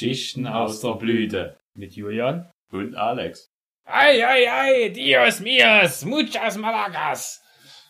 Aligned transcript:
Geschichten 0.00 0.46
aus 0.46 0.80
der 0.80 0.94
Blüte. 0.94 1.58
Mit 1.74 1.94
Julian. 1.94 2.50
Und 2.72 2.94
Alex. 2.94 3.50
Ei, 3.84 4.26
ei, 4.26 4.50
ei, 4.50 4.88
Dios 4.88 5.40
mios, 5.40 6.06
muchas 6.06 6.56
malagas. 6.56 7.42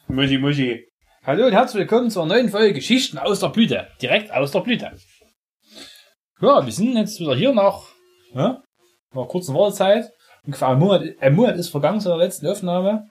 Muschi, 0.08 0.36
Muschi. 0.36 0.88
Hallo 1.22 1.46
und 1.46 1.52
herzlich 1.52 1.82
willkommen 1.82 2.10
zur 2.10 2.26
neuen 2.26 2.48
Folge 2.48 2.72
Geschichten 2.72 3.16
aus 3.16 3.38
der 3.38 3.50
Blüte. 3.50 3.86
Direkt 4.02 4.32
aus 4.32 4.50
der 4.50 4.58
Blüte. 4.58 4.90
Ja, 6.40 6.66
wir 6.66 6.72
sind 6.72 6.96
jetzt 6.96 7.20
wieder 7.20 7.36
hier 7.36 7.54
nach, 7.54 7.84
ja, 8.34 8.60
nach 9.14 9.28
kurzer 9.28 9.54
Wartezeit. 9.54 10.10
Ungefähr 10.42 10.66
ein 10.66 10.80
Monat, 10.80 11.04
ein 11.20 11.36
Monat 11.36 11.58
ist 11.58 11.68
vergangen 11.68 12.00
seit 12.00 12.10
der 12.10 12.18
letzten 12.18 12.48
Aufnahme. 12.48 13.08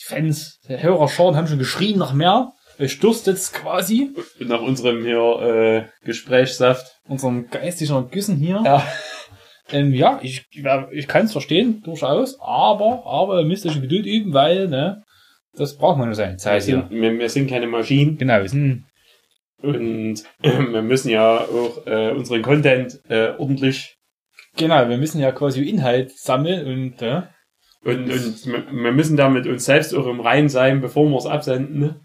Die 0.00 0.04
Fans, 0.04 0.58
der 0.68 0.82
Hörerscharen 0.82 1.36
haben 1.36 1.46
schon 1.46 1.60
geschrien 1.60 1.96
nach 1.96 2.12
mehr. 2.12 2.50
Es 2.78 2.92
stürzt 2.92 3.26
jetzt 3.26 3.54
quasi 3.54 4.10
nach 4.40 4.60
unserem 4.60 5.04
hier 5.04 5.88
äh, 6.02 6.06
Gesprächssaft. 6.06 6.98
unserem 7.08 7.48
geistigen 7.50 7.94
Ergüssen 7.94 8.36
hier. 8.36 8.62
Ja. 8.64 8.86
Ähm, 9.70 9.94
ja, 9.94 10.20
ich, 10.22 10.44
ich 10.90 11.08
kann 11.08 11.24
es 11.24 11.32
verstehen, 11.32 11.80
durchaus, 11.82 12.38
aber, 12.40 13.06
aber 13.06 13.40
ihr 13.40 13.46
müsst 13.46 13.64
euch 13.64 13.80
Geduld 13.80 14.04
üben, 14.04 14.34
weil, 14.34 14.68
ne, 14.68 15.02
das 15.56 15.78
braucht 15.78 15.96
man 15.96 16.08
nur 16.08 16.14
seine 16.14 16.32
Wir 16.32 16.38
Zeit 16.38 16.64
hier. 16.64 16.86
sind, 16.88 17.00
wir, 17.00 17.18
wir 17.18 17.28
sind 17.30 17.48
keine 17.48 17.66
Maschinen 17.68 18.18
Genau, 18.18 18.42
wir 18.42 18.48
sind, 18.48 18.84
und 19.62 20.24
wir 20.42 20.82
müssen 20.82 21.08
ja 21.10 21.38
auch 21.40 21.86
äh, 21.86 22.10
unseren 22.10 22.42
Content 22.42 23.00
äh, 23.08 23.30
ordentlich 23.38 23.96
genau, 24.56 24.88
wir 24.88 24.98
müssen 24.98 25.20
ja 25.20 25.32
quasi 25.32 25.62
Inhalt 25.62 26.10
sammeln 26.18 26.66
und, 26.66 27.00
ja, 27.00 27.30
und, 27.84 28.10
und 28.10 28.46
wir 28.46 28.66
wir 28.70 28.92
müssen 28.92 29.16
da 29.16 29.28
mit 29.30 29.46
uns 29.46 29.64
selbst 29.64 29.94
auch 29.94 30.06
im 30.06 30.20
Rein 30.20 30.48
sein, 30.48 30.80
bevor 30.80 31.08
wir 31.08 31.16
es 31.16 31.26
absenden. 31.26 32.00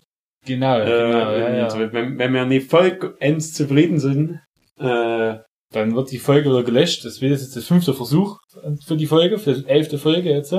Ne? 0.49 0.55
genau, 0.55 0.79
Äh, 0.79 0.85
genau, 0.85 1.31
ja, 1.31 1.55
ja. 1.55 1.73
und 1.73 1.93
Wenn, 1.93 2.17
wenn 2.17 2.33
wir 2.33 2.45
nicht 2.45 2.69
vollends 2.69 3.53
zufrieden 3.53 3.99
sind, 3.99 4.39
äh, 4.79 5.35
Dann 5.71 5.95
wird 5.95 6.11
die 6.11 6.19
Folge 6.19 6.49
wieder 6.49 6.63
gelöscht. 6.63 7.03
Das 7.03 7.19
wird 7.19 7.31
jetzt 7.31 7.55
der 7.55 7.63
fünfte 7.63 7.93
Versuch 7.93 8.37
für 8.85 8.95
die 8.95 9.07
Folge, 9.07 9.37
für 9.37 9.53
die 9.53 9.67
elfte 9.67 9.97
Folge 9.97 10.29
jetzt. 10.29 10.53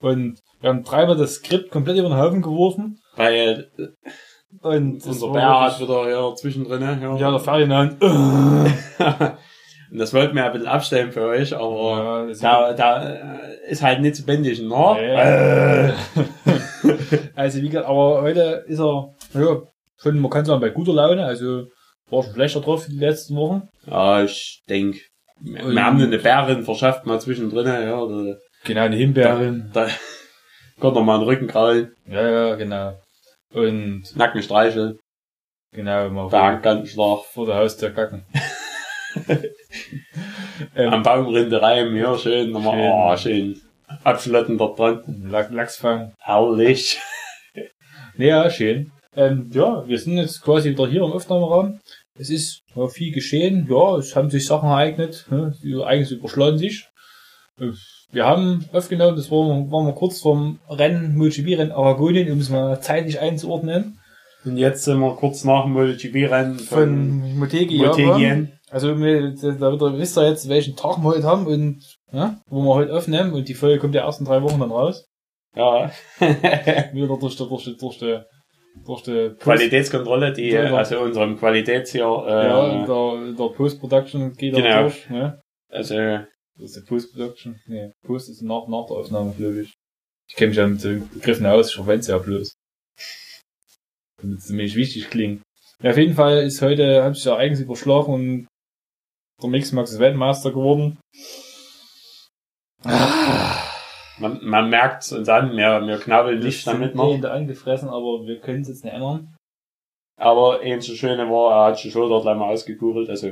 Und 0.00 0.38
wir 0.60 0.70
haben 0.70 0.84
dreimal 0.84 1.16
das 1.16 1.34
Skript 1.34 1.70
komplett 1.70 1.96
über 1.96 2.08
den 2.08 2.18
Haufen 2.18 2.42
geworfen. 2.42 3.00
weil 3.16 3.68
Und 4.62 4.98
das 4.98 5.06
unser 5.06 5.32
Bär 5.32 5.60
hat 5.60 5.80
wieder 5.80 6.04
hier 6.06 6.34
zwischendrin. 6.36 6.82
Ja. 6.82 7.16
ja, 7.16 7.30
der 7.30 7.40
Ferdinand. 7.40 7.96
Und 9.90 9.98
das 9.98 10.12
wollten 10.12 10.36
wir 10.36 10.44
ein 10.44 10.52
bisschen 10.52 10.68
abstellen 10.68 11.12
für 11.12 11.22
euch, 11.28 11.56
aber 11.56 12.28
Ja, 12.40 12.72
da, 12.72 12.74
da 12.74 13.08
äh, 13.38 13.70
ist 13.70 13.82
halt 13.82 14.00
nicht 14.00 14.16
zu 14.16 14.24
bändigen, 14.26 14.68
ne? 14.68 15.94
Ja. 15.94 15.94
also 17.34 17.62
wie 17.62 17.68
gesagt, 17.68 17.86
aber 17.88 18.22
heute 18.22 18.64
ist 18.66 18.80
er, 18.80 19.14
ja, 19.34 19.62
schon, 19.96 20.18
man 20.20 20.30
kann 20.30 20.44
sagen, 20.44 20.60
bei 20.60 20.68
guter 20.70 20.92
Laune, 20.92 21.24
also 21.24 21.66
war 22.10 22.22
schon 22.22 22.34
schlechter 22.34 22.60
drauf 22.60 22.86
die 22.86 22.96
letzten 22.98 23.36
Wochen. 23.36 23.68
Ja, 23.86 24.22
ich 24.22 24.62
denke, 24.68 24.98
wir, 25.40 25.64
Und- 25.64 25.74
wir 25.74 25.84
haben 25.84 26.02
eine 26.02 26.18
Bärin 26.18 26.62
verschafft 26.64 27.06
mal 27.06 27.20
zwischendrin, 27.20 27.66
ja, 27.66 28.06
da, 28.06 28.36
Genau, 28.64 28.80
eine 28.82 28.96
Himbeerin. 28.96 29.70
da 29.72 29.86
kommt 30.80 30.96
noch 30.96 31.04
mal 31.04 31.14
einen 31.16 31.24
Rücken 31.24 31.46
krallen, 31.46 31.92
Ja, 32.06 32.28
ja, 32.28 32.54
genau. 32.56 32.92
Und 33.54 34.04
Nacken 34.16 34.42
streicheln, 34.42 34.98
genau, 35.72 36.10
mal 36.10 36.28
vor, 36.28 37.24
vor 37.24 37.46
der 37.46 37.54
Haustür 37.56 37.90
kacken. 37.90 38.26
ähm, 40.76 40.88
am 40.92 41.02
Baumrinde 41.02 41.60
reiben, 41.60 41.96
ja, 41.96 42.16
schön, 42.18 42.50
nochmal, 42.50 42.76
Schön. 42.76 42.92
oh, 42.92 43.16
schön, 43.16 43.60
abschlotten 44.04 44.58
dort 44.58 44.78
dran, 44.78 45.02
Lach- 45.30 45.50
Lachsfang. 45.50 46.12
herrlich. 46.18 47.00
Ja, 48.20 48.50
schön. 48.50 48.90
Ähm, 49.14 49.48
ja, 49.54 49.86
wir 49.86 49.96
sind 49.96 50.16
jetzt 50.18 50.42
quasi 50.42 50.70
wieder 50.70 50.88
hier 50.88 51.04
im 51.04 51.12
Aufnahmeraum. 51.12 51.78
Es 52.18 52.30
ist 52.30 52.62
ja, 52.74 52.88
viel 52.88 53.12
geschehen. 53.12 53.68
Ja, 53.70 53.96
es 53.96 54.16
haben 54.16 54.28
sich 54.28 54.44
Sachen 54.44 54.68
ereignet. 54.68 55.26
Ne? 55.30 55.54
Die 55.62 55.74
Ereignisse 55.74 56.16
überschlagen 56.16 56.58
sich. 56.58 56.88
Äh, 57.60 57.66
Wir 58.10 58.26
haben 58.26 58.64
aufgenommen, 58.72 59.14
das 59.16 59.30
waren, 59.30 59.70
waren 59.70 59.86
wir 59.86 59.92
kurz 59.92 60.20
vorm 60.20 60.58
Rennen, 60.68 61.16
MotoGP-Rennen 61.16 61.70
Aragonien, 61.70 62.32
um 62.32 62.40
es 62.40 62.48
mal 62.48 62.80
zeitlich 62.80 63.20
einzuordnen. 63.20 64.00
Und 64.44 64.56
jetzt 64.56 64.82
sind 64.82 64.98
wir 64.98 65.14
kurz 65.14 65.44
nach 65.44 65.62
dem 65.62 65.74
MotoGP-Rennen 65.74 66.58
von, 66.58 66.78
Von 66.78 67.38
Motegi. 67.38 67.78
Motegien. 67.78 68.50
Also 68.70 68.98
wir, 69.00 69.30
da 69.32 69.98
wisst 69.98 70.18
ihr 70.18 70.28
jetzt, 70.28 70.48
welchen 70.48 70.76
Tag 70.76 70.98
wir 70.98 71.04
heute 71.04 71.22
haben 71.24 71.46
und 71.46 71.82
ja, 72.12 72.40
wo 72.48 72.62
wir 72.62 72.74
heute 72.74 72.94
aufnehmen. 72.94 73.32
Und 73.32 73.48
die 73.48 73.54
Folge 73.54 73.78
kommt 73.78 73.94
ja 73.94 74.04
erst 74.04 74.20
in 74.20 74.26
drei 74.26 74.42
Wochen 74.42 74.60
dann 74.60 74.70
raus. 74.70 75.06
Ja. 75.56 75.90
Wieder 76.20 77.16
durch 77.18 77.36
die, 77.36 77.48
durch 77.48 77.64
die, 77.64 77.76
durch 77.76 77.98
die, 77.98 78.18
durch 78.84 79.02
die 79.02 79.28
Post- 79.30 79.40
Qualitätskontrolle, 79.40 80.32
die, 80.32 80.50
Ja, 80.50 80.74
also 80.74 81.00
unserem 81.00 81.38
Qualitäts 81.38 81.92
hier, 81.92 82.00
Ja, 82.02 82.70
in 82.72 82.82
äh, 82.82 82.86
der, 82.86 83.28
in 83.30 83.36
der 83.36 83.48
Post-Production 83.56 84.34
geht 84.34 84.54
Genau. 84.54 84.82
durch, 84.82 85.08
ne? 85.08 85.40
also, 85.70 85.94
Das 85.96 86.26
ist 86.58 86.76
die 86.76 86.80
Post-Production. 86.88 87.58
Nee, 87.66 87.90
Post 88.06 88.28
ist 88.28 88.42
nach, 88.42 88.68
nach 88.68 88.86
der 88.86 88.96
Aufnahme, 88.98 89.32
glaube 89.36 89.62
ich. 89.62 89.72
Ich 90.28 90.36
kenne 90.36 90.48
mich 90.48 90.58
ja 90.58 90.66
mit 90.66 90.84
den 90.84 91.08
Begriffen 91.08 91.46
aus, 91.46 91.70
ich 91.70 91.74
verwende 91.76 92.02
sie 92.02 92.12
ja 92.12 92.18
bloß. 92.18 92.52
Damit 94.20 94.38
es 94.38 94.46
ziemlich 94.46 94.74
wichtig 94.76 95.08
klingt. 95.10 95.42
Ja, 95.82 95.90
auf 95.90 95.96
jeden 95.96 96.14
Fall 96.14 96.42
ist 96.42 96.60
heute, 96.60 97.02
hat 97.04 97.14
sich 97.14 97.24
ja 97.24 97.36
eigentlich 97.36 97.64
überschlagen 97.64 98.12
und 98.12 98.48
der 99.42 99.50
Mixmax 99.50 99.92
ist 99.92 99.98
Weltmeister 100.00 100.50
geworden. 100.50 100.98
man, 104.18 104.38
man 104.42 104.70
merkt's 104.70 105.12
uns 105.12 105.28
an, 105.28 105.52
wir, 105.56 105.86
wir 105.86 105.98
knabbeln 105.98 106.40
nicht 106.40 106.66
damit 106.66 106.94
noch. 106.94 107.16
noch. 107.16 107.30
angefressen, 107.30 107.88
aber 107.88 108.26
wir 108.26 108.40
können 108.40 108.62
es 108.62 108.68
jetzt 108.68 108.84
nicht 108.84 108.94
ändern. 108.94 109.34
Aber 110.20 110.60
eins 110.60 110.86
so 110.86 110.94
schöne 110.94 111.30
war, 111.30 111.52
er 111.52 111.70
hat 111.72 111.82
die 111.84 111.90
Schulter 111.90 112.20
gleich 112.20 112.36
mal 112.36 112.50
ausgekugelt, 112.52 113.08
also, 113.08 113.30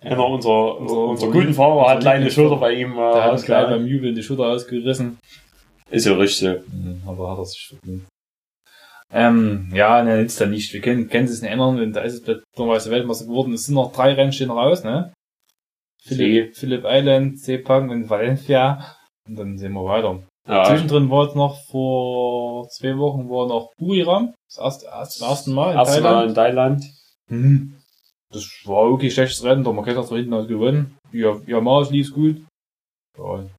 einer 0.00 0.26
unserer, 0.26 0.78
Unser- 0.80 0.96
unser, 1.06 1.26
guten 1.30 1.54
Fahrer 1.54 1.90
hat 1.90 2.00
gleich 2.00 2.14
eine 2.16 2.24
Lieblingsfahrer. 2.28 2.48
Schulter 2.48 2.60
bei 2.60 2.72
ihm, 2.72 2.94
Der 2.94 3.24
hat 3.24 3.42
äh, 3.42 3.46
gleich 3.46 3.66
beim 3.68 3.86
Jubeln 3.86 4.14
die 4.14 4.22
Schulter 4.22 4.46
ausgerissen. 4.46 5.18
Ist 5.90 6.06
ja 6.06 6.14
richtig. 6.14 6.60
Mhm, 6.68 7.02
aber 7.06 7.30
hat 7.32 7.38
er 7.38 7.44
sich 7.44 7.66
verdient. 7.68 8.04
Ähm, 9.12 9.70
ja, 9.72 10.02
ne, 10.02 10.18
nützt 10.18 10.38
ja 10.38 10.46
nicht. 10.46 10.72
Wir 10.72 10.80
können, 10.82 11.08
können 11.08 11.24
es 11.24 11.40
nicht 11.40 11.50
ändern, 11.50 11.80
und 11.80 11.92
da 11.94 12.02
ist 12.02 12.28
es 12.28 12.40
dummerweise 12.56 12.90
Weltmeister 12.90 13.24
geworden. 13.24 13.54
Es 13.54 13.64
sind 13.66 13.74
noch 13.74 13.92
drei 13.92 14.12
Rennen 14.12 14.32
stehen 14.32 14.50
raus, 14.50 14.84
ne? 14.84 15.12
Philipp, 16.08 16.56
Philipp 16.56 16.84
Island, 16.86 17.38
Sepang 17.38 17.90
und 17.90 18.08
Valencia. 18.08 18.96
Und 19.28 19.38
dann 19.38 19.58
sehen 19.58 19.72
wir 19.72 19.84
weiter. 19.84 20.22
Ja, 20.48 20.64
Zwischendrin 20.64 21.10
war 21.10 21.28
es 21.28 21.34
noch 21.34 21.60
vor 21.66 22.68
zwei 22.68 22.96
Wochen 22.96 23.28
war 23.28 23.46
noch 23.46 23.70
Buriram. 23.76 24.34
Das 24.48 24.58
erste, 24.64 24.86
erst, 24.86 25.18
zum 25.18 25.28
ersten 25.28 25.52
Mal 25.52 25.72
in 25.72 25.78
erstmal 25.78 26.02
Thailand. 26.02 26.28
in 26.28 26.34
Thailand. 26.34 26.84
Mhm. 27.28 27.74
Das 28.30 28.44
war 28.64 28.90
okay, 28.90 29.10
schlechtes 29.10 29.44
Rennen, 29.44 29.64
der 29.64 29.72
Marquez 29.72 29.96
hat 29.96 30.10
da 30.10 30.16
hinten 30.16 30.34
halt 30.34 30.48
gewonnen. 30.48 30.96
Ja, 31.12 31.38
Yamaha 31.46 31.88
lief's 31.90 32.12
gut. 32.12 32.36
Ja. 33.18 33.24
An 33.24 33.50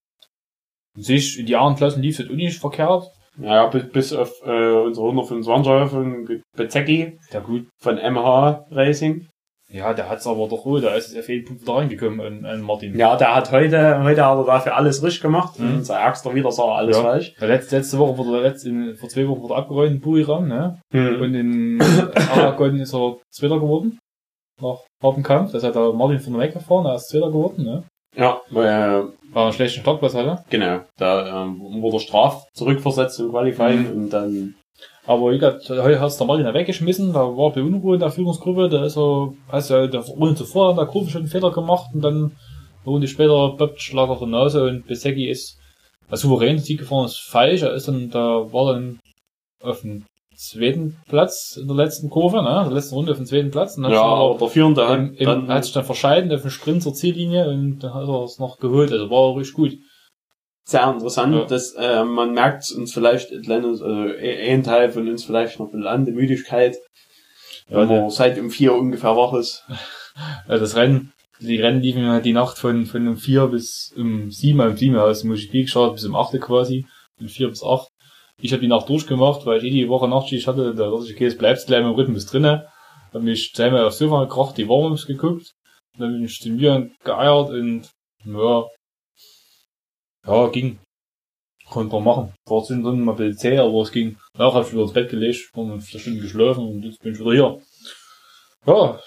sich, 1.04 1.40
in 1.40 1.46
die 1.46 1.56
anderen 1.56 1.76
Klassen 1.76 2.02
lief 2.02 2.20
es 2.20 2.28
auch 2.30 2.34
nicht 2.34 2.60
verkehrt. 2.60 3.12
Ja, 3.38 3.68
bis, 3.68 3.90
bis 3.90 4.14
auf 4.14 4.31
äh, 4.44 4.72
unsere 4.72 5.08
125er 5.08 5.88
von 5.88 6.42
Bezecki 6.58 7.20
Ja 7.31 7.40
gut, 7.40 7.68
von 7.81 7.96
MH 7.96 8.66
Racing. 8.72 9.28
Ja, 9.72 9.94
der 9.94 10.09
hat's 10.09 10.25
aber 10.25 10.47
doch 10.47 10.66
wohl, 10.66 10.81
da 10.81 10.96
ist 10.96 11.09
es 11.12 11.18
auf 11.19 11.30
jeden 11.30 11.46
Punkt 11.46 11.68
da 11.68 11.74
reingekommen 11.74 12.19
an, 12.22 12.46
an 12.46 12.62
Martin. 12.62 12.97
Ja, 12.97 13.16
der 13.16 13.35
hat 13.35 13.52
heute, 13.52 14.03
heute 14.03 14.25
hat 14.25 14.38
er 14.40 14.44
dafür 14.46 14.75
alles 14.75 15.03
richtig 15.03 15.22
gemacht. 15.22 15.59
Mhm. 15.59 15.75
Und 15.75 15.84
sein 15.85 16.02
ärgster 16.02 16.34
Widersacher 16.34 16.72
alles 16.72 16.97
Ja. 16.97 17.03
falsch. 17.03 17.35
Der 17.40 17.47
letzte, 17.50 17.78
letzte 17.78 18.00
Woche 18.00 18.18
wurde 18.18 18.31
der 18.31 18.41
letzte, 18.50 18.69
in, 18.69 18.96
vor 18.96 19.09
zwei 19.09 19.28
Wochen 19.28 19.41
wurde 19.44 19.53
er 19.53 19.57
abgeräumt 19.59 19.91
in 19.91 20.00
Buriram, 20.02 20.47
ne? 20.47 20.80
Mhm. 20.91 21.22
Und 21.22 21.35
in 21.35 21.81
Aragon 22.34 22.80
ist 22.80 22.94
er 22.96 23.18
Zweiter 23.31 23.59
geworden. 23.59 24.00
Nach 24.62 24.80
hartem 25.03 25.24
Kampf. 25.24 25.52
Das 25.52 25.63
hat 25.63 25.75
der 25.75 25.94
Martin 25.94 26.19
von 26.19 26.34
der 26.34 26.41
Weg 26.41 26.53
gefahren, 26.53 26.86
er 26.88 26.96
ist 26.96 27.09
Zweiter 27.09 27.28
geworden, 27.28 27.63
ne? 27.63 27.84
Ja, 28.18 28.41
äh, 28.50 28.56
Weil 28.56 28.66
er 28.66 29.07
einen 29.36 29.53
schlechten 29.53 29.81
Startplatz 29.81 30.16
hatte. 30.16 30.44
genau. 30.50 30.80
Da 30.97 31.44
ähm, 31.44 31.59
wurde 31.81 31.97
er 31.97 32.00
straf 32.00 32.47
zurückversetzt 32.53 33.19
im 33.19 33.30
Qualifying 33.30 33.84
Mhm. 33.84 34.01
und 34.03 34.09
dann 34.09 34.56
Aber 35.09 35.31
wie 35.31 35.40
gesagt, 35.40 35.68
heute 35.72 36.00
hat's 36.00 36.20
der 36.20 36.28
Martin 36.28 36.46
da 36.46 36.53
weggeschmissen, 36.53 37.14
da 37.14 37.22
war 37.22 37.52
bei 37.52 37.64
Unruhe 37.64 37.96
in 37.96 38.00
der 38.00 38.12
Führungsgruppe, 38.12 38.70
da 38.70 38.86
ist 38.86 38.96
er, 38.96 39.34
hast 39.47 39.72
ja 39.72 39.88
der 39.88 40.02
Runde 40.02 40.36
zuvor 40.36 40.69
in 40.69 40.78
der 40.78 40.86
Kurve 40.86 41.10
schon 41.10 41.22
einen 41.22 41.31
Fehler 41.31 41.50
gemacht 41.50 41.89
und 41.95 42.01
dann 42.01 42.34
Runde 42.86 43.07
später 43.07 43.56
böppt 43.57 43.81
Schlag 43.81 44.07
auf 44.07 44.19
die 44.19 44.28
Nase 44.28 44.63
und 44.68 44.86
Besecki 44.86 45.28
ist, 45.28 45.57
als 46.12 46.22
souverän 46.22 46.60
Sieg 46.60 46.78
gefahren 46.78 47.06
ist 47.06 47.18
falsch, 47.18 47.63
er 47.63 47.74
ist 47.74 47.88
dann, 47.88 48.12
da 48.12 48.54
war 48.54 48.74
dann 48.74 49.00
auf 49.63 49.81
dem 49.81 50.06
zweiten 50.36 50.98
Platz 51.07 51.57
in 51.60 51.66
der 51.66 51.75
letzten 51.75 52.12
Kurve, 52.12 52.44
ne, 52.44 52.60
in 52.60 52.66
der 52.66 52.75
letzten 52.75 52.94
Runde 52.94 53.13
auf 53.13 53.18
dem 53.18 53.25
zweiten 53.25 53.50
Platz 53.50 53.80
und 53.80 53.89
ja, 53.89 54.04
aber 54.04 54.38
der 54.38 54.48
Führende 54.48 54.88
hat 54.88 55.00
im, 55.00 55.16
im, 55.16 55.25
dann, 55.25 55.48
hat 55.48 55.63
sich 55.63 55.74
dann 55.74 55.86
verscheiden 55.86 56.31
auf 56.31 56.44
dem 56.44 56.51
Sprint 56.51 56.84
zur 56.84 56.94
Ziellinie 56.94 57.50
und 57.50 57.80
dann 57.80 57.95
hat 57.95 58.07
er 58.07 58.24
es 58.25 58.38
noch 58.38 58.60
geholt, 58.60 58.92
also 58.92 59.10
war 59.10 59.31
er 59.31 59.38
richtig 59.38 59.56
gut. 59.56 59.78
Sehr 60.69 60.89
interessant, 60.89 61.33
Ja. 61.36 61.45
dass 61.45 61.74
äh, 61.74 62.04
man 62.04 62.33
merkt 62.33 62.71
uns 62.71 62.94
vielleicht 62.94 63.31
ein 63.31 63.42
kleines, 63.42 63.81
also 63.81 64.06
eh- 64.07 64.51
ein 64.54 64.63
Teil 64.63 64.92
von 64.92 65.07
uns 65.07 65.24
vielleicht 65.25 65.60
noch 65.60 65.68
ein 65.68 65.71
bisschen 65.71 65.88
an, 65.88 66.06
die 66.06 66.12
Müdigkeit, 66.12 66.77
Ja, 67.69 67.77
wenn 67.77 67.88
man 67.88 68.10
seit 68.10 68.38
um 68.39 68.50
vier 68.50 68.74
ungefähr 68.74 69.16
wach 69.16 69.33
ist. 69.33 69.66
Also 70.48 70.66
das 70.66 70.75
Rennen, 70.75 71.13
die 71.39 71.62
Rennen 71.62 71.81
liefen 71.81 72.04
ja 72.04 72.19
die 72.19 72.33
Nacht 72.33 72.57
von, 72.57 72.86
von 72.86 73.07
um 73.07 73.16
vier 73.16 73.48
bis 73.48 73.94
um 73.95 74.30
sieben, 74.31 74.60
um 74.60 74.75
sieben 74.75 74.98
aus 74.98 75.24
MotoGP 75.24 75.51
geschaut, 75.62 75.94
bis 75.94 76.04
um 76.06 76.16
acht 76.16 76.38
quasi, 76.42 76.86
von 77.18 77.30
vier 77.30 77.48
bis 77.48 77.63
acht. 77.63 77.88
Ich 78.42 78.51
habe 78.51 78.62
die 78.62 78.68
Nacht 78.68 78.89
durchgemacht, 78.89 79.45
weil 79.45 79.60
ich 79.60 79.63
eh 79.65 79.69
die 79.69 79.88
Woche 79.88 80.10
Nachtschicht 80.10 80.45
hatte, 80.48 80.75
da 80.75 80.89
dachte 80.89 81.06
ich, 81.06 81.13
okay, 81.15 81.25
jetzt 81.25 81.38
bleibst 81.39 81.68
gleich 81.68 81.80
im 81.81 81.92
Rhythmus 81.92 82.25
drinne. 82.25 82.68
Hab 83.13 83.22
mich 83.22 83.54
zweimal 83.54 83.86
aufs 83.86 83.98
Sofa 84.00 84.25
gekracht, 84.25 84.57
die 84.57 84.68
Warm-Ups 84.68 85.06
geguckt. 85.07 85.54
Dann 85.98 86.12
bin 86.13 86.25
ich 86.25 86.39
zu 86.42 86.50
mir 86.50 86.89
geeiert 87.06 87.50
und, 87.51 87.89
ja, 88.25 88.63
ja, 90.27 90.48
ging. 90.48 90.80
Konnte 91.69 91.94
man 91.95 92.04
machen. 92.04 92.33
War 92.48 92.63
zwischendrin 92.63 93.01
mal 93.01 93.12
ein 93.13 93.18
bisschen 93.18 93.38
zäh, 93.38 93.57
aber 93.60 93.81
es 93.81 93.92
ging. 93.92 94.18
Nachher 94.38 94.56
hab 94.56 94.66
ich 94.66 94.74
wieder 94.74 94.81
ins 94.83 94.94
Bett 94.94 95.10
gelegt, 95.10 95.51
war 95.54 95.66
eine 95.66 95.81
Stunde 95.81 96.19
geschlafen 96.21 96.68
und 96.68 96.83
jetzt 96.83 97.01
bin 97.01 97.13
ich 97.13 97.19
wieder 97.19 97.31
hier. 97.31 97.60
Ja, 98.66 99.00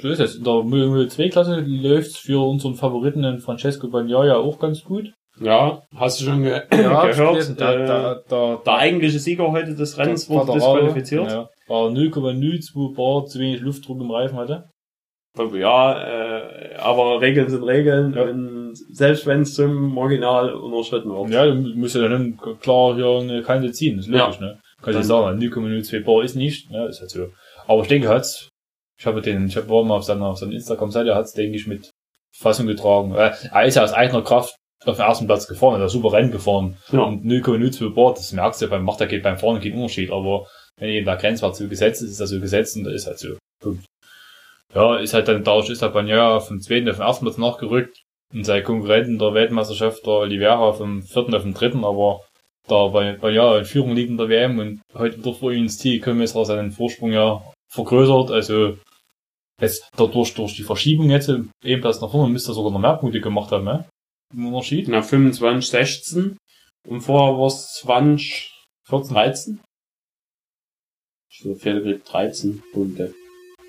so 0.00 0.08
ist 0.08 0.20
es. 0.20 0.36
In 0.36 0.44
der 0.44 0.62
002 1.08 1.28
Klasse 1.30 1.60
läuft's 1.60 2.16
für 2.16 2.40
unseren 2.46 2.74
Favoriten, 2.74 3.22
den 3.22 3.40
Francesco 3.40 3.88
Bagnaia, 3.88 4.36
auch 4.36 4.58
ganz 4.58 4.84
gut. 4.84 5.12
Ja, 5.40 5.82
hast 5.96 6.20
du 6.20 6.26
schon 6.26 6.44
ge 6.44 6.62
ich 6.70 6.78
gehört? 6.78 7.60
Da, 7.60 7.74
äh, 7.74 7.86
da, 7.86 8.20
da, 8.28 8.62
der 8.64 8.74
eigentliche 8.74 9.18
Sieger 9.18 9.50
heute 9.50 9.74
des 9.74 9.98
Rennens 9.98 10.30
wurde 10.30 10.52
disqualifiziert. 10.52 11.28
Ja, 11.28 11.48
war 11.66 11.88
0,02 11.88 12.94
Bar 12.94 13.26
zu 13.26 13.40
wenig 13.40 13.60
Luftdruck 13.60 14.00
im 14.00 14.10
Reifen 14.12 14.36
hatte. 14.38 14.70
Ja, 15.54 16.00
äh, 16.00 16.76
aber 16.76 17.20
Regeln 17.20 17.48
sind 17.48 17.64
Regeln 17.64 18.14
Ja. 18.14 18.22
und 18.22 18.53
selbst 18.74 19.26
wenn 19.26 19.42
es 19.42 19.54
zum 19.54 19.94
Marginal 19.94 20.52
unterschritten 20.54 21.10
wird. 21.10 21.30
Ja, 21.30 21.46
du 21.46 21.54
musst 21.54 21.94
ja 21.94 22.08
dann 22.08 22.38
klar 22.60 22.94
hier 22.94 23.20
eine 23.20 23.42
Kante 23.42 23.72
ziehen, 23.72 23.96
das 23.96 24.06
ist 24.06 24.12
logisch, 24.12 24.40
ne? 24.40 24.60
Kann 24.82 24.98
ich 24.98 25.06
sagen, 25.06 25.38
0,02 25.38 26.04
Bar 26.04 26.24
ist 26.24 26.36
nicht, 26.36 26.70
ne? 26.70 26.86
Ist 26.86 27.00
halt 27.00 27.10
so. 27.10 27.28
Aber 27.66 27.82
ich 27.82 27.88
denke, 27.88 28.08
hat's, 28.08 28.48
ich 28.98 29.06
habe 29.06 29.22
den, 29.22 29.46
ich 29.46 29.56
hab 29.56 29.68
war 29.68 29.84
mal 29.84 29.96
auf 29.96 30.04
seiner, 30.04 30.26
auf 30.26 30.38
seiner 30.38 30.52
Instagram-Seite, 30.52 31.14
hat's, 31.14 31.32
denke 31.32 31.56
ich, 31.56 31.66
mit 31.66 31.90
Fassung 32.36 32.66
getragen. 32.66 33.14
Äh, 33.14 33.32
er 33.50 33.64
ist 33.64 33.76
ja 33.76 33.84
aus 33.84 33.92
eigener 33.92 34.22
Kraft 34.22 34.54
auf 34.84 34.96
den 34.96 35.06
ersten 35.06 35.26
Platz 35.26 35.46
gefahren, 35.46 35.80
er 35.80 35.86
ist 35.86 35.92
super 35.92 36.12
Rennen 36.12 36.30
gefahren. 36.30 36.76
Ja. 36.92 37.00
Und 37.00 37.24
0,02 37.24 37.94
Bar, 37.94 38.14
das 38.14 38.32
merkst 38.32 38.60
du 38.60 38.66
ja 38.66 38.70
beim, 38.70 38.84
macht 38.84 39.00
ja 39.00 39.06
geht 39.06 39.22
beim 39.22 39.38
Fahren 39.38 39.60
keinen 39.60 39.74
Unterschied, 39.76 40.10
aber 40.10 40.46
wenn 40.78 40.90
eben 40.90 41.06
der 41.06 41.16
Grenzwert 41.16 41.56
so 41.56 41.68
gesetzt 41.68 42.02
ist, 42.02 42.10
ist 42.10 42.20
er 42.20 42.26
so 42.26 42.40
gesetzt 42.40 42.76
und 42.76 42.84
da 42.84 42.90
ist 42.90 43.06
halt 43.06 43.18
so. 43.18 43.36
Punkt. 43.60 43.84
Ja, 44.74 44.96
ist 44.96 45.14
halt 45.14 45.28
dann, 45.28 45.44
dadurch 45.44 45.70
ist 45.70 45.82
er 45.82 45.90
Bagnaia 45.90 46.40
vom 46.40 46.60
zweiten 46.60 46.88
auf 46.88 46.96
den 46.96 47.06
ersten 47.06 47.24
Platz 47.24 47.38
nachgerückt 47.38 48.03
und 48.32 48.44
sein 48.44 48.64
Konkurrenten 48.64 49.18
der 49.18 49.34
Weltmeisterschaft, 49.34 50.04
der 50.06 50.14
Oliveira, 50.14 50.72
vom 50.72 51.02
vierten 51.02 51.34
auf 51.34 51.42
den 51.42 51.54
dritten, 51.54 51.84
aber 51.84 52.20
da 52.66 52.88
bei, 52.88 53.12
bei 53.12 53.30
ja 53.30 53.58
in 53.58 53.64
Führung 53.64 53.94
liegt 53.94 54.10
in 54.10 54.16
der 54.16 54.28
WM 54.28 54.58
und 54.58 54.80
heute 54.94 55.18
wieder 55.18 55.34
vor 55.34 55.52
ihm 55.52 55.64
ins 55.64 55.78
Ziel 55.78 55.98
gekommen 55.98 56.22
ist, 56.22 56.34
hat 56.34 56.42
er 56.42 56.46
seinen 56.46 56.72
Vorsprung 56.72 57.12
ja 57.12 57.42
vergrößert, 57.68 58.30
also 58.30 58.78
jetzt 59.60 59.88
dadurch 59.96 60.34
durch 60.34 60.56
die 60.56 60.62
Verschiebung 60.62 61.10
jetzt 61.10 61.28
eben 61.62 61.80
Platz 61.80 62.00
nach 62.00 62.10
vorne 62.10 62.32
müsste 62.32 62.52
er 62.52 62.54
sogar 62.54 62.72
noch 62.72 62.80
mehr 62.80 62.96
Punkte 62.96 63.20
gemacht 63.20 63.52
haben, 63.52 63.64
ne? 63.64 63.84
Im 64.32 64.46
Unterschied. 64.46 64.88
Na, 64.88 65.02
25, 65.02 65.70
16. 65.70 66.36
Und 66.88 67.00
vorher 67.02 67.38
war 67.38 67.46
es 67.46 67.74
20, 67.74 68.52
14. 68.88 69.14
13. 69.14 69.60
Ich 71.30 71.38
glaube, 71.40 71.58
Fehlergriff 71.58 72.04
13 72.04 72.62
Punkte. 72.72 73.14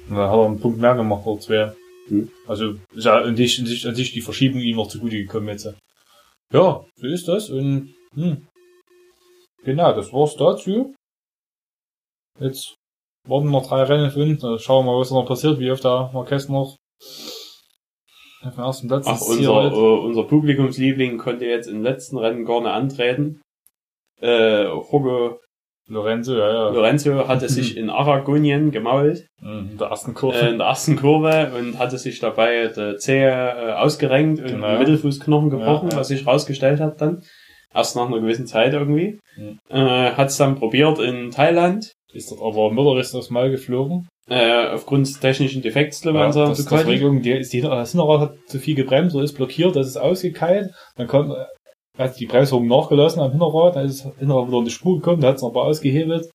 Dann 0.07 0.17
hat 0.17 0.37
er 0.37 0.45
einen 0.45 0.59
Punkt 0.59 0.79
mehr 0.79 0.95
gemacht 0.95 1.25
oder 1.25 1.41
zwei. 1.41 1.73
Hm. 2.07 2.29
Also 2.47 2.75
ist 2.93 3.05
ja 3.05 3.17
an 3.17 3.35
sich, 3.35 3.59
an 3.59 3.65
sich, 3.65 3.87
an 3.87 3.95
sich 3.95 4.11
die 4.13 4.21
Verschiebung 4.21 4.61
ihm 4.61 4.77
noch 4.77 4.87
zugute 4.87 5.17
gekommen 5.17 5.49
jetzt. 5.49 5.73
Ja, 6.53 6.85
so 6.95 7.07
ist 7.07 7.27
das 7.27 7.49
und 7.49 7.95
hm. 8.13 8.47
genau, 9.63 9.93
das 9.93 10.13
war's 10.13 10.35
dazu. 10.35 10.93
Jetzt 12.39 12.75
warten 13.27 13.49
noch 13.49 13.67
drei 13.67 13.83
Rennen 13.83 14.11
für 14.11 14.23
uns. 14.23 14.41
Dann 14.41 14.59
schauen 14.59 14.85
wir 14.85 14.91
mal, 14.91 14.99
was 14.99 15.11
noch 15.11 15.25
passiert, 15.25 15.59
wie 15.59 15.71
oft 15.71 15.83
der 15.83 16.11
Marquez 16.13 16.47
noch 16.49 16.75
auf 18.43 18.55
dem 18.55 18.63
ersten 18.63 18.87
Platz 18.87 19.05
Ach, 19.07 19.21
unser, 19.21 19.51
äh, 19.51 19.57
reitet. 19.57 19.77
unser 19.77 20.23
Publikumsliebling 20.23 21.17
konnte 21.17 21.45
jetzt 21.45 21.67
im 21.67 21.81
letzten 21.81 22.17
Rennen 22.17 22.45
gar 22.45 22.61
nicht 22.61 22.69
antreten. 22.69 23.41
Äh, 24.21 24.65
Jorge 24.65 25.39
Lorenzo, 25.87 26.33
ja, 26.35 26.51
ja. 26.51 26.69
Lorenzo 26.69 27.27
hatte 27.27 27.47
sich 27.49 27.77
in 27.77 27.89
Aragonien 27.89 28.71
gemault, 28.71 29.25
Mhm, 29.41 29.69
in 29.73 29.77
der 29.77 29.87
ersten 29.89 30.13
Kurve. 30.13 30.37
äh, 30.39 30.49
in 30.49 30.57
der 30.57 30.67
ersten 30.67 30.95
Kurve 30.95 31.51
und 31.57 31.77
hatte 31.77 31.97
sich 31.97 32.19
dabei 32.19 32.67
die 32.75 32.95
Zehe 32.97 33.29
äh, 33.29 33.71
ausgerenkt 33.73 34.41
und 34.41 34.47
Genau. 34.47 34.67
den 34.69 34.79
Mittelfußknochen 34.79 35.49
gebrochen, 35.51 35.89
Ja, 35.89 35.95
ja. 35.95 35.99
was 35.99 36.07
sich 36.07 36.25
rausgestellt 36.25 36.79
hat 36.79 36.99
dann. 37.01 37.21
Erst 37.73 37.95
nach 37.95 38.07
einer 38.07 38.19
gewissen 38.21 38.47
Zeit 38.47 38.73
irgendwie. 38.73 39.19
Mhm. 39.37 39.59
Äh, 39.69 40.11
hat 40.11 40.29
es 40.29 40.37
dann 40.37 40.55
probiert 40.55 40.97
in 40.99 41.29
Thailand. 41.31 41.91
ist 42.13 42.31
dort 42.31 42.41
aber 42.41 42.71
Müller 42.71 42.97
ist 42.99 43.13
aufs 43.13 43.29
Mal 43.29 43.51
geflogen. 43.51 44.07
Äh, 44.29 44.69
aufgrund 44.73 45.05
des 45.05 45.19
technischen 45.19 45.61
Defekts, 45.61 46.01
glaube 46.01 46.17
ich, 46.29 46.35
Ja, 46.35 46.47
das, 46.47 46.65
das. 46.65 46.87
Regelung, 46.87 47.21
die 47.21 47.31
ist 47.33 47.51
die 47.53 47.61
Hinterrad 47.61 48.21
hat 48.21 48.35
zu 48.47 48.57
viel 48.57 48.73
gebremst 48.73 49.13
oder 49.15 49.23
ist 49.25 49.33
blockiert, 49.33 49.75
das 49.75 49.85
ist 49.87 49.97
ausgekeilt. 49.97 50.71
Dann 50.95 51.05
kommt, 51.07 51.35
hat 51.97 52.19
die 52.19 52.25
Bremsung 52.25 52.67
nachgelassen 52.67 53.21
am 53.21 53.31
Hinterrad, 53.31 53.75
dann 53.75 53.85
ist 53.85 54.05
das 54.05 54.17
Hinterrad 54.17 54.47
wieder 54.47 54.57
in 54.59 54.65
die 54.65 54.71
Spur 54.71 54.97
gekommen, 54.97 55.21
da 55.21 55.29
hat 55.29 55.37
es 55.37 55.43
aber 55.43 55.63
ausgehebelt 55.63 56.29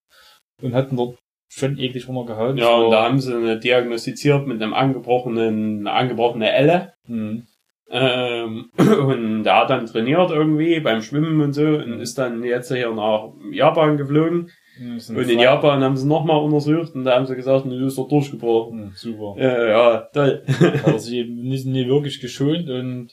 und 0.62 0.74
hat 0.74 0.90
ihn 0.90 0.96
dort 0.96 1.16
schön 1.52 1.78
eklig 1.78 2.08
runtergehauen. 2.08 2.56
Ja, 2.56 2.76
und 2.76 2.90
da 2.90 3.04
haben 3.04 3.20
sie 3.20 3.34
eine 3.34 3.58
diagnostiziert 3.58 4.46
mit 4.46 4.62
einem 4.62 4.74
angebrochenen, 4.74 5.80
eine 5.80 5.92
angebrochene 5.92 6.52
Elle. 6.52 6.92
Mhm. 7.06 7.46
Ähm, 7.92 8.70
und 8.78 9.42
der 9.42 9.56
hat 9.56 9.70
dann 9.70 9.86
trainiert 9.86 10.30
irgendwie 10.30 10.78
beim 10.80 11.02
Schwimmen 11.02 11.40
und 11.40 11.52
so 11.52 11.66
und 11.66 12.00
ist 12.00 12.16
dann 12.18 12.44
jetzt 12.44 12.72
hier 12.72 12.92
nach 12.92 13.30
Japan 13.50 13.96
geflogen. 13.96 14.50
Und 14.80 15.28
in 15.28 15.40
Japan 15.40 15.82
haben 15.82 15.96
sie 15.96 16.06
nochmal 16.06 16.40
untersucht 16.40 16.94
und 16.94 17.04
da 17.04 17.16
haben 17.16 17.26
sie 17.26 17.36
gesagt, 17.36 17.66
du 17.66 17.86
ist 17.86 17.98
doch 17.98 18.08
durchgebrochen. 18.08 18.86
Mhm, 18.86 18.92
super. 18.94 19.34
Äh, 19.36 19.70
ja, 19.70 20.08
toll. 20.12 20.42
Hat 20.86 21.00
sich 21.00 21.14
eben 21.14 21.34
nicht, 21.42 21.66
nicht 21.66 21.88
wirklich 21.88 22.20
geschont 22.20 22.70
und 22.70 23.12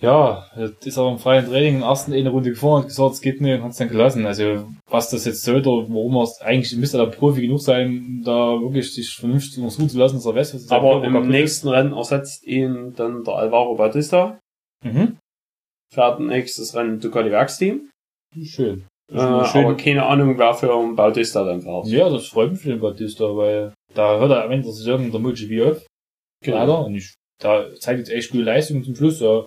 ja, 0.00 0.46
ist 0.56 0.96
er 0.96 1.10
im 1.10 1.18
freien 1.18 1.46
Training 1.46 1.74
in 1.74 1.80
der 1.80 1.88
ersten 1.88 2.12
eine 2.12 2.30
Runde 2.30 2.50
gefahren 2.50 2.82
und 2.82 2.88
gesagt, 2.88 3.14
es 3.14 3.20
geht 3.20 3.40
nicht 3.40 3.54
und 3.54 3.62
hat 3.64 3.72
es 3.72 3.76
dann 3.76 3.88
gelassen. 3.88 4.24
Also 4.26 4.66
was 4.88 5.10
das 5.10 5.26
jetzt 5.26 5.42
sollte, 5.42 5.68
warum 5.68 6.16
er 6.16 6.22
es 6.22 6.40
eigentlich 6.40 6.74
müsste 6.76 6.98
er 6.98 7.06
Profi 7.06 7.42
genug 7.42 7.60
sein, 7.60 8.22
da 8.24 8.58
wirklich 8.60 8.94
sich 8.94 9.10
vernünftig 9.14 9.58
untersuchen 9.58 9.90
zu 9.90 9.98
lassen, 9.98 10.16
dass 10.16 10.26
er 10.26 10.34
weiß, 10.34 10.54
was 10.54 10.70
Aber 10.70 11.04
im 11.04 11.12
kaputt 11.12 11.24
ist. 11.24 11.30
nächsten 11.30 11.68
Rennen 11.68 11.92
ersetzt 11.92 12.46
ihn 12.46 12.94
dann 12.96 13.24
der 13.24 13.34
Alvaro 13.34 13.74
Bautista. 13.74 14.38
Mhm. 14.82 15.18
Fährt 15.92 16.20
nächstes 16.20 16.74
Rennen 16.74 16.98
Ducati 17.00 17.30
Werksteam. 17.30 17.90
Schön. 18.42 18.86
Äh, 19.12 19.44
schön. 19.44 19.64
aber 19.64 19.76
keine 19.76 20.06
Ahnung, 20.06 20.38
wer 20.38 20.54
für 20.54 20.72
einen 20.72 20.94
Bautista 20.94 21.44
dann 21.44 21.60
fährt. 21.60 21.88
Ja, 21.88 22.08
das 22.08 22.28
freut 22.28 22.52
mich 22.52 22.60
für 22.60 22.68
den 22.68 22.80
Batista, 22.80 23.24
weil 23.36 23.74
da 23.92 24.18
hört 24.18 24.30
er 24.30 24.44
am 24.44 24.50
Ende 24.52 24.66
der 24.66 24.72
Saison 24.72 25.10
der 25.10 25.20
MotoGP 25.20 25.62
auf. 25.68 25.86
Genau. 26.42 26.56
Leider. 26.56 26.86
Und 26.86 26.94
ich, 26.94 27.12
da 27.38 27.66
zeigt 27.80 27.98
jetzt 27.98 28.10
echt 28.10 28.30
gute 28.30 28.44
Leistung 28.44 28.84
zum 28.84 28.94
Schluss. 28.94 29.20
Ja. 29.20 29.44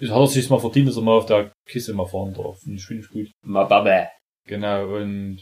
Das 0.00 0.10
hat 0.10 0.16
er 0.20 0.26
sich 0.26 0.48
mal 0.50 0.58
verdient, 0.60 0.88
dass 0.88 0.96
er 0.96 1.02
mal 1.02 1.16
auf 1.16 1.26
der 1.26 1.50
Kiste 1.68 1.92
mal 1.94 2.06
fahren 2.06 2.32
darf. 2.34 2.58
Finde 2.60 2.76
ich, 2.78 2.84
finde 2.86 3.02
ich 3.02 3.08
gut. 3.10 3.26
Mababe. 3.44 4.08
Genau, 4.46 4.94
und 4.96 5.38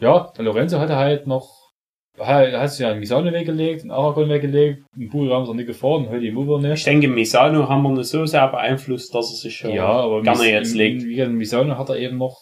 ja, 0.00 0.30
der 0.36 0.44
Lorenzo 0.44 0.78
hatte 0.78 0.96
halt 0.96 1.26
noch, 1.26 1.48
er 2.18 2.60
hat 2.60 2.70
sich 2.70 2.80
ja 2.80 2.92
in 2.92 2.98
Misano 3.00 3.32
weggelegt, 3.32 3.84
in 3.84 3.90
Aragon 3.90 4.28
weggelegt, 4.28 4.84
in 4.96 5.08
Bulgarien 5.08 5.42
ist 5.44 5.48
er 5.48 5.54
nicht 5.54 5.66
gefahren, 5.66 6.08
heute 6.10 6.26
im 6.26 6.36
Uber 6.38 6.58
Ich 6.58 6.62
nicht. 6.62 6.86
denke, 6.86 7.08
Misano 7.08 7.68
haben 7.68 7.82
wir 7.82 7.90
nicht 7.90 8.06
so 8.08 8.24
sehr 8.26 8.46
beeinflusst, 8.48 9.14
dass 9.14 9.30
er 9.32 9.36
sich 9.36 9.56
schon 9.56 9.72
Ja, 9.72 9.86
aber 9.88 10.22
gerne 10.22 10.38
Mis- 10.40 10.50
jetzt 10.50 10.74
legt. 10.74 11.02
Wie 11.04 11.14
gesagt, 11.14 11.30
in 11.30 11.36
Misano 11.38 11.76
hat 11.78 11.88
er 11.88 11.96
eben 11.96 12.18
noch, 12.18 12.36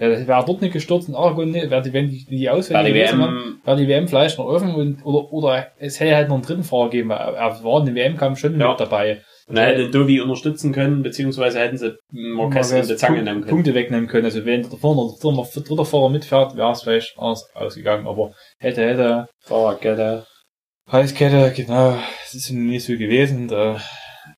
ja, 0.00 0.08
wäre 0.26 0.44
dort 0.44 0.62
nicht 0.62 0.72
gestürzt, 0.72 1.08
in 1.08 1.14
Aragon 1.14 1.50
nicht, 1.50 1.70
wäre 1.70 1.82
die, 1.82 1.92
wenn 1.92 2.08
die, 2.08 2.24
die 2.24 2.48
Ausfälle 2.50 2.88
gewesen 2.88 3.18
wären, 3.20 3.34
WM, 3.34 3.60
wäre 3.64 3.76
die 3.76 3.88
WM 3.88 4.08
vielleicht 4.08 4.38
noch 4.38 4.46
offen 4.46 4.74
und, 4.74 5.04
oder, 5.04 5.32
oder 5.32 5.72
es 5.78 6.00
hätte 6.00 6.16
halt 6.16 6.28
noch 6.28 6.36
einen 6.36 6.44
dritten 6.44 6.64
Fahrer 6.64 6.90
gegeben, 6.90 7.10
er, 7.10 7.34
er 7.34 7.62
war 7.64 7.80
in 7.80 7.86
der 7.86 7.94
WM-Kampf 7.94 8.38
schon 8.38 8.58
Ja. 8.58 8.70
mit 8.70 8.80
dabei. 8.80 9.22
Er 9.56 9.66
hätte 9.66 9.90
Dovi 9.90 10.20
unterstützen 10.20 10.72
können, 10.72 11.02
beziehungsweise 11.02 11.58
hätten 11.60 11.78
sie 11.78 11.96
Marquez 12.10 12.70
in 12.70 12.86
die 12.86 12.96
Zange 12.96 13.22
nehmen 13.22 13.40
können. 13.40 13.50
Punkte 13.50 13.74
wegnehmen 13.74 14.08
können. 14.08 14.24
Also 14.24 14.44
wenn 14.44 14.62
der 14.62 14.78
vorne 14.78 15.12
der 15.22 15.32
dritte, 15.32 15.60
dritter 15.60 15.84
Fahrer 15.84 16.08
mitfährt, 16.10 16.56
wäre 16.56 16.72
es 16.72 16.82
vielleicht 16.82 17.18
anders 17.18 17.48
ausgegangen. 17.54 18.06
Aber 18.06 18.32
hätte, 18.58 18.82
hätte, 18.86 19.28
Fahrradkette. 19.40 20.26
Heißkette, 20.90 21.52
genau, 21.54 21.96
es 22.26 22.34
ist 22.34 22.50
nicht 22.50 22.84
so 22.84 22.92
gewesen, 22.94 23.48
da 23.48 23.80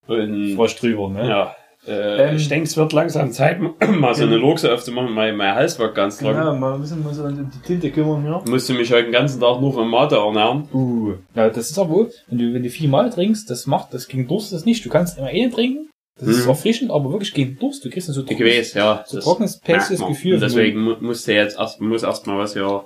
Und, 0.06 0.56
war 0.56 0.66
ich 0.66 0.76
drüber, 0.76 1.08
ne? 1.08 1.28
ja. 1.28 1.56
Äh, 1.86 2.30
Ähm, 2.30 2.36
ich 2.36 2.48
denke, 2.48 2.64
es 2.64 2.76
wird 2.76 2.92
langsam 2.92 3.30
Zeit, 3.32 3.58
mal 3.88 4.14
so 4.14 4.22
eine 4.24 4.36
Luchse 4.36 4.72
aufzumachen. 4.72 5.12
Mein, 5.12 5.36
mein 5.36 5.54
Hals 5.54 5.78
wird 5.78 5.94
ganz 5.94 6.18
trocken. 6.18 6.38
Genau, 6.38 6.54
mal 6.56 6.78
müssen 6.78 7.02
wir 7.02 7.10
uns 7.10 7.18
um 7.18 7.50
die 7.50 7.58
Tinte 7.66 7.90
kümmern. 7.90 8.42
Ich 8.44 8.50
musste 8.50 8.72
mich 8.74 8.90
heute 8.92 9.04
den 9.04 9.12
ganzen 9.12 9.40
Tag 9.40 9.60
nur 9.60 9.72
von 9.72 9.88
Mate 9.88 10.16
ernähren. 10.16 10.68
Uh, 10.72 11.14
ja, 11.34 11.50
das 11.50 11.70
ist 11.70 11.78
aber, 11.78 12.08
wenn 12.28 12.38
du, 12.38 12.54
wenn 12.54 12.62
du 12.62 12.70
viermal 12.70 13.10
trinkst, 13.10 13.50
das 13.50 13.66
macht, 13.66 13.92
das 13.92 14.08
gegen 14.08 14.26
Durst 14.26 14.52
das 14.52 14.64
nicht. 14.64 14.84
Du 14.84 14.88
kannst 14.88 15.18
immer 15.18 15.26
einen 15.28 15.50
trinken, 15.50 15.90
das 16.18 16.28
ist 16.28 16.44
Mhm. 16.44 16.50
erfrischend, 16.50 16.90
aber 16.90 17.10
wirklich 17.10 17.34
gegen 17.34 17.58
Durst, 17.58 17.84
du 17.84 17.90
kriegst 17.90 18.08
dann 18.08 18.14
so 18.14 18.24
Ich 18.26 18.40
weiß, 18.40 18.74
ja. 18.74 19.04
so 19.06 19.20
trockenes, 19.20 19.60
man. 20.00 20.08
Gefühl. 20.08 20.34
Und 20.34 20.40
deswegen 20.40 20.80
mu 20.80 20.94
musste 21.00 21.32
jetzt 21.34 21.58
erst, 21.58 21.80
muss 21.80 22.02
erst 22.02 22.26
mal 22.26 22.38
was 22.38 22.52
hier, 22.54 22.84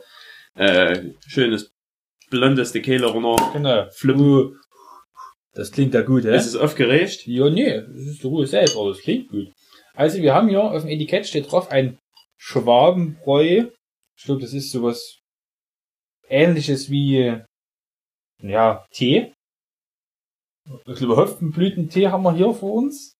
äh, 0.56 1.10
schönes, 1.26 1.70
blondes 2.30 2.72
Tequila 2.72 3.08
runter. 3.08 3.50
Genau. 3.52 3.84
Flippen. 3.92 4.22
Uh, 4.22 4.50
das 5.58 5.72
klingt 5.72 5.92
ja 5.92 6.02
gut, 6.02 6.22
hä? 6.22 6.36
Ist 6.36 6.46
es 6.46 6.54
aufgeregt? 6.54 7.26
Ja, 7.26 7.50
nee, 7.50 7.80
das 7.80 8.06
ist 8.06 8.22
die 8.22 8.28
Ruhe 8.28 8.46
selbst, 8.46 8.76
aber 8.76 8.90
das 8.90 9.00
klingt 9.00 9.28
gut. 9.28 9.52
Also 9.92 10.22
wir 10.22 10.32
haben 10.32 10.48
hier 10.48 10.62
auf 10.62 10.82
dem 10.82 10.90
Etikett 10.90 11.26
steht 11.26 11.50
drauf 11.50 11.72
ein 11.72 11.98
Schwabenbräu. 12.36 13.66
Ich 14.16 14.24
glaube, 14.24 14.40
das 14.40 14.52
ist 14.52 14.70
sowas 14.70 15.18
ähnliches 16.28 16.90
wie, 16.90 17.42
ja, 18.40 18.86
Tee. 18.92 19.32
Ich 20.86 20.94
glaube, 20.94 21.16
Hopfenblütentee 21.16 22.06
haben 22.06 22.22
wir 22.22 22.36
hier 22.36 22.54
vor 22.54 22.74
uns. 22.74 23.14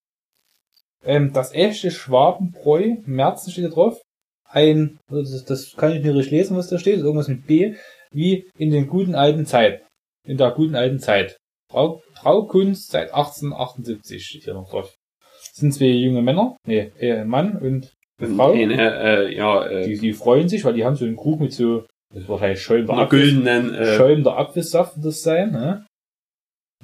Ähm, 1.03 1.33
das 1.33 1.53
echte 1.53 1.91
Schwabenbräu, 1.91 2.99
Märzen 3.05 3.51
steht 3.51 3.65
da 3.65 3.71
drauf. 3.71 4.01
Ein, 4.45 5.01
das, 5.11 5.45
das 5.45 5.75
kann 5.75 5.91
ich 5.93 6.05
nicht 6.05 6.15
richtig 6.15 6.31
lesen, 6.31 6.57
was 6.57 6.69
da 6.69 6.79
steht, 6.79 7.01
irgendwas 7.01 7.27
mit 7.27 7.49
B, 7.49 7.75
wie 8.13 8.49
in 8.57 8.71
den 8.71 8.87
guten 8.87 9.17
alten 9.17 9.45
Zeiten. 9.45 9.85
in 10.25 10.37
der 10.37 10.53
guten 10.53 10.77
alten 10.77 11.01
Zeit. 11.01 11.37
Brau, 11.69 12.03
Braukunst 12.15 12.91
seit 12.91 13.13
1878 13.13 14.25
steht 14.25 14.45
hier 14.45 14.55
noch 14.55 14.71
drauf. 14.71 14.95
Das 15.31 15.57
sind 15.57 15.73
zwei 15.73 15.87
junge 15.87 16.23
Männer, 16.23 16.57
nee, 16.67 16.93
äh, 16.99 17.25
Mann 17.25 17.57
und 17.57 17.93
eine 18.19 18.35
Frau. 18.35 18.55
Nee, 18.55 18.65
äh, 18.65 19.35
ja, 19.35 19.67
äh, 19.67 19.87
Die, 19.87 19.99
die 19.99 20.13
freuen 20.13 20.49
sich, 20.49 20.65
weil 20.65 20.75
die 20.75 20.85
haben 20.85 20.97
so 20.97 21.05
einen 21.05 21.17
Krug 21.17 21.41
mit 21.41 21.53
so, 21.53 21.87
das 22.13 22.23
ist 22.23 22.29
wahrscheinlich 22.29 22.63
schäumender 22.63 22.95
einer 22.95 23.03
Apfel, 23.03 23.21
güldenen, 23.21 23.75
äh, 23.75 23.97
schäumender 23.97 24.37
Apfelsaft 24.37 24.97
wird 24.97 25.07
das 25.07 25.23
sein, 25.23 25.53
ne? 25.53 25.87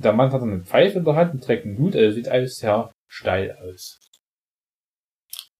Der 0.02 0.12
Mann 0.12 0.32
hat 0.32 0.42
eine 0.42 0.60
Pfeife 0.60 0.98
in 0.98 1.04
der 1.04 1.14
Hand 1.14 1.34
und 1.34 1.44
trägt 1.44 1.64
einen 1.64 1.78
Hut, 1.78 1.94
also 1.94 2.10
sieht 2.10 2.28
alles 2.28 2.56
sehr 2.56 2.90
steil 3.08 3.56
aus. 3.62 4.00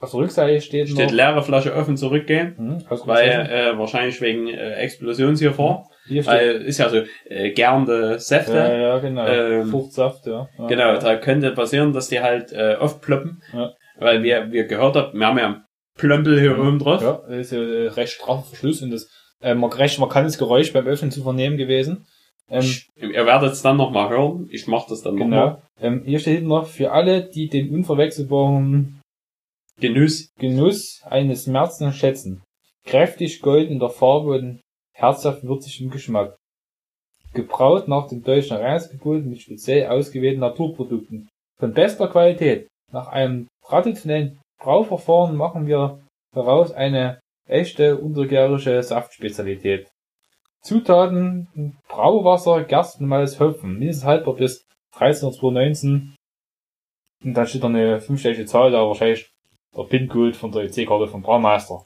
Auf 0.00 0.10
der 0.10 0.20
Rückseite 0.20 0.60
steht, 0.60 0.88
steht 0.88 1.06
noch, 1.06 1.12
leere 1.12 1.42
Flasche 1.42 1.74
offen 1.74 1.96
zurückgehen, 1.96 2.56
hm, 2.56 2.84
weil 3.06 3.30
äh, 3.30 3.78
wahrscheinlich 3.78 4.20
wegen 4.20 4.48
äh, 4.48 4.74
Explosionsgefahr, 4.74 5.88
weil 6.08 6.62
ist 6.62 6.78
ja 6.78 6.88
so 6.88 7.02
äh, 7.26 7.50
gärende 7.52 8.18
Säfte. 8.18 8.52
ja, 8.56 8.76
ja, 8.76 8.98
genau, 8.98 9.26
ähm, 9.26 9.68
Fruchtsaft, 9.68 10.26
ja. 10.26 10.48
ja. 10.58 10.66
Genau, 10.66 10.98
da 10.98 11.16
könnte 11.16 11.50
passieren, 11.52 11.92
dass 11.92 12.08
die 12.08 12.20
halt 12.20 12.52
äh, 12.52 12.76
oft 12.78 13.00
ploppen, 13.00 13.42
Ja. 13.52 13.72
weil 13.98 14.22
wir 14.22 14.52
wir 14.52 14.64
gehört 14.66 14.96
haben, 14.96 15.18
wir 15.18 15.26
haben 15.26 15.38
ja 15.38 15.46
einen 15.46 15.64
Plömpel 15.96 16.40
hier 16.40 16.58
oben 16.58 16.78
drauf. 16.78 17.02
Ja, 17.02 17.20
das 17.28 17.38
ist 17.46 17.52
ja 17.52 17.58
äh, 17.62 17.88
recht 17.88 18.12
straffer 18.14 18.44
Verschluss 18.44 18.82
und 18.82 18.90
das 18.90 19.08
äh, 19.40 19.54
man 19.54 19.70
recht 19.72 19.98
markantes 19.98 20.38
Geräusch 20.38 20.72
beim 20.72 20.86
Öffnen 20.86 21.10
zu 21.10 21.22
vernehmen 21.22 21.56
gewesen. 21.56 22.06
Ähm, 22.50 22.64
ihr 22.96 23.24
werdet 23.24 23.52
es 23.52 23.62
dann 23.62 23.78
nochmal 23.78 24.10
hören. 24.10 24.48
Ich 24.50 24.66
mache 24.66 24.86
das 24.90 25.00
dann 25.02 25.14
nochmal. 25.14 25.56
genau. 25.56 25.62
Ähm, 25.80 26.02
hier 26.04 26.18
steht 26.18 26.34
hinten 26.34 26.48
noch, 26.50 26.66
für 26.66 26.92
alle, 26.92 27.22
die 27.24 27.48
den 27.48 27.70
unverwechselbaren 27.70 29.00
Genuss. 29.80 30.28
Genuss 30.38 31.00
eines 31.04 31.46
Märzen 31.46 31.92
schätzen. 31.92 32.42
Kräftig 32.84 33.40
gold 33.40 33.70
in 33.70 33.78
der 33.78 33.88
Farbe 33.88 34.32
und 34.32 34.60
herzhaft 34.94 35.44
würzig 35.44 35.80
im 35.80 35.90
Geschmack. 35.90 36.36
Gebraut 37.34 37.88
nach 37.88 38.08
dem 38.08 38.22
deutschen 38.22 38.56
Reinheitsgebot 38.56 39.24
mit 39.24 39.42
speziell 39.42 39.88
ausgewählten 39.88 40.40
Naturprodukten. 40.40 41.28
Von 41.58 41.74
bester 41.74 42.08
Qualität. 42.08 42.68
Nach 42.92 43.08
einem 43.08 43.48
traditionellen 43.66 44.40
Brauverfahren 44.58 45.36
machen 45.36 45.66
wir 45.66 46.00
daraus 46.32 46.72
eine 46.72 47.20
echte 47.46 47.98
untergärische 47.98 48.82
Saftspezialität. 48.82 49.90
Zutaten 50.62 51.76
Brauwasser, 51.88 52.64
Gerstenmalz, 52.64 53.38
Hopfen. 53.40 53.78
Mindestens 53.78 54.06
haltbar 54.06 54.34
bis 54.34 54.64
13.219. 54.96 56.14
Und 57.24 57.34
dann 57.34 57.46
steht 57.46 57.62
da 57.62 57.66
eine 57.68 58.00
fünfstellige 58.00 58.46
Zahl, 58.46 58.70
da 58.70 58.86
wahrscheinlich 58.86 59.30
der 59.76 59.82
PIN-Code 59.82 60.34
von 60.34 60.52
der 60.52 60.62
EC-Karte 60.62 61.08
vom 61.08 61.22
Braumeister. 61.22 61.84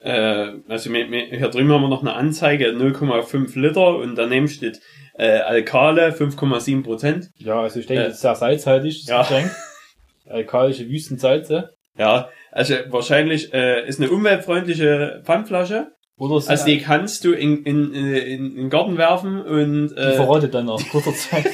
Äh, 0.00 0.52
also 0.68 0.90
mir, 0.90 1.06
mir, 1.08 1.26
hier 1.26 1.48
drüben 1.48 1.72
haben 1.72 1.82
wir 1.82 1.88
noch 1.88 2.02
eine 2.02 2.14
Anzeige 2.14 2.68
0,5 2.68 3.58
Liter 3.58 3.96
und 3.96 4.14
daneben 4.16 4.48
steht 4.48 4.80
äh, 5.14 5.38
Alkale 5.40 6.10
5,7 6.10 6.84
Prozent. 6.84 7.30
Ja, 7.36 7.62
also 7.62 7.80
ich 7.80 7.86
denke, 7.86 8.04
Äh, 8.04 8.06
das 8.06 8.16
ist 8.16 8.20
sehr 8.22 8.34
salzhaltig, 8.36 9.04
das 9.06 9.08
ja. 9.08 9.22
Getränk. 9.22 9.50
Alkalische 10.28 10.88
Wüstensalze. 10.88 11.70
Ja, 11.96 12.28
also 12.52 12.74
wahrscheinlich 12.90 13.52
äh, 13.52 13.86
ist 13.88 14.00
eine 14.00 14.10
umweltfreundliche 14.10 15.22
Pfandflasche. 15.24 15.88
Oder 16.16 16.34
Also 16.48 16.64
die 16.64 16.78
kannst 16.78 17.24
du 17.24 17.32
in, 17.32 17.62
in, 17.64 17.92
in, 17.94 18.14
in 18.14 18.56
den 18.56 18.70
Garten 18.70 18.98
werfen 18.98 19.40
und 19.40 19.88
die 19.90 19.94
äh, 19.94 20.12
verrottet 20.14 20.54
dann 20.54 20.66
nach 20.66 20.78
kurzer 20.90 21.14
Zeit. 21.14 21.46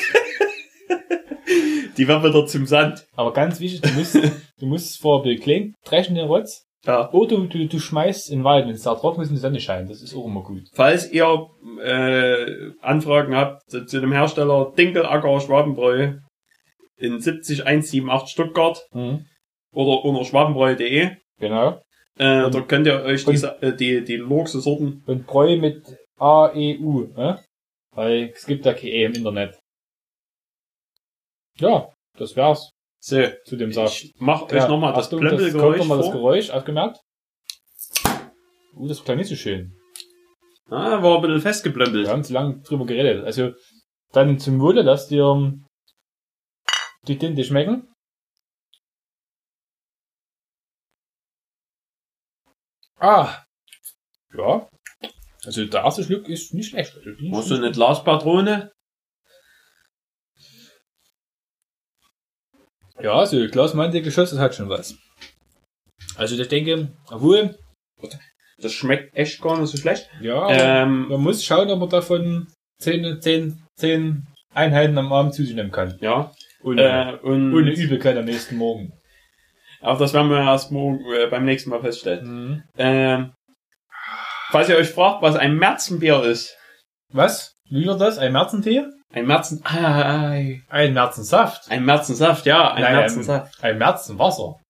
die 1.96 2.08
wird 2.08 2.24
wieder 2.24 2.46
zum 2.46 2.66
Sand. 2.66 3.06
Aber 3.14 3.32
ganz 3.32 3.60
wichtig, 3.60 3.82
du 3.82 3.98
musst, 3.98 4.14
du 4.14 4.66
musst 4.66 4.90
es 4.90 4.96
vorher 4.96 5.34
bekleiden, 5.34 5.74
dreschen 5.84 6.14
den 6.14 6.26
Rotz. 6.26 6.66
Ja. 6.84 7.10
Oder 7.12 7.36
du, 7.36 7.46
du, 7.46 7.66
du 7.66 7.78
schmeißt 7.78 8.30
in 8.30 8.40
den 8.40 8.44
Wald, 8.44 8.66
wenn 8.66 8.74
es 8.74 8.82
da 8.82 8.92
ist 8.92 9.02
und 9.04 9.30
die 9.30 9.36
Sonne 9.36 9.60
scheint. 9.60 9.88
Das 9.90 10.02
ist 10.02 10.14
auch 10.14 10.26
immer 10.26 10.42
gut. 10.42 10.68
Falls 10.74 11.10
ihr 11.10 11.48
äh, 11.82 12.72
Anfragen 12.82 13.34
habt 13.34 13.62
zu, 13.70 13.86
zu 13.86 14.00
dem 14.00 14.12
Hersteller 14.12 14.72
Dinkelacker 14.76 15.40
Schwabenbräu 15.40 16.14
in 16.96 17.20
70178 17.20 18.28
Stuttgart 18.30 18.86
Mhm. 18.92 19.24
oder 19.72 20.04
unter 20.04 20.24
schwabenbräu.de, 20.24 21.10
Genau. 21.38 21.80
äh, 22.18 22.44
Und- 22.44 22.54
da 22.54 22.60
könnt 22.60 22.86
ihr 22.86 23.02
euch 23.02 23.24
diese, 23.24 23.60
äh, 23.62 23.74
die, 23.74 24.04
die 24.04 24.16
Lurkse 24.16 24.60
Sorten 24.60 25.02
Und 25.06 25.26
Bräu 25.26 25.56
mit 25.56 25.82
A-E-U, 26.18 27.08
ne? 27.16 27.42
Weil 27.92 28.30
es 28.34 28.44
gibt 28.46 28.66
ja 28.66 28.74
kein 28.74 28.86
E 28.88 29.04
im 29.04 29.14
Internet. 29.14 29.58
Ja, 31.58 31.88
das 32.18 32.36
wär's 32.36 32.70
So, 33.06 33.22
zu 33.44 33.56
dem 33.56 33.70
Saft. 33.70 34.02
ich 34.02 34.14
mach 34.18 34.50
Ja, 34.50 34.62
euch 34.62 34.68
nochmal 34.70 34.94
das 34.94 35.10
das 35.10 35.10
kommt 35.10 35.28
Plömpelgeräusch 35.28 35.76
nochmal 35.78 35.98
das. 35.98 36.10
Geräusch, 36.10 36.48
aufgemerkt? 36.50 37.00
Uh, 38.72 38.88
das 38.88 39.04
klang 39.04 39.18
nicht 39.18 39.28
so 39.28 39.36
schön. 39.36 39.78
Ah, 40.70 41.02
war 41.02 41.16
ein 41.16 41.20
bisschen 41.20 41.42
festgeplömpelt. 41.42 42.06
Wir 42.06 42.10
haben 42.10 42.24
zu 42.24 42.32
lange 42.32 42.62
drüber 42.62 42.86
geredet. 42.86 43.22
Also, 43.26 43.52
dann 44.12 44.38
zum 44.38 44.58
Wohle, 44.58 44.84
dass 44.84 45.08
dir 45.08 45.24
ähm, 45.24 45.66
die 47.06 47.18
Tinte 47.18 47.44
schmecken. 47.44 47.92
Ah. 52.98 53.44
Ja. 54.34 54.66
Also, 55.44 55.66
der 55.66 55.82
erste 55.82 56.04
Schluck 56.04 56.26
ist 56.28 56.54
nicht 56.54 56.70
schlecht. 56.70 56.96
Also, 56.96 57.10
Hast 57.32 57.50
du 57.50 57.56
eine 57.56 57.70
Glaspatrone? 57.70 58.72
Ja, 63.00 63.14
also, 63.14 63.46
Glas 63.48 63.74
meinte 63.74 64.00
Geschoss, 64.02 64.30
das 64.30 64.38
hat 64.38 64.54
schon 64.54 64.68
was. 64.68 64.96
Also, 66.16 66.40
ich 66.40 66.48
denke, 66.48 66.88
obwohl, 67.10 67.58
Das 68.58 68.72
schmeckt 68.72 69.14
echt 69.16 69.40
gar 69.42 69.58
nicht 69.58 69.70
so 69.70 69.76
schlecht. 69.76 70.08
ja, 70.20 70.48
Ähm, 70.50 71.08
man 71.08 71.20
muss 71.20 71.44
schauen, 71.44 71.70
ob 71.70 71.80
man 71.80 71.88
davon 71.88 72.46
10, 72.80 73.20
10, 73.20 73.62
10 73.76 74.26
Einheiten 74.54 74.96
am 74.96 75.12
Abend 75.12 75.34
zu 75.34 75.44
sich 75.44 75.54
nehmen 75.54 75.72
kann. 75.72 75.98
ja. 76.00 76.30
Ohne, 76.62 76.82
Äh, 76.82 77.26
und 77.26 77.52
ohne 77.54 77.72
Übelkeit 77.72 78.16
am 78.16 78.24
nächsten 78.24 78.56
Morgen. 78.56 78.92
Aber 79.82 79.98
das 79.98 80.14
werden 80.14 80.30
wir 80.30 80.38
erst 80.38 80.70
morgen 80.72 81.04
äh, 81.12 81.26
beim 81.26 81.44
nächsten 81.44 81.68
Mal 81.68 81.80
feststellen. 81.82 82.64
Ähm, 82.78 83.32
falls 84.50 84.70
ihr 84.70 84.76
euch 84.76 84.88
fragt, 84.88 85.20
was 85.20 85.36
ein 85.36 85.56
Märzenbier 85.58 86.22
ist. 86.22 86.56
Was? 87.12 87.52
Wie 87.68 87.84
wird 87.84 88.00
das? 88.00 88.16
Ein 88.16 88.32
Märzentee? 88.32 88.84
Ein 89.14 89.26
Märzen... 89.26 89.60
Ah, 89.64 90.32
Ein 90.68 90.92
Märzensaft? 90.92 91.70
ein 91.70 91.84
Märzensaft, 91.84 92.46
ja, 92.46 92.72
ein 92.72 92.82
Nein, 92.82 92.96
Märzensaft. 92.96 93.62
Ein 93.62 93.78
Märzenwasser? 93.78 94.60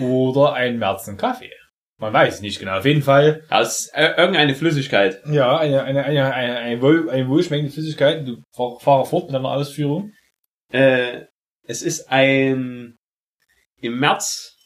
Oder 0.00 0.54
ein 0.54 0.78
Märzenkaffee? 0.78 1.52
Man 1.98 2.12
weiß 2.12 2.40
nicht 2.40 2.58
genau. 2.58 2.78
Auf 2.78 2.84
jeden 2.84 3.02
Fall, 3.02 3.44
ist 3.60 3.92
äh, 3.94 4.14
irgendeine 4.16 4.56
Flüssigkeit. 4.56 5.22
ja, 5.26 5.56
eine, 5.56 5.84
eine, 5.84 6.04
eine, 6.04 6.34
eine, 6.34 6.56
eine, 6.56 6.82
wohl, 6.82 7.08
eine 7.08 7.28
wohlschmeckende 7.28 7.72
Flüssigkeit. 7.72 8.26
Du 8.26 8.42
fahr, 8.52 8.80
fahre 8.80 9.06
fort 9.06 9.26
mit 9.26 9.34
deiner 9.34 9.50
Ausführung. 9.50 10.10
Äh, 10.72 11.26
es 11.68 11.82
ist 11.82 12.10
ein 12.10 12.96
im 13.80 13.98
März 14.00 14.56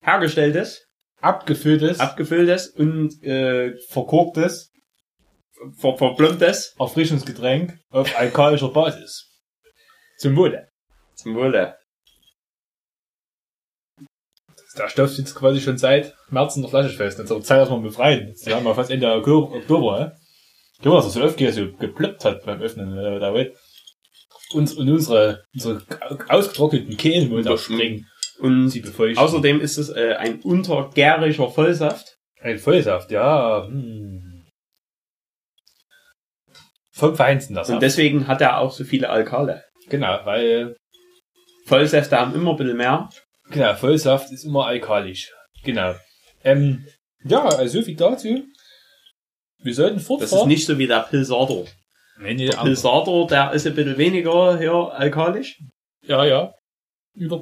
hergestelltes, 0.00 0.86
Abgefülltes, 1.20 1.98
abgefülltes 1.98 2.68
und 2.68 3.20
äh, 3.24 3.76
verkorktes 3.88 4.70
ver 5.76 5.96
verblümtes 5.96 6.74
Erfrischungsgetränk 6.78 7.78
auf 7.90 8.16
alkalischer 8.18 8.68
Basis. 8.68 9.26
Zum 10.18 10.36
Wohle. 10.36 10.68
zum 11.14 11.34
Wohle. 11.34 11.76
Der 14.76 14.88
Stoff 14.88 15.10
sitzt 15.10 15.34
quasi 15.34 15.60
schon 15.60 15.78
seit 15.78 16.14
März 16.30 16.56
in 16.56 16.62
der 16.62 16.70
Flasche 16.70 16.90
fest. 16.90 17.18
Jetzt 17.18 17.30
ist 17.30 17.46
Zeit, 17.46 17.60
dass 17.60 17.70
wir 17.70 17.76
ihn 17.76 17.82
befreien. 17.82 18.28
Jetzt 18.28 18.48
haben 18.52 18.64
wir 18.64 18.74
fast 18.74 18.90
Ende 18.90 19.10
Oktober? 19.12 20.12
Guck 20.80 20.92
mal, 20.92 20.96
dass 20.96 21.06
er 21.06 21.10
so 21.10 21.20
öfter 21.22 21.52
so 21.52 21.72
geploppt 21.72 22.24
hat 22.24 22.44
beim 22.44 22.60
Öffnen. 22.60 22.96
äh, 22.96 23.34
wird 23.34 23.56
uns 24.52 24.74
und 24.74 24.88
unsere, 24.88 25.44
unsere 25.52 25.82
ausgetrockneten 26.28 26.96
Kehlen 26.96 27.30
wohl 27.30 27.42
da 27.42 27.58
springen. 27.58 28.06
Und 28.38 28.68
Sie 28.68 28.80
befeuchten. 28.80 29.18
außerdem 29.18 29.60
ist 29.60 29.78
es 29.78 29.88
äh, 29.88 30.14
ein 30.16 30.40
untergärischer 30.42 31.50
Vollsaft. 31.50 32.18
Ein 32.40 32.58
Vollsaft, 32.58 33.10
ja. 33.10 33.66
Hm. 33.66 34.27
Vom 36.98 37.14
Feinsten 37.14 37.54
das 37.54 37.70
Und 37.70 37.80
deswegen 37.80 38.26
hat 38.26 38.40
er 38.40 38.58
auch 38.58 38.72
so 38.72 38.82
viele 38.82 39.08
Alkale. 39.08 39.62
Genau, 39.88 40.18
weil 40.24 40.76
Vollsäfte 41.66 42.18
haben 42.18 42.34
immer 42.34 42.50
ein 42.50 42.56
bisschen 42.56 42.76
mehr. 42.76 43.08
Genau, 43.50 43.74
Vollsaft 43.74 44.32
ist 44.32 44.44
immer 44.44 44.66
alkalisch. 44.66 45.32
Genau. 45.62 45.94
Ähm, 46.42 46.86
ja, 47.22 47.44
also 47.44 47.78
so 47.78 47.84
viel 47.84 47.94
dazu. 47.94 48.44
Wir 49.62 49.74
sollten 49.74 49.94
Das 49.94 50.02
ist 50.02 50.06
fortfahren. 50.08 50.48
nicht 50.48 50.66
so 50.66 50.76
wie 50.76 50.88
der 50.88 51.00
Pilsator. 51.08 51.66
Nee, 52.20 52.34
nee, 52.34 52.46
Der 52.48 52.56
Pilsator, 52.56 53.28
der 53.28 53.52
ist 53.52 53.66
ein 53.66 53.74
bisschen 53.76 53.96
weniger 53.96 54.58
hier 54.58 54.72
alkalisch. 54.72 55.60
Ja, 56.04 56.24
ja. 56.24 56.52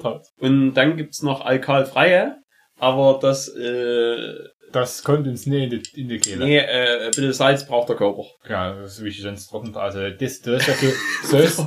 Tat. 0.01 0.27
Und 0.39 0.75
dann 0.75 0.97
gibt's 0.97 1.23
noch 1.23 1.41
alkalfreie. 1.43 2.37
Aber 2.79 3.17
das, 3.19 3.47
äh, 3.49 4.33
Das 4.79 5.03
kommt 5.03 5.27
uns 5.27 5.47
nicht 5.47 5.63
in 5.63 5.69
die, 5.71 6.01
in 6.01 6.07
die 6.07 6.19
Kehle. 6.19 6.45
nee, 6.45 6.57
äh, 6.57 7.05
ein 7.05 7.11
bisschen 7.11 7.33
Salz 7.33 7.65
braucht 7.65 7.89
der 7.89 7.95
Körper. 7.95 8.25
Ja, 8.47 8.73
das 8.73 8.93
ist 8.93 9.03
wichtig, 9.03 9.23
sonst 9.23 9.47
trocknet. 9.47 9.75
Also, 9.75 10.07
das, 10.11 10.41
das 10.41 10.61
ist 10.61 10.67
ja 10.67 10.73
okay. 10.75 10.93
So 11.23 11.37
ist, 11.39 11.57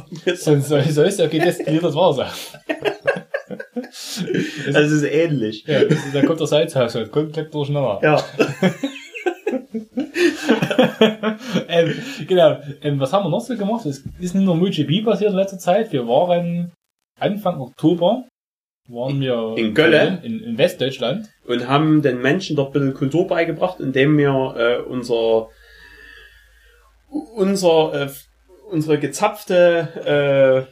so, 0.44 0.60
so, 0.60 0.80
so 0.80 1.02
ist 1.02 1.18
ja 1.18 1.26
okay, 1.26 1.40
destilliertes 1.40 1.94
Wasser. 1.94 2.32
Das 4.72 4.92
ist 4.92 5.02
ähnlich. 5.02 5.64
Ja, 5.66 5.84
das, 5.84 5.98
da 6.12 6.22
kommt 6.24 6.38
der 6.38 6.46
Salzhaushalt 6.46 7.10
komplett 7.10 7.52
durcheinander. 7.52 7.98
Ja. 8.00 8.24
ähm, 11.68 11.94
genau. 12.28 12.60
Ähm, 12.82 13.00
was 13.00 13.12
haben 13.12 13.24
wir 13.24 13.30
noch 13.30 13.40
so 13.40 13.56
gemacht? 13.56 13.86
Es 13.86 14.04
ist 14.20 14.34
nicht 14.36 14.44
nur 14.44 14.54
MotoGP 14.54 15.04
passiert 15.04 15.32
in 15.32 15.36
letzter 15.36 15.58
Zeit. 15.58 15.92
Wir 15.92 16.06
waren 16.06 16.72
Anfang 17.18 17.60
Oktober 17.60 18.28
waren 18.92 19.20
wir 19.20 19.54
In 19.56 19.74
Gölle? 19.74 20.20
in, 20.22 20.40
in 20.42 20.58
Westdeutschland. 20.58 21.28
und 21.46 21.66
haben 21.68 22.02
den 22.02 22.20
Menschen 22.22 22.56
dort 22.56 22.68
ein 22.70 22.72
bisschen 22.80 22.94
Kultur 22.94 23.26
beigebracht, 23.26 23.80
indem 23.80 24.16
wir 24.18 24.54
äh, 24.56 24.78
unser 24.82 25.48
unser 27.34 27.92
äh, 28.06 28.08
unsere 28.70 28.98
gezapfte 28.98 30.66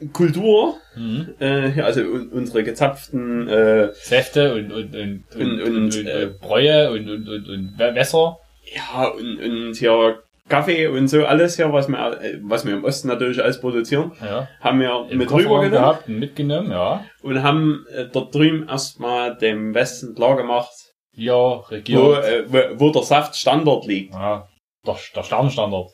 äh, 0.00 0.06
Kultur, 0.12 0.76
Mhm. 0.96 1.34
äh, 1.40 1.70
ja, 1.70 1.84
also 1.84 2.02
un 2.02 2.28
unsere 2.30 2.64
gezapften 2.64 3.48
äh, 3.48 3.92
Säfte 3.94 4.52
und, 4.54 4.70
und, 4.72 4.94
und, 4.94 5.24
Und- 5.36 5.62
und, 5.62 6.06
äh, 6.06 6.30
Bräue 6.40 6.90
und, 6.90 7.08
und, 7.08 7.28
und, 7.28 7.48
und 7.48 7.78
Wässer. 7.78 8.38
ja 8.74 9.06
und, 9.08 9.38
und 9.38 9.74
hier 9.76 10.22
Kaffee 10.48 10.88
und 10.88 11.08
so 11.08 11.24
alles 11.24 11.56
hier, 11.56 11.72
was 11.72 11.88
wir 11.88 12.18
was 12.42 12.66
wir 12.66 12.74
im 12.74 12.84
Osten 12.84 13.08
natürlich 13.08 13.42
alles 13.42 13.60
produzieren, 13.60 14.12
Ja. 14.20 14.48
haben 14.60 14.80
wir 14.80 15.06
Im 15.08 15.18
mit 15.18 15.30
rübergenommen 15.30 15.70
gehabt 15.70 16.08
und 16.08 16.18
mitgenommen, 16.18 16.70
ja. 16.70 17.04
und 17.22 17.42
haben 17.42 17.86
äh, 17.94 18.06
dort 18.12 18.34
drüben 18.34 18.68
erstmal 18.68 19.36
dem 19.36 19.72
Westen 19.74 20.14
klar 20.14 20.36
gemacht, 20.36 20.72
Ja, 21.14 21.62
wo, 21.70 22.12
äh, 22.14 22.78
wo, 22.78 22.90
der 22.90 23.02
Saftstandard 23.02 23.86
liegt. 23.86 24.14
Ja, 24.14 24.48
der, 24.86 24.96
der 25.14 25.22
Sternenstandard. 25.22 25.90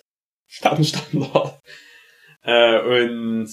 Sternstandard. 0.47 1.61
Äh, 2.45 3.03
und 3.03 3.49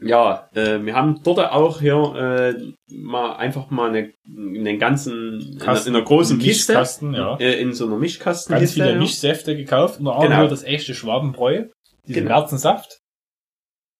ja, 0.00 0.48
äh, 0.54 0.84
wir 0.84 0.94
haben 0.94 1.22
dort 1.22 1.38
auch 1.38 1.80
hier 1.80 2.54
äh, 2.56 2.72
mal 2.92 3.36
einfach 3.36 3.70
mal 3.70 3.88
eine, 3.88 4.12
einen 4.26 4.78
ganzen 4.78 5.40
in, 5.40 5.62
einer- 5.62 5.86
in 5.86 5.96
einer 5.96 6.04
großen 6.04 6.38
Kiste 6.38 6.72
Mischkasten, 6.72 7.14
ja. 7.14 7.36
äh, 7.38 7.60
in 7.60 7.72
so 7.72 7.84
einer 7.84 7.92
Ganz 7.94 8.02
Mischkastenkiste. 8.02 8.74
viele 8.74 8.92
ja. 8.92 8.98
Mischsäfte 8.98 9.56
gekauft, 9.56 9.98
unter 9.98 10.12
anderem 10.12 10.30
Genau. 10.30 10.40
nur 10.42 10.50
das 10.50 10.64
echte 10.64 10.94
Schwabenbräu, 10.94 11.64
diesen 12.06 12.24
Genau. 12.24 12.38
Märzensaft. 12.40 12.98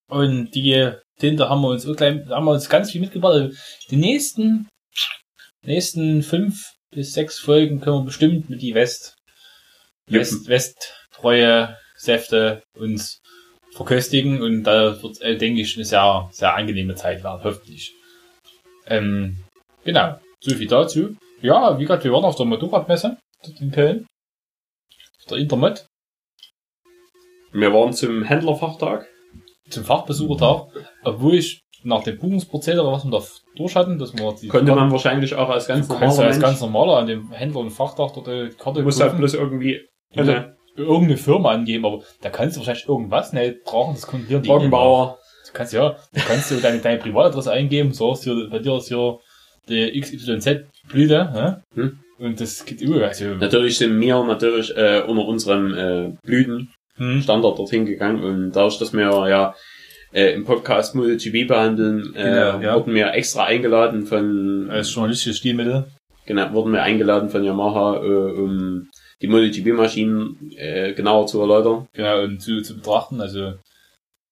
Und 0.09 0.50
die 0.55 0.93
Tinte 1.19 1.49
haben 1.49 1.62
wir 1.62 1.69
uns 1.71 1.87
auch 1.87 1.97
gleich, 1.97 2.26
haben 2.29 2.45
wir 2.45 2.53
uns 2.53 2.69
ganz 2.69 2.91
viel 2.93 3.00
mitgebracht. 3.00 3.33
Also 3.33 3.57
die 3.91 3.97
nächsten, 3.97 4.69
nächsten 5.65 6.23
fünf 6.23 6.73
bis 6.95 7.12
sechs 7.12 7.38
Folgen 7.38 7.81
können 7.81 8.00
wir 8.00 8.05
bestimmt 8.05 8.49
mit 8.50 8.61
die 8.62 8.75
West, 8.75 9.15
West, 10.09 10.47
Westbräue, 10.49 11.76
Säfte 11.97 12.62
uns 12.79 13.19
verköstigen 13.76 14.42
und 14.42 14.64
da 14.64 15.00
wird, 15.02 15.21
äh, 15.23 15.37
denke 15.37 15.61
ich, 15.61 15.76
eine 15.76 15.85
sehr, 15.85 16.28
sehr 16.33 16.54
angenehme 16.54 16.95
Zeit 16.95 17.23
werden, 17.23 17.42
hoffentlich. 17.45 17.95
Ähm, 18.87 19.38
genau. 19.85 20.18
So 20.40 20.54
viel 20.54 20.66
dazu. 20.68 21.16
Ja, 21.42 21.76
wie 21.78 21.83
gesagt, 21.83 22.04
wir 22.04 22.12
waren 22.12 22.25
auf 22.25 22.37
der 22.37 22.47
Motorradmesse 22.47 23.18
in 23.61 23.71
Köln. 23.71 24.06
Auf 25.21 25.26
der 25.30 25.38
Intermod 25.38 25.87
Wir 27.52 27.73
waren 27.73 27.92
zum 27.92 28.23
Händlerfachtag. 28.23 29.06
zum 29.71 29.85
Fachbesuchertag, 29.85 30.68
obwohl 31.04 31.35
ich 31.35 31.61
nach 31.83 32.02
dem 32.02 32.18
Buchungsprozedere, 32.18 32.90
was 32.90 33.04
wir 33.04 33.11
da 33.12 33.23
durch 33.56 33.76
hatten, 33.76 33.99
dass 33.99 34.14
wir 34.16 34.35
die 34.40 34.49
Konnte 34.49 34.75
man 34.75 34.90
wahrscheinlich 34.90 35.35
auch 35.35 35.49
als 35.49 35.66
ganz 35.68 35.88
normaler 35.88 36.11
als 36.11 36.18
Mensch. 36.37 36.40
ganz 36.40 36.61
normaler 36.61 36.97
an 36.99 37.06
dem 37.06 37.30
Händler 37.33 37.61
und 37.61 37.71
Fachtag 37.71 38.12
dort 38.14 38.26
die 38.26 38.50
Karte 38.59 38.80
Du 38.80 38.85
musst 38.87 39.00
halt 39.00 39.16
bloß 39.16 39.35
irgendwie 39.35 39.87
Also, 40.16 40.33
eine 40.33 40.55
irgendeine 40.76 41.16
Firma 41.16 41.50
angeben, 41.50 41.85
aber 41.85 42.02
da 42.21 42.30
kannst 42.30 42.56
du 42.56 42.61
wahrscheinlich 42.61 42.88
irgendwas 42.88 43.33
nicht 43.33 43.64
brauchen, 43.64 43.95
das 43.95 44.06
kontrollieren 44.06 44.42
die. 44.42 44.49
Trockenbauer. 44.49 45.18
Du 45.47 45.52
kannst 45.52 45.73
ja, 45.73 45.97
du 46.12 46.21
kannst 46.26 46.50
du 46.50 46.56
deine, 46.56 46.78
deine 46.80 46.99
Privatadresse 46.99 47.52
eingeben, 47.52 47.92
sagst 47.92 48.25
hier, 48.25 48.49
bei 48.50 48.59
dir 48.59 48.76
ist 48.76 48.88
hier 48.88 49.18
die 49.68 50.00
XYZ-Blüte, 50.00 51.30
ne? 51.33 51.62
Hm. 51.75 51.99
Und 52.18 52.40
das 52.40 52.64
geht 52.64 52.80
über, 52.80 53.06
also, 53.06 53.26
Natürlich 53.35 53.78
sind 53.78 54.00
wir 54.00 54.25
natürlich 54.25 54.75
äh, 54.76 55.02
unter 55.06 55.26
unserem 55.26 55.75
äh, 55.75 56.12
Blüten 56.25 56.73
hm. 56.97 57.23
Dorthin 57.26 57.85
gegangen 57.85 58.23
und 58.23 58.52
dadurch, 58.52 58.78
dass 58.78 58.92
wir 58.92 59.28
ja 59.28 59.54
äh, 60.12 60.32
im 60.32 60.45
Podcast 60.45 60.95
MotoGP 60.95 61.47
behandeln, 61.47 62.15
äh, 62.15 62.23
Genau, 62.23 62.60
ja. 62.60 62.75
wurden 62.75 62.95
wir 62.95 63.12
extra 63.12 63.45
eingeladen 63.45 64.06
von 64.06 64.71
als 64.71 64.95
journalistisches 64.95 65.39
Stilmittel. 65.39 65.86
genau, 66.25 66.52
wurden 66.52 66.73
wir 66.73 66.82
eingeladen 66.82 67.28
von 67.28 67.45
Yamaha, 67.45 67.97
äh, 67.97 68.32
um 68.32 68.89
die 69.23 69.29
MotoGP-Maschinen 69.29 70.52
äh, 70.57 70.93
genauer 70.93 71.26
zu 71.26 71.41
erläutern. 71.41 71.89
Genau, 71.93 72.23
und 72.23 72.41
zu, 72.41 72.61
zu 72.63 72.76
betrachten, 72.76 73.21
also, 73.21 73.55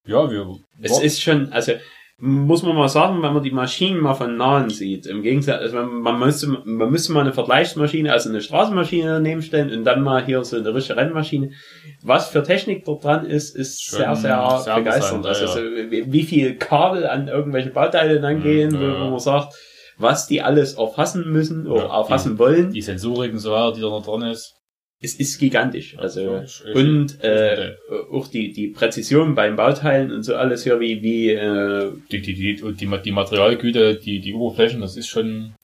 ja, 0.06 0.30
wir, 0.30 0.58
Es 0.82 1.00
ist 1.00 1.22
schon, 1.22 1.52
also 1.52 1.72
muss 2.18 2.62
man 2.62 2.76
mal 2.76 2.88
sagen, 2.88 3.22
wenn 3.22 3.32
man 3.32 3.42
die 3.42 3.50
Maschinen 3.50 3.98
mal 3.98 4.14
von 4.14 4.36
nahen 4.36 4.70
sieht, 4.70 5.06
im 5.06 5.22
Gegensatz, 5.22 5.60
also 5.60 5.76
man, 5.76 6.00
man 6.00 6.18
müsste, 6.20 6.46
man 6.46 6.90
müsste 6.90 7.12
mal 7.12 7.22
eine 7.22 7.32
Vergleichsmaschine, 7.32 8.12
also 8.12 8.28
eine 8.28 8.40
Straßenmaschine 8.40 9.14
daneben 9.14 9.42
stellen 9.42 9.76
und 9.76 9.84
dann 9.84 10.02
mal 10.02 10.24
hier 10.24 10.44
so 10.44 10.56
eine 10.56 10.72
richtige 10.72 10.96
Rennmaschine. 10.96 11.50
Was 12.02 12.28
für 12.28 12.44
Technik 12.44 12.84
dort 12.84 13.02
dran 13.02 13.26
ist, 13.26 13.56
ist 13.56 13.82
Schon 13.82 13.98
sehr, 13.98 14.14
sehr, 14.16 14.60
sehr 14.62 14.76
begeisternd. 14.76 15.26
Also 15.26 15.58
ja, 15.58 15.90
wie 15.90 16.22
viel 16.22 16.56
Kabel 16.56 17.06
an 17.06 17.26
irgendwelche 17.26 17.70
Bauteile 17.70 18.20
dann 18.20 18.42
gehen, 18.42 18.72
ja, 18.74 19.00
wo 19.00 19.10
man 19.10 19.18
sagt, 19.18 19.54
was 19.98 20.26
die 20.28 20.40
alles 20.40 20.74
erfassen 20.74 21.30
müssen 21.32 21.66
oder 21.66 21.84
Ja, 21.84 21.98
erfassen 21.98 22.38
wollen, 22.38 22.72
die 22.72 22.82
Sensorik 22.82 23.32
und 23.32 23.38
so 23.38 23.50
weiter, 23.50 23.72
die 23.74 23.80
da 23.80 23.88
noch 23.88 24.04
dran 24.04 24.22
ist. 24.22 24.54
Es 25.04 25.14
ist 25.14 25.38
gigantisch. 25.38 25.96
Also 25.98 26.36
ist 26.36 26.64
und 26.74 27.22
äh, 27.22 27.76
auch 28.10 28.26
die 28.28 28.52
die 28.52 28.68
Präzision 28.68 29.34
beim 29.34 29.56
Bauteilen 29.56 30.10
und 30.10 30.22
so 30.22 30.34
alles 30.34 30.64
hier 30.64 30.80
wie 30.80 31.02
wie 31.02 31.30
äh, 31.30 31.92
die, 32.10 32.20
die, 32.20 32.34
die, 32.34 32.74
die, 32.74 33.02
die 33.02 33.12
Materialgüte, 33.12 33.96
die, 33.96 34.20
die 34.20 34.34
Oberflächen, 34.34 34.80
das 34.80 34.96
ist 34.96 35.08
schon 35.08 35.54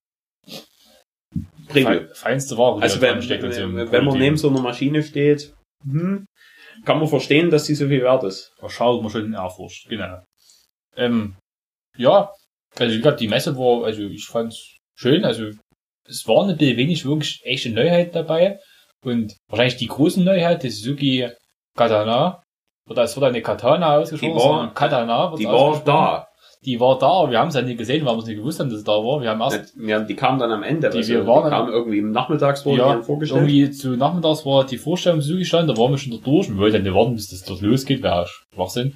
Premium. 1.69 2.07
fe- 2.07 2.15
feinste 2.15 2.57
Ware. 2.59 2.83
Also 2.83 3.01
wenn, 3.01 3.21
wenn, 3.21 3.93
wenn 3.93 4.05
man 4.05 4.19
neben 4.19 4.37
so 4.37 4.49
einer 4.51 4.61
Maschine 4.61 5.03
steht, 5.03 5.55
hm, 5.85 6.27
kann 6.85 6.99
man 6.99 7.09
verstehen, 7.09 7.51
dass 7.51 7.65
die 7.65 7.75
so 7.75 7.89
viel 7.89 8.03
wert 8.03 8.25
ist. 8.25 8.53
Da 8.61 8.69
schaut 8.69 9.03
man 9.03 9.11
schon 9.11 9.27
in 9.27 9.35
Erfurcht, 9.35 9.89
genau. 9.89 10.23
Ähm, 10.97 11.37
ja, 11.97 12.33
also 12.79 12.93
wie 12.95 12.99
gesagt, 12.99 13.21
die 13.21 13.29
Messe 13.29 13.57
war, 13.57 13.85
also 13.85 14.03
ich 14.03 14.27
fand's 14.27 14.77
schön, 14.97 15.25
also 15.25 15.51
es 16.09 16.27
ein 16.51 16.57
bisschen 16.57 16.77
wenig 16.77 17.05
wirklich 17.05 17.41
echte 17.45 17.71
Neuheiten 17.71 18.13
dabei 18.13 18.59
und 19.05 19.37
wahrscheinlich 19.49 19.77
die 19.77 19.87
große 19.89 20.23
Neuheit, 20.23 20.63
die 20.63 20.71
Suzuki 20.71 21.29
Katana, 21.77 22.43
oder 22.89 23.03
es 23.05 23.17
wird 23.17 23.25
eine 23.27 23.43
Katana 23.43 23.97
ausgesprochen, 23.99 24.33
Die 24.35 24.39
war- 24.45 24.75
Katana 24.75 25.35
Die 25.37 25.45
war 25.47 25.83
da. 25.85 26.27
Die 26.63 26.79
war 26.79 26.99
da, 26.99 27.07
aber 27.07 27.31
wir 27.31 27.39
haben 27.39 27.49
es 27.49 27.55
ja 27.55 27.63
nicht 27.63 27.79
gesehen, 27.79 28.05
wir 28.05 28.19
es 28.19 28.27
nicht 28.27 28.37
gewusst 28.37 28.61
haben, 28.61 28.69
dass 28.69 28.81
sie 28.81 28.85
da 28.85 28.93
war. 28.93 29.23
Wir 29.23 29.31
haben 29.31 29.41
erst 29.41 29.73
Ja, 29.81 29.99
die 30.01 30.15
kam 30.15 30.39
dann 30.39 30.53
am 30.53 30.63
Ende. 30.63 30.91
Die 30.91 30.99
also, 30.99 31.13
wir 31.15 31.27
waren- 31.27 31.45
die 31.45 31.51
kam 31.51 31.69
irgendwie 31.71 31.99
im 31.99 32.11
Nachmittagsvor, 32.11 32.73
die 32.75 32.79
Ja, 32.81 32.89
haben 32.91 33.03
vorgestellt. 33.03 33.41
irgendwie 33.49 33.71
zu 33.71 33.97
nachmittags 33.97 34.45
war 34.45 34.67
die 34.67 34.77
Vorstellung 34.77 35.23
Suzuki 35.23 35.47
stand, 35.47 35.71
da 35.71 35.77
waren 35.79 35.93
wir 35.93 35.97
schon 35.97 36.13
da 36.13 36.19
durch 36.23 36.51
und 36.51 36.59
wollten 36.59 36.83
nicht 36.83 36.95
warten, 36.95 37.15
bis 37.15 37.31
das 37.31 37.45
dort 37.45 37.63
losgeht, 37.63 38.03
wäre 38.03 38.27
Schwachsinn. 38.55 38.95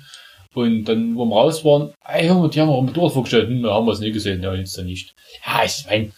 Und 0.54 0.84
dann, 0.84 1.16
wo 1.16 1.24
wir 1.24 1.34
raus 1.36 1.64
waren, 1.64 1.94
ey, 2.06 2.24
die 2.50 2.60
haben 2.60 2.68
wir 2.68 2.82
Motorrad 2.82 3.12
vorgestellt, 3.12 3.48
hm, 3.48 3.62
da 3.62 3.72
haben 3.72 3.86
wir 3.86 3.92
es 3.92 4.00
nicht 4.00 4.12
gesehen, 4.12 4.42
ja, 4.42 4.52
jetzt 4.54 4.76
dann 4.76 4.84
nicht. 4.84 5.14
Ja, 5.46 5.64
ich 5.64 5.86
mein, 5.88 6.12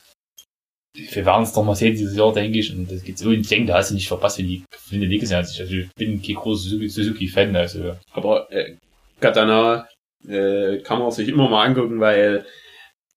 wir 0.96 1.26
werden 1.26 1.42
es 1.42 1.52
doch 1.52 1.64
mal 1.64 1.74
sehen 1.74 1.94
dieses 1.94 2.16
Jahr, 2.16 2.32
denke 2.32 2.58
ich, 2.58 2.72
und 2.72 2.90
das 2.90 3.02
geht 3.02 3.18
so, 3.18 3.30
ich 3.30 3.48
denke, 3.48 3.68
da 3.68 3.78
hast 3.78 3.90
du 3.90 3.94
nicht 3.94 4.08
verpasst, 4.08 4.38
wenn 4.38 4.48
die, 4.48 4.64
nicht 4.90 5.20
gesehen 5.20 5.38
hast. 5.38 5.60
Also, 5.60 5.74
ich 5.74 5.88
bin 5.94 6.22
kein 6.22 6.36
großer 6.36 6.70
Suzuki- 6.70 6.88
Suzuki-Fan, 6.88 7.54
also, 7.54 7.96
Aber 8.12 8.50
äh, 8.50 8.76
Katana 9.20 9.88
äh, 10.26 10.78
kann 10.78 10.98
man 10.98 11.10
sich 11.10 11.28
immer 11.28 11.48
mal 11.48 11.64
angucken, 11.64 12.00
weil 12.00 12.44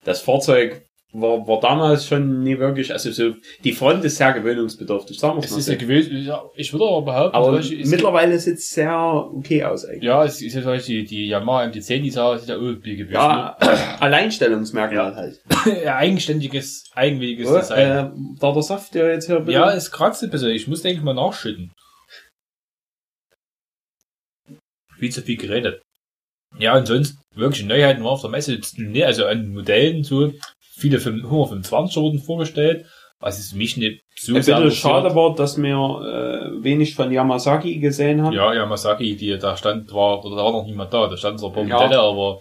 das 0.03 0.21
Fahrzeug 0.21 0.81
war, 1.11 1.47
war 1.47 1.59
damals 1.59 2.05
schon 2.05 2.43
nie 2.43 2.59
wirklich, 2.59 2.91
also 2.91 3.11
so, 3.11 3.33
die 3.63 3.71
Front 3.71 4.05
ist 4.05 4.17
sehr 4.17 4.31
gewöhnungsbedürftig, 4.33 5.17
sagen 5.19 5.37
wir 5.37 5.43
es 5.43 5.49
mal 5.51 5.57
ist 5.57 5.65
so. 5.65 5.71
ja 5.71 5.77
gewesen, 5.79 6.23
ja, 6.23 6.43
ich 6.55 6.71
würde 6.71 6.85
aber 6.85 7.01
behaupten, 7.01 7.35
Aber 7.35 7.51
Beispiel, 7.53 7.81
es- 7.81 7.89
mittlerweile 7.89 8.37
sieht 8.39 8.59
es 8.59 8.69
sehr 8.69 8.95
okay 9.33 9.63
aus 9.63 9.85
eigentlich. 9.85 10.03
ja, 10.03 10.23
es 10.23 10.39
ist 10.41 10.53
ja 10.53 10.61
zum 10.61 10.71
Beispiel 10.71 11.01
die, 11.03 11.07
die 11.07 11.27
Yamaha 11.27 11.63
MT-10, 11.65 12.01
die 12.03 12.11
sah, 12.11 12.37
sieht 12.37 12.49
ja 12.49 12.57
wie 12.61 12.95
gewesen. 12.95 13.13
Ja, 13.15 13.53
Alleinstellungsmerkmal 13.99 15.15
halt. 15.15 15.41
ja, 15.83 15.95
eigenständiges, 15.95 16.91
eigenwilliges 16.93 17.47
Oh, 17.49 17.57
Design. 17.57 17.79
äh, 17.79 18.09
da 18.39 18.51
der 18.51 18.61
Saft, 18.61 18.93
der 18.93 19.11
jetzt 19.11 19.25
hier 19.25 19.39
bitte. 19.39 19.53
Ja, 19.53 19.71
es 19.73 19.91
kratzt 19.91 20.23
ein 20.23 20.29
bisschen. 20.29 20.49
Ich 20.51 20.67
muss, 20.67 20.83
denke 20.83 20.99
ich, 20.99 21.03
mal 21.03 21.15
nachschütten. 21.15 21.71
Viel 24.97 25.11
zu 25.11 25.21
viel 25.21 25.37
geredet. 25.37 25.81
Ja, 26.57 26.77
und 26.77 26.85
sonst 26.87 27.17
wirklich 27.35 27.63
Neuheiten 27.65 28.03
war 28.03 28.11
auf 28.11 28.21
der 28.21 28.29
Messe 28.29 28.59
also 29.05 29.25
an 29.25 29.53
Modellen 29.53 30.03
so 30.03 30.33
viele 30.79 30.97
125 30.97 31.97
wurden 31.97 32.19
vorgestellt, 32.19 32.85
was 33.19 33.37
ist 33.37 33.53
mich 33.55 33.75
nicht 33.77 34.01
so 34.15 34.33
Ein 34.33 34.37
bisschen 34.37 34.71
schade 34.71 35.13
war, 35.13 35.35
dass 35.35 35.61
wir 35.61 35.73
äh, 35.73 36.63
wenig 36.63 36.95
von 36.95 37.11
Yamasaki 37.11 37.79
gesehen 37.79 38.23
haben. 38.23 38.33
Ja, 38.33 38.53
Yamasaki, 38.53 39.15
die 39.17 39.37
da 39.37 39.57
stand, 39.57 39.93
war, 39.93 40.23
oder 40.23 40.37
da 40.37 40.43
war 40.45 40.51
noch 40.53 40.65
niemand 40.65 40.93
da, 40.93 41.07
da 41.07 41.17
standen 41.17 41.39
zwar 41.39 41.49
ein 41.49 41.53
paar 41.55 41.63
Ja. 41.65 41.75
Modelle, 41.75 41.99
aber 42.01 42.39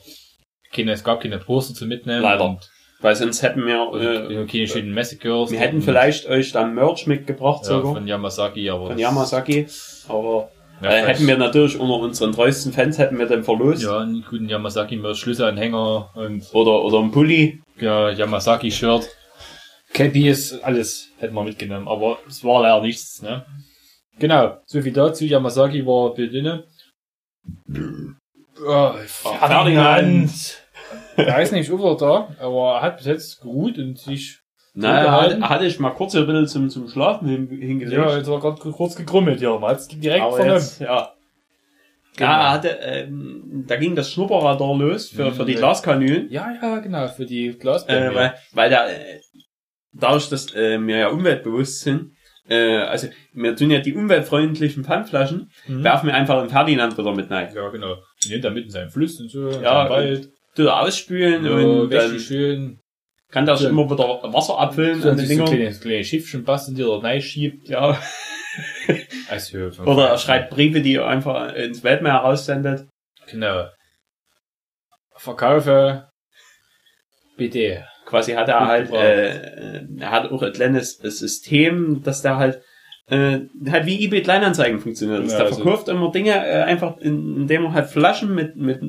keine, 0.72 0.92
es 0.92 1.02
gab 1.02 1.20
keine 1.20 1.38
Poster 1.38 1.74
zu 1.74 1.86
mitnehmen. 1.86 2.22
Leider. 2.22 2.44
Und, 2.44 2.70
Weil 3.00 3.16
sonst 3.16 3.42
hätten 3.42 3.66
wir, 3.66 3.88
und 3.88 4.00
äh, 4.02 4.46
keine 4.46 4.68
schönen 4.68 4.92
Messekurs. 4.94 5.50
wir 5.50 5.58
hätten 5.58 5.82
vielleicht 5.82 6.28
euch 6.28 6.52
dann 6.52 6.74
Merch 6.74 7.06
mitgebracht 7.06 7.62
ja, 7.64 7.68
sogar. 7.70 7.94
von 7.94 8.06
Yamasaki, 8.06 8.70
aber. 8.70 8.86
von 8.88 8.98
Yamasaki. 8.98 9.66
Aber 10.08 10.50
ja, 10.82 10.90
äh, 10.90 11.06
hätten 11.06 11.26
wir 11.26 11.36
natürlich 11.36 11.78
unter 11.78 11.96
unseren 11.96 12.32
treuesten 12.32 12.72
Fans 12.72 12.98
hätten 12.98 13.18
wir 13.18 13.26
den 13.26 13.42
verlost. 13.42 13.82
Ja, 13.82 13.98
einen 13.98 14.24
guten 14.28 14.48
Yamasaki 14.48 14.96
mit 14.96 15.16
Schlüsselanhänger 15.16 16.10
und 16.14 16.44
Oder, 16.52 16.84
oder 16.84 17.00
ein 17.00 17.10
Pulli. 17.10 17.60
Ja, 17.80 18.10
Yamasaki-Shirt. 18.10 19.08
Cappy 19.94 20.28
ist 20.28 20.62
alles, 20.62 21.08
hätten 21.18 21.34
wir 21.34 21.44
mitgenommen, 21.44 21.88
aber 21.88 22.18
es 22.28 22.44
war 22.44 22.62
leider 22.62 22.82
nichts, 22.82 23.22
ne? 23.22 23.44
Genau, 24.18 24.58
so 24.66 24.82
viel 24.82 24.92
dazu. 24.92 25.24
Yamasaki 25.24 25.86
war 25.86 26.12
Bedinne. 26.14 26.64
Oh, 28.66 28.92
Ferdinand. 29.06 30.30
Der 31.16 31.40
ist 31.40 31.52
nicht 31.52 31.68
über 31.68 31.96
da, 31.96 32.28
aber 32.40 32.74
er 32.76 32.82
hat 32.82 32.96
bis 32.98 33.06
jetzt 33.06 33.40
gut 33.40 33.78
und 33.78 33.98
sich 33.98 34.38
Naja, 34.74 35.04
gehalten. 35.04 35.48
hatte, 35.48 35.66
ich 35.66 35.78
mal 35.78 35.90
kurz 35.90 36.14
ein 36.14 36.26
bisschen 36.26 36.46
zum, 36.46 36.70
zum 36.70 36.88
Schlafen 36.88 37.28
hin, 37.28 37.48
hingelegt. 37.48 37.92
Ja, 37.92 38.16
jetzt 38.16 38.28
war 38.28 38.40
gerade 38.40 38.58
kurz 38.72 38.96
gegrummelt, 38.96 39.40
ja. 39.40 39.58
Man 39.58 39.70
hat's 39.70 39.88
direkt 39.88 40.22
aber 40.22 40.36
vernommen. 40.36 40.58
jetzt, 40.58 40.80
ja. 40.80 41.12
Genau. 42.18 42.30
Ja, 42.30 42.40
er 42.46 42.50
hatte, 42.52 42.68
ähm, 42.82 43.64
da 43.66 43.76
ging 43.76 43.94
das 43.96 44.12
Schnupperradar 44.12 44.76
los 44.76 45.08
für, 45.10 45.32
für 45.32 45.44
die. 45.46 45.54
Glaskanülen. 45.54 46.30
Ja, 46.30 46.48
ja, 46.60 46.78
genau, 46.80 47.08
für 47.08 47.24
die 47.26 47.46
Äh, 47.48 47.52
Glasbänder. 47.54 48.14
weil, 48.14 48.34
weil 48.52 48.70
da, 48.70 48.88
äh, 48.88 49.20
dadurch, 49.92 50.28
dass 50.28 50.54
äh, 50.54 50.78
wir 50.80 50.96
ja 50.96 51.08
umweltbewusst 51.08 51.80
sind, 51.80 52.12
äh, 52.48 52.76
also 52.78 53.08
wir 53.32 53.54
tun 53.56 53.70
ja 53.70 53.80
die 53.80 53.94
umweltfreundlichen 53.94 54.84
Pfandflaschen, 54.84 55.50
Mhm. 55.66 55.84
werfen 55.84 56.06
wir 56.08 56.14
einfach 56.14 56.42
in 56.42 56.48
Ferdinand 56.50 56.96
wieder 56.98 57.14
mit 57.14 57.30
rein. 57.30 57.52
Ja, 57.54 57.68
genau. 57.70 57.92
Und 57.92 58.30
nimmt 58.30 58.44
da 58.44 58.50
mitten 58.50 58.70
seinen 58.70 58.90
Fluss 58.90 59.20
und 59.20 59.30
so, 59.30 59.48
Ja, 59.50 59.60
ja, 59.84 59.90
Wald. 59.90 60.30
Tut 60.56 60.66
er 60.66 60.80
ausspülen 60.80 61.44
Ja, 61.44 61.52
und 61.52 61.90
die 61.90 61.96
dann 61.96 62.18
schön. 62.18 62.80
kann 63.30 63.46
das 63.46 63.62
Ja. 63.62 63.68
immer 63.68 63.84
wieder 63.88 64.32
Wasser 64.32 64.58
abfüllen 64.58 65.00
So, 65.00 65.10
an 65.10 65.18
so 65.18 65.22
ein 65.42 65.44
kleines, 65.44 65.80
kleines 65.80 66.06
Schiffchen 66.08 66.42
basteln, 66.44 66.74
die 66.76 66.82
er 66.82 67.02
reinschiebt. 67.02 67.68
Ja. 67.68 67.96
Oder 69.84 70.08
er 70.08 70.18
schreibt 70.18 70.50
Briefe, 70.50 70.80
die 70.80 70.96
er 70.96 71.06
einfach 71.06 71.54
ins 71.54 71.82
Weltmeer 71.82 72.14
heraussendet. 72.14 72.88
Genau. 73.30 73.68
Verkaufe. 75.16 76.08
Bitte. 77.36 77.86
Quasi 78.06 78.32
hat 78.32 78.48
er 78.48 78.66
halt, 78.66 78.90
äh, 78.90 79.82
er 79.98 80.10
hat 80.10 80.30
auch 80.30 80.42
ein 80.42 80.52
kleines 80.52 80.96
System, 80.96 82.02
dass 82.02 82.22
der 82.22 82.36
halt, 82.36 82.62
äh, 83.06 83.40
halt 83.70 83.86
wie 83.86 84.04
eBay 84.04 84.22
Kleinanzeigen 84.22 84.80
funktioniert. 84.80 85.30
Ja, 85.30 85.36
der 85.36 85.46
also- 85.46 85.62
verkauft 85.62 85.88
immer 85.88 86.10
Dinge 86.10 86.32
äh, 86.32 86.62
einfach, 86.62 86.96
in, 86.98 87.36
indem 87.36 87.66
er 87.66 87.72
halt 87.74 87.90
Flaschen 87.90 88.34
mit, 88.34 88.56
mit 88.56 88.80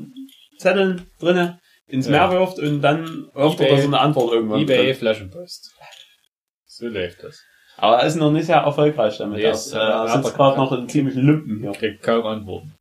Zetteln 0.58 1.06
drinne 1.20 1.60
ins 1.86 2.06
Ja. 2.06 2.28
Meer 2.28 2.38
wirft 2.38 2.58
und 2.58 2.80
dann 2.80 3.28
hofft 3.34 3.60
er, 3.60 3.68
er 3.68 3.84
eine 3.84 4.00
Antwort 4.00 4.32
irgendwann 4.32 4.62
eBay. 4.62 4.94
Flaschenpost. 4.94 5.74
So 6.66 6.86
läuft 6.86 7.22
das. 7.22 7.42
Aber 7.80 7.98
er 7.98 8.06
ist 8.06 8.16
noch 8.16 8.30
nicht 8.30 8.46
sehr 8.46 8.56
erfolgreich 8.56 9.16
damit. 9.18 9.40
Er, 9.40 9.52
äh, 9.52 9.74
er 9.74 9.94
aber- 9.94 10.22
sitzt 10.22 10.34
gerade 10.36 10.56
noch 10.58 10.72
in 10.72 10.88
ziemlichen 10.88 11.26
Lumpen 11.26 11.60
hier. 11.60 11.72
Kriegt 11.72 12.02
kaum 12.02 12.26
Antworten. 12.26 12.74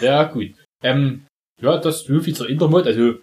Ja, 0.00 0.24
gut. 0.24 0.50
Ähm, 0.82 1.26
ja, 1.60 1.78
das 1.78 2.00
so 2.04 2.20
viel 2.20 2.34
zur 2.34 2.48
Intermod. 2.48 2.86
Also, 2.86 3.14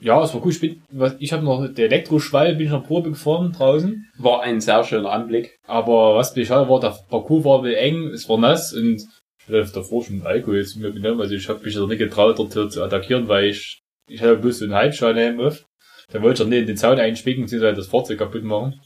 ja, 0.00 0.22
es 0.22 0.32
war 0.34 0.40
gut. 0.40 0.52
Ich, 0.54 0.60
bin, 0.60 0.82
was, 0.90 1.16
ich 1.18 1.32
habe 1.32 1.44
noch 1.44 1.66
der 1.68 1.86
Elektroschwall, 1.86 2.54
bin 2.54 2.66
ich 2.66 2.72
noch 2.72 2.86
Probe 2.86 3.10
gefahren 3.10 3.52
draußen. 3.52 4.06
War 4.18 4.42
ein 4.42 4.60
sehr 4.60 4.82
schöner 4.84 5.10
Anblick. 5.10 5.58
Aber 5.66 6.16
was 6.16 6.34
mich 6.34 6.48
schade 6.48 6.68
war, 6.68 6.80
der 6.80 6.96
Parcours 7.10 7.44
war 7.44 7.60
wohl 7.62 7.74
eng, 7.74 8.08
es 8.08 8.28
war 8.28 8.38
nass 8.38 8.72
und 8.72 9.02
ich 9.48 9.48
hatte 9.48 9.72
davor 9.74 10.02
schon 10.04 10.26
Alkohol 10.26 10.64
zu 10.64 10.80
mir 10.80 10.92
genommen. 10.92 11.20
Also 11.20 11.34
ich 11.34 11.48
habe 11.48 11.62
mich 11.62 11.74
da 11.74 11.86
nicht 11.86 11.98
getraut, 11.98 12.38
dort 12.38 12.72
zu 12.72 12.82
attackieren, 12.82 13.28
weil 13.28 13.46
ich, 13.46 13.80
ich 14.08 14.20
hatte 14.20 14.36
bloß 14.36 14.58
so 14.58 14.64
einen 14.64 14.74
Halbschaden 14.74 15.40
auf. 15.40 15.64
Da 16.10 16.22
wollte 16.22 16.42
ich 16.44 16.48
nicht 16.48 16.60
in 16.60 16.66
den 16.66 16.76
Zaun 16.76 16.98
einspicken, 16.98 17.44
beziehungsweise 17.44 17.76
das 17.76 17.88
Fahrzeug 17.88 18.18
kaputt 18.18 18.44
machen. 18.44 18.80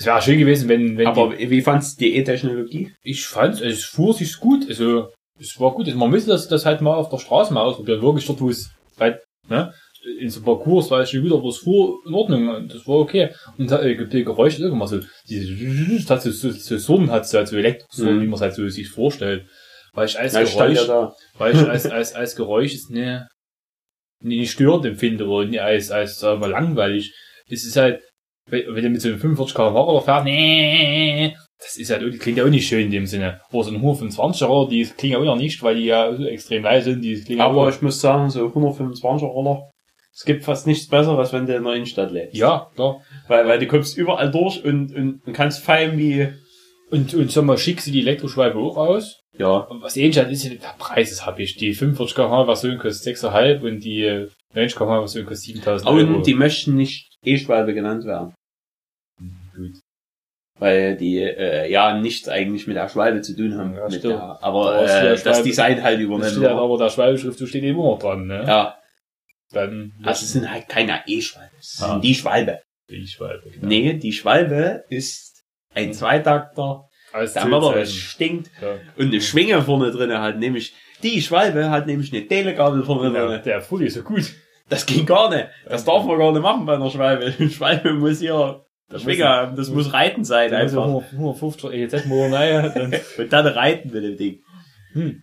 Es 0.00 0.06
wäre 0.06 0.22
schön 0.22 0.38
gewesen, 0.38 0.66
wenn, 0.70 0.96
wenn 0.96 1.06
Aber 1.06 1.38
wie 1.38 1.60
fandst 1.60 2.00
du 2.00 2.04
die 2.06 2.16
E-Technologie? 2.16 2.90
ich 3.02 3.26
fand, 3.26 3.56
also 3.56 3.66
es 3.66 3.84
fuhr 3.84 4.14
sich 4.14 4.34
gut, 4.38 4.66
also 4.66 5.08
es 5.38 5.60
war 5.60 5.72
gut. 5.72 5.86
Also 5.86 5.98
man 5.98 6.10
müsste 6.10 6.30
das, 6.30 6.48
das 6.48 6.64
halt 6.64 6.80
mal 6.80 6.94
auf 6.94 7.10
der 7.10 7.18
Straße 7.18 7.52
mal 7.52 7.62
ausprobieren, 7.64 8.00
wirklich 8.00 8.26
dort, 8.26 8.40
wo 8.40 8.48
es 8.48 8.70
halt, 8.98 9.20
ne, 9.48 9.74
in 10.18 10.30
so 10.30 10.40
Parcours 10.40 10.90
war 10.90 11.00
es 11.00 11.10
schon 11.10 11.20
gut, 11.22 11.32
aber 11.34 11.48
es 11.50 11.58
fuhr 11.58 11.98
in 12.06 12.14
Ordnung 12.14 12.48
und 12.48 12.72
das 12.74 12.86
war 12.86 12.96
okay. 12.96 13.34
Und 13.58 13.70
äh, 13.70 14.06
die 14.08 14.24
Geräusche 14.24 14.64
immer 14.64 14.86
so, 14.88 15.00
diese, 15.28 15.98
das 15.98 16.08
hat 16.08 16.22
so, 16.22 16.30
so, 16.30 16.50
so 16.50 16.78
Summen 16.78 17.10
hat 17.10 17.28
so, 17.28 17.36
halt 17.36 17.48
so 17.48 17.56
Elektrosummen, 17.58 18.16
Mhm. 18.16 18.22
wie 18.22 18.26
man 18.26 18.34
es 18.36 18.40
halt 18.40 18.54
so 18.54 18.66
sich 18.68 18.88
vorstellt. 18.88 19.46
Weil 19.92 20.06
ich 20.06 20.18
als 20.18 20.32
Na, 20.32 20.42
ich 20.42 20.52
Geräusch, 20.54 20.78
ja 20.78 20.86
da. 20.86 21.14
weil 21.36 21.54
ich 21.54 21.60
als, 21.68 21.84
als, 21.86 22.14
als 22.14 22.36
Geräusch 22.36 22.72
ist 22.72 22.90
ne, 22.90 23.28
nicht 24.22 24.52
störend 24.52 24.86
empfinde 24.86 25.26
oder 25.26 25.46
nicht 25.46 25.60
als, 25.60 25.90
als, 25.90 26.18
sagen 26.18 26.40
wir, 26.40 26.48
langweilig. 26.48 27.12
Es 27.48 27.64
ist 27.64 27.76
halt, 27.76 28.00
wenn 28.50 28.82
du 28.82 28.90
mit 28.90 29.00
so 29.00 29.08
einem 29.08 29.18
45 29.18 29.54
km/h 29.54 29.84
oder 29.84 30.00
fährst, 30.02 30.24
nee, 30.24 31.34
das 31.58 31.76
ist 31.76 31.90
halt, 31.90 32.20
klingt 32.20 32.38
ja 32.38 32.44
auch 32.44 32.48
nicht 32.48 32.66
schön 32.66 32.86
in 32.86 32.90
dem 32.90 33.06
Sinne. 33.06 33.40
Oder 33.52 33.64
so 33.64 33.70
ein 33.70 33.82
125er, 33.82 34.68
die 34.68 34.84
klingen 34.96 35.16
auch 35.16 35.24
noch 35.24 35.36
nicht, 35.36 35.62
weil 35.62 35.76
die 35.76 35.84
ja 35.86 36.14
so 36.14 36.24
extrem 36.24 36.62
leise 36.62 36.92
sind, 36.92 37.02
die 37.02 37.22
klingen 37.22 37.42
Aber 37.42 37.62
auch, 37.62 37.68
ich 37.68 37.82
muss 37.82 38.00
sagen, 38.00 38.30
so 38.30 38.46
125er 38.46 39.26
Roller, 39.26 39.70
es 40.12 40.24
gibt 40.24 40.44
fast 40.44 40.66
nichts 40.66 40.88
Besseres, 40.88 41.32
wenn 41.32 41.46
du 41.46 41.54
in 41.54 41.64
der 41.64 41.74
Innenstadt 41.74 42.10
lebst. 42.12 42.36
ja, 42.36 42.68
klar. 42.74 43.02
Weil, 43.28 43.46
weil 43.46 43.58
du 43.58 43.66
kommst 43.66 43.96
überall 43.96 44.30
durch 44.30 44.64
und, 44.64 44.94
und, 44.94 45.20
und 45.26 45.32
kannst 45.32 45.62
feiern 45.62 45.98
wie, 45.98 46.28
Und, 46.90 47.14
und 47.14 47.30
sag 47.30 47.44
mal, 47.44 47.58
schick 47.58 47.80
sie 47.80 47.92
die 47.92 48.00
Elektroschwalbe 48.00 48.58
auch 48.58 48.76
aus. 48.76 49.20
ja. 49.38 49.58
Und 49.58 49.82
was 49.82 49.96
ähnlich 49.96 50.18
hat, 50.18 50.30
ist 50.30 50.44
der 50.44 50.74
Preis 50.78 51.12
ist 51.12 51.24
hab 51.24 51.38
ich. 51.38 51.56
Die 51.56 51.74
45 51.74 52.16
km/h 52.16 52.46
Version 52.46 52.78
kostet 52.78 53.16
6,5 53.18 53.60
und 53.60 53.84
die 53.84 54.26
90 54.54 54.76
km/h 54.76 54.98
Version 55.00 55.26
kostet 55.26 55.54
7000 55.54 55.88
Euro. 55.88 56.14
Und 56.16 56.26
die 56.26 56.34
möchten 56.34 56.74
nicht 56.74 57.08
E-Schwalbe 57.22 57.74
genannt 57.74 58.04
werden. 58.04 58.34
Weil 60.60 60.96
die, 60.96 61.18
äh, 61.22 61.68
ja, 61.70 61.98
nichts 61.98 62.28
eigentlich 62.28 62.66
mit 62.68 62.76
der 62.76 62.88
Schwalbe 62.88 63.20
zu 63.22 63.34
tun 63.34 63.56
haben. 63.58 63.74
Ja, 63.74 63.84
mit 63.84 63.94
stimmt. 63.94 64.14
der, 64.14 64.38
aber, 64.42 64.82
äh, 64.86 65.06
ja 65.06 65.16
das 65.16 65.42
Design 65.42 65.82
halt 65.82 65.98
übernehmen. 66.00 66.30
steht 66.30 66.44
halt 66.44 66.52
aber 66.58 66.78
der 66.78 66.90
Schwalbeschrift, 66.90 67.40
du 67.40 67.46
steht 67.46 67.64
immer 67.64 67.82
noch 67.82 67.98
dran, 67.98 68.26
ne? 68.26 68.44
ja, 68.46 68.76
Dann 69.52 69.92
also 70.04 70.24
es 70.24 70.32
sind 70.32 70.50
halt 70.50 70.68
keine 70.68 71.00
E-Schwalbe. 71.06 71.50
Es 71.58 71.72
sind 71.78 71.88
Ah. 71.88 71.98
die 71.98 72.14
Schwalbe. 72.14 72.60
die 72.88 73.06
Schwalbe. 73.06 73.50
Genau. 73.50 73.66
Nee, 73.66 73.94
die 73.94 74.12
Schwalbe 74.12 74.84
ist 74.90 75.42
ein 75.74 75.92
Zweitakter, 75.94 76.88
Als 77.12 77.32
der 77.32 77.46
Motor 77.46 77.84
stinkt 77.86 78.50
Ja. 78.60 78.74
und 78.96 79.06
eine 79.06 79.20
Schwinge 79.20 79.62
vorne 79.62 79.90
drin 79.90 80.12
hat, 80.18 80.38
nämlich 80.38 80.74
die 81.02 81.22
Schwalbe 81.22 81.70
hat 81.70 81.86
nämlich 81.86 82.12
eine 82.12 82.26
Telegabel 82.26 82.82
vorne 82.84 83.16
Ja, 83.16 83.26
drin. 83.26 83.40
der 83.44 83.60
Fully 83.62 83.86
ist 83.86 83.94
so 83.94 84.02
gut. 84.02 84.30
Das 84.68 84.84
ging 84.86 85.06
gar 85.06 85.30
nicht. 85.30 85.48
Das 85.66 85.84
darf 85.84 86.04
man 86.04 86.18
gar 86.18 86.32
nicht 86.32 86.42
machen 86.42 86.66
bei 86.66 86.74
einer 86.74 86.90
Schwalbe. 86.90 87.32
Eine 87.38 87.50
Schwalbe 87.50 87.94
muss 87.94 88.20
hier 88.20 88.64
Das 88.90 89.02
Schwinge 89.02 89.24
haben. 89.24 89.56
Das 89.56 89.70
muss 89.70 89.92
Reiten 89.92 90.24
sein 90.24 90.52
Also 90.52 90.82
einfach. 90.82 91.12
150 91.12 91.72
EZ-Motor 91.72 92.32
rein, 92.36 92.72
dann 92.74 92.94
Und 93.18 93.32
dann 93.32 93.46
reiten 93.46 93.92
mit 93.92 94.04
dem 94.04 94.16
Ding. 94.16 94.42
Hm. 94.92 95.22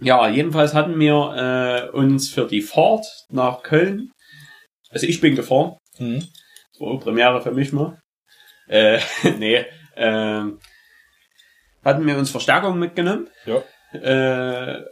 Ja, 0.00 0.28
jedenfalls 0.28 0.74
hatten 0.74 0.98
wir 0.98 1.90
äh, 1.92 1.96
uns 1.96 2.30
für 2.30 2.46
die 2.46 2.62
Fahrt 2.62 3.06
nach 3.30 3.62
Köln, 3.62 4.10
also 4.90 5.06
ich 5.06 5.20
bin 5.20 5.36
gefahren, 5.36 5.76
hm. 5.96 6.20
das 6.20 6.80
war 6.80 6.88
auch 6.88 7.00
Premiere 7.00 7.40
für 7.40 7.52
mich 7.52 7.72
mal, 7.72 7.98
äh, 8.68 9.00
nee, 9.38 9.64
ähm, 9.96 10.58
hatten 11.82 12.06
wir 12.06 12.18
uns 12.18 12.30
Verstärkung 12.30 12.78
mitgenommen. 12.78 13.28
Ja. 13.46 13.62
Äh, 13.92 14.84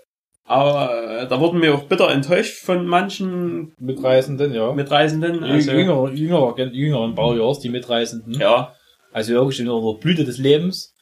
aber 0.44 1.20
äh, 1.22 1.28
da 1.28 1.40
wurden 1.40 1.60
wir 1.62 1.74
auch 1.74 1.84
bitter 1.84 2.10
enttäuscht 2.10 2.64
von 2.64 2.86
manchen 2.86 3.72
Mitreisenden, 3.78 4.52
ja. 4.54 4.72
Mitreisenden. 4.72 5.42
Also, 5.44 5.72
jüngere, 5.72 6.10
jüngere, 6.12 6.58
jüngeren 6.72 7.14
Baujahrs, 7.14 7.60
die 7.60 7.68
Mitreisenden. 7.70 8.34
ja, 8.34 8.74
Also 9.12 9.32
wirklich 9.34 9.60
in 9.60 9.66
der 9.66 9.98
Blüte 10.00 10.24
des 10.24 10.38
Lebens. 10.38 10.94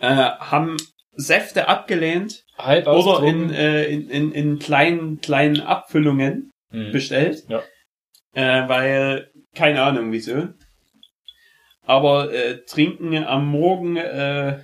äh, 0.00 0.06
haben 0.14 0.76
Säfte 1.20 1.66
abgelehnt 1.66 2.44
Halb 2.56 2.86
oder 2.86 3.24
in, 3.26 3.50
äh, 3.52 3.84
in, 3.86 4.08
in, 4.10 4.30
in 4.32 4.58
kleinen, 4.60 5.20
kleinen 5.20 5.60
Abfüllungen 5.60 6.50
Hm. 6.70 6.92
bestellt. 6.92 7.44
Ja. 7.48 7.62
Äh, 8.34 8.68
weil, 8.68 9.30
keine 9.54 9.82
Ahnung 9.82 10.12
wieso. 10.12 10.48
Aber 11.86 12.32
äh, 12.32 12.58
trinken 12.66 13.16
am 13.24 13.46
Morgen 13.48 13.96
äh, 13.96 14.58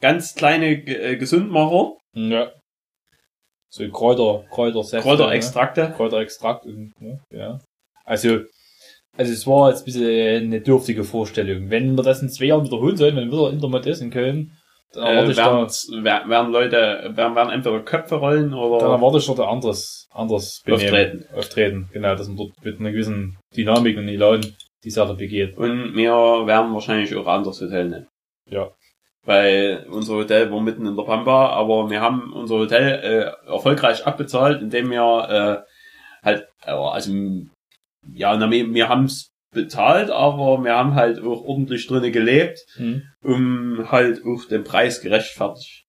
ganz 0.00 0.34
kleine 0.34 0.76
G- 0.78 0.92
äh, 0.94 1.16
Gesundmacher, 1.16 1.94
Ja. 2.12 2.52
So 3.72 3.88
Kräuter, 3.88 4.44
Kräutersäfte. 4.50 5.08
Kräuterextrakte. 5.08 5.80
Ne? 5.82 5.94
Kräuterextrakt 5.96 6.66
und, 6.66 6.92
ne? 7.00 7.20
ja. 7.32 7.58
Also, 8.04 8.40
also 9.16 9.32
es 9.32 9.46
war 9.46 9.70
jetzt 9.70 9.82
ein 9.82 9.84
bisschen 9.84 10.44
eine 10.44 10.60
dürftige 10.60 11.04
Vorstellung. 11.04 11.70
Wenn 11.70 11.94
wir 11.96 12.02
das 12.02 12.22
in 12.22 12.28
zwei 12.30 12.46
Jahren 12.46 12.64
wiederholen 12.64 12.96
sollen, 12.96 13.16
wenn 13.16 13.30
wieder 13.30 13.50
Internet 13.50 13.86
ist 13.86 14.00
in 14.00 14.10
Köln, 14.10 14.52
dann 14.92 15.04
erwarte 15.06 15.28
Äh, 15.28 15.30
ich 15.30 15.36
da, 15.36 15.54
werden, 15.56 16.04
wer- 16.04 16.28
werden 16.28 16.52
Leute, 16.52 17.12
werden, 17.14 17.36
werden 17.36 17.50
entweder 17.52 17.80
Köpfe 17.80 18.16
rollen 18.16 18.50
dann 18.50 18.58
oder 18.58 18.86
erwarte 18.86 19.18
ich 19.18 19.26
dort 19.26 19.38
ein 19.40 19.46
anderes, 19.48 20.08
anderes 20.10 20.60
Benehmen. 20.64 20.82
auftreten. 20.82 21.24
Auftreten, 21.34 21.88
genau, 21.92 22.14
dass 22.16 22.26
man 22.26 22.36
dort 22.38 22.50
mit 22.64 22.80
einer 22.80 22.90
gewissen 22.90 23.38
Dynamik 23.56 23.96
und 23.98 24.08
Elan 24.08 24.44
die 24.82 24.90
Sache 24.90 25.14
begeht. 25.14 25.56
Und 25.56 25.94
wir 25.94 26.10
werden 26.12 26.72
wahrscheinlich 26.74 27.14
auch 27.14 27.26
ein 27.26 27.34
anderes 27.38 27.60
Hotel 27.60 27.88
nehmen. 27.88 28.08
Ja. 28.50 28.70
Weil 29.30 29.86
unser 29.88 30.14
Hotel 30.14 30.50
war 30.50 30.60
mitten 30.60 30.86
in 30.86 30.96
der 30.96 31.04
Pampa, 31.04 31.50
aber 31.50 31.88
wir 31.88 32.00
haben 32.00 32.32
unser 32.32 32.56
Hotel 32.56 33.34
äh, 33.46 33.48
erfolgreich 33.48 34.04
abbezahlt, 34.04 34.60
indem 34.60 34.90
wir 34.90 35.62
äh, 35.62 36.26
halt, 36.26 36.48
äh, 36.66 36.72
also 36.72 37.12
ja, 38.12 38.36
na, 38.36 38.50
wir, 38.50 38.74
wir 38.74 38.88
haben 38.88 39.04
es 39.04 39.30
bezahlt, 39.54 40.10
aber 40.10 40.64
wir 40.64 40.74
haben 40.74 40.96
halt 40.96 41.20
auch 41.20 41.44
ordentlich 41.44 41.86
drinnen 41.86 42.10
gelebt, 42.10 42.58
Hm. 42.74 43.02
um 43.22 43.86
halt 43.92 44.20
auch 44.24 44.48
den 44.48 44.64
Preis 44.64 45.00
gerechtfertigt. 45.00 45.84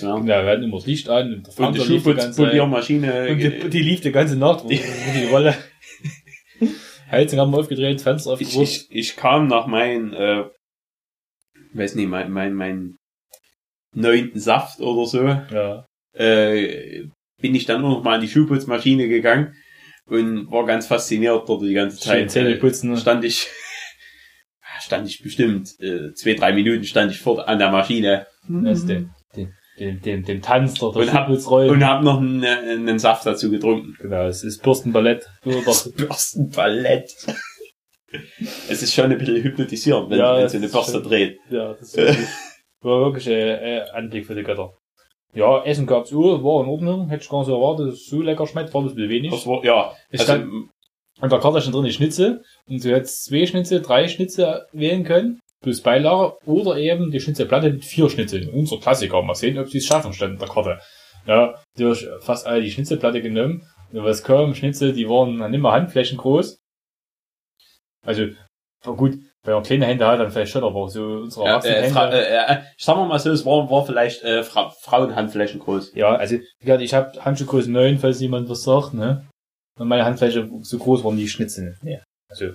Ja. 0.00 0.16
Ja, 0.20 0.42
wir 0.44 0.50
hatten 0.52 0.62
immer 0.62 0.78
das 0.78 0.86
Licht 0.86 1.10
an 1.10 1.34
und 1.34 1.58
der 1.58 1.66
Und 1.66 1.74
die 1.74 1.80
die. 1.80 1.86
Schuhputzpoliermaschine. 1.86 3.28
Und 3.28 3.38
die, 3.38 3.68
die 3.68 3.82
lief 3.82 4.00
die 4.00 4.10
ganze 4.10 4.36
Nacht, 4.36 4.64
wo 4.64 4.68
die 4.68 5.28
Rolle. 5.30 5.54
Heizung 7.10 7.38
haben 7.40 7.52
wir 7.52 7.58
aufgedreht, 7.58 8.00
Fenster 8.00 8.36
ich, 8.40 8.46
aufgedreht. 8.48 8.68
ich, 8.68 8.86
ich 8.90 9.16
kam 9.16 9.48
nach 9.48 9.66
meinen 9.66 10.14
äh, 10.14 10.44
weiß 11.74 11.94
nicht, 11.96 12.08
mein, 12.08 12.30
mein, 12.30 12.54
mein 12.54 12.96
neunten 13.94 14.40
Saft 14.40 14.80
oder 14.80 15.06
so, 15.06 15.24
Ja. 15.24 15.86
äh, 16.16 17.04
bin 17.40 17.54
ich 17.54 17.66
dann 17.66 17.80
nur 17.80 17.90
noch 17.90 18.02
mal 18.02 18.14
an 18.16 18.20
die 18.20 18.28
Schuhputzmaschine 18.28 19.08
gegangen 19.08 19.54
und 20.06 20.50
war 20.50 20.64
ganz 20.66 20.86
fasziniert 20.86 21.48
dort 21.48 21.62
die 21.62 21.74
ganze 21.74 21.98
Zeit. 21.98 22.30
Zähne 22.30 22.50
Äh, 22.54 22.56
putzen. 22.56 22.90
ne? 22.90 22.96
stand 22.96 23.24
ich, 23.24 23.48
stand 24.80 25.08
ich 25.08 25.22
bestimmt, 25.22 25.70
äh, 25.80 26.12
zwei, 26.14 26.34
drei 26.34 26.52
Minuten 26.52 26.84
stand 26.84 27.12
ich 27.12 27.18
fort 27.20 27.46
an 27.46 27.58
der 27.58 27.70
Maschine 27.70 28.26
Das 28.48 28.80
ist 28.80 28.88
dem, 28.88 29.10
dem, 29.78 30.22
dem 30.24 30.40
Tanz 30.42 30.74
der 30.74 30.88
Und 30.90 31.12
hab- 31.12 31.28
und 31.28 31.84
hab 31.84 32.02
noch 32.02 32.18
einen, 32.20 32.42
äh, 32.44 32.46
einen 32.48 32.98
Saft 33.00 33.26
dazu 33.26 33.50
getrunken. 33.50 33.96
Genau, 34.00 34.26
es 34.28 34.44
ist 34.44 34.62
Bürstenballett. 34.62 35.26
Bürstenballett. 35.44 37.10
es 38.68 38.82
ist 38.82 38.92
schon 38.94 39.10
ein 39.10 39.18
bisschen 39.18 39.42
hypnotisierend, 39.42 40.10
wenn, 40.10 40.18
Ja, 40.18 40.36
wenn 40.36 40.48
so 40.48 40.56
eine 40.58 40.68
schon- 40.68 41.02
dreht. 41.02 41.38
Ja, 41.50 41.74
das 41.74 41.96
war 42.82 43.00
wirklich 43.00 43.26
äh, 43.28 43.80
Anblick 43.92 44.26
für 44.26 44.34
die 44.34 44.42
Götter. 44.42 44.72
Ja, 45.34 45.64
Essen 45.64 45.86
gab's 45.86 46.12
auch, 46.12 46.42
war 46.44 46.62
in 46.62 46.68
Ordnung, 46.70 47.08
hätte 47.08 47.24
ich 47.24 47.28
gar 47.28 47.38
nicht 47.38 47.48
so 47.48 47.56
erwartet, 47.56 47.88
dass 47.88 47.94
es 47.94 48.06
so 48.06 48.22
lecker 48.22 48.46
schmeckt, 48.46 48.72
war 48.72 48.82
das 48.82 48.92
ein 48.92 48.96
bisschen 48.96 49.10
wenig. 49.10 49.30
Das 49.32 49.46
war, 49.46 49.64
ja, 49.64 49.92
also, 50.12 50.24
stand- 50.24 50.46
Und 51.20 51.32
da 51.32 51.38
Karte 51.38 51.60
schon 51.60 51.72
drin 51.72 51.84
die 51.84 51.92
Schnitzel, 51.92 52.42
und 52.68 52.84
du 52.84 52.90
hättest 52.94 53.24
zwei 53.24 53.44
Schnitzel, 53.46 53.80
drei 53.82 54.06
Schnitzel 54.08 54.62
wählen 54.72 55.02
können, 55.02 55.40
plus 55.62 55.80
Beilage, 55.80 56.36
oder 56.46 56.76
eben 56.76 57.10
die 57.10 57.18
Schnitzelplatte 57.20 57.70
mit 57.70 57.84
vier 57.84 58.08
Schnitzeln. 58.10 58.48
Unser 58.50 58.78
Klassiker, 58.78 59.22
mal 59.22 59.34
sehen, 59.34 59.58
ob 59.58 59.68
sie 59.68 59.78
es 59.78 59.86
schaffen, 59.86 60.12
stand 60.12 60.34
in 60.34 60.38
der 60.38 60.48
Karte. 60.48 60.78
Ja, 61.26 61.54
durch 61.76 62.06
fast 62.20 62.46
alle 62.46 62.62
die 62.62 62.70
Schnitzelplatte 62.70 63.20
genommen, 63.22 63.62
was 63.90 64.22
kaum 64.22 64.54
Schnitzel, 64.54 64.92
die 64.92 65.08
waren 65.08 65.38
dann 65.38 65.54
immer 65.54 65.72
Handflächen 65.72 66.18
groß. 66.18 66.58
Also, 68.04 68.26
gut, 68.84 69.18
wenn 69.44 69.54
man 69.54 69.62
kleine 69.62 69.86
Hände 69.86 70.06
hat, 70.06 70.20
dann 70.20 70.30
vielleicht 70.30 70.52
schon, 70.52 70.64
aber 70.64 70.88
so 70.88 71.04
unsere 71.04 71.46
ja, 71.46 71.58
äh, 71.58 71.88
äh, 71.88 72.54
äh, 72.54 72.60
sagen 72.78 73.00
wir 73.00 73.06
mal 73.06 73.18
so, 73.18 73.30
es 73.30 73.44
war, 73.44 73.70
war 73.70 73.84
vielleicht 73.86 74.22
äh, 74.24 74.42
Fra 74.42 74.70
Frauenhandflächen 74.70 75.60
groß. 75.60 75.94
Ja, 75.94 76.14
also, 76.14 76.36
wie 76.36 76.64
gesagt, 76.64 76.82
ich 76.82 76.94
habe 76.94 77.24
Handschuhgröße 77.24 77.70
9, 77.70 77.98
falls 77.98 78.20
jemand 78.20 78.48
was 78.48 78.62
sagt, 78.62 78.94
ne? 78.94 79.26
Und 79.78 79.88
meine 79.88 80.04
Handfläche 80.04 80.48
so 80.62 80.78
groß 80.78 81.02
waren 81.04 81.16
die 81.16 81.28
Schnitzel. 81.28 81.76
Nee. 81.82 82.00
Also, 82.30 82.54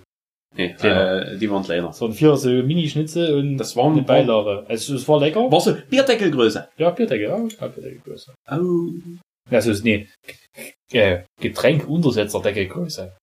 Nee, 0.56 0.74
Kleiner. 0.74 1.28
äh, 1.28 1.38
die 1.38 1.50
waren 1.52 1.64
kleiner. 1.64 1.90
es 1.90 2.02
waren 2.02 2.12
vier 2.12 2.36
so 2.36 2.50
Mini-Schnitzel 2.50 3.38
und 3.38 3.58
Das 3.58 3.76
waren 3.76 3.94
eine 3.94 4.02
Beilage. 4.02 4.66
Also, 4.68 4.96
es 4.96 5.08
war 5.08 5.20
lecker. 5.20 5.52
War 5.52 5.62
so 5.62 5.76
Bierdeckelgröße. 5.90 6.70
Ja, 6.78 6.90
Bierdecke, 6.90 7.24
ja, 7.24 7.38
ja 7.38 7.68
Bierdeckelgröße. 7.68 8.34
Oh. 8.50 8.56
Also, 9.52 9.72
es 9.72 9.78
ist 9.78 9.84
nee, 9.84 10.08
äh, 10.92 11.22
Getränkuntersetzerdeckelgröße. 11.40 13.16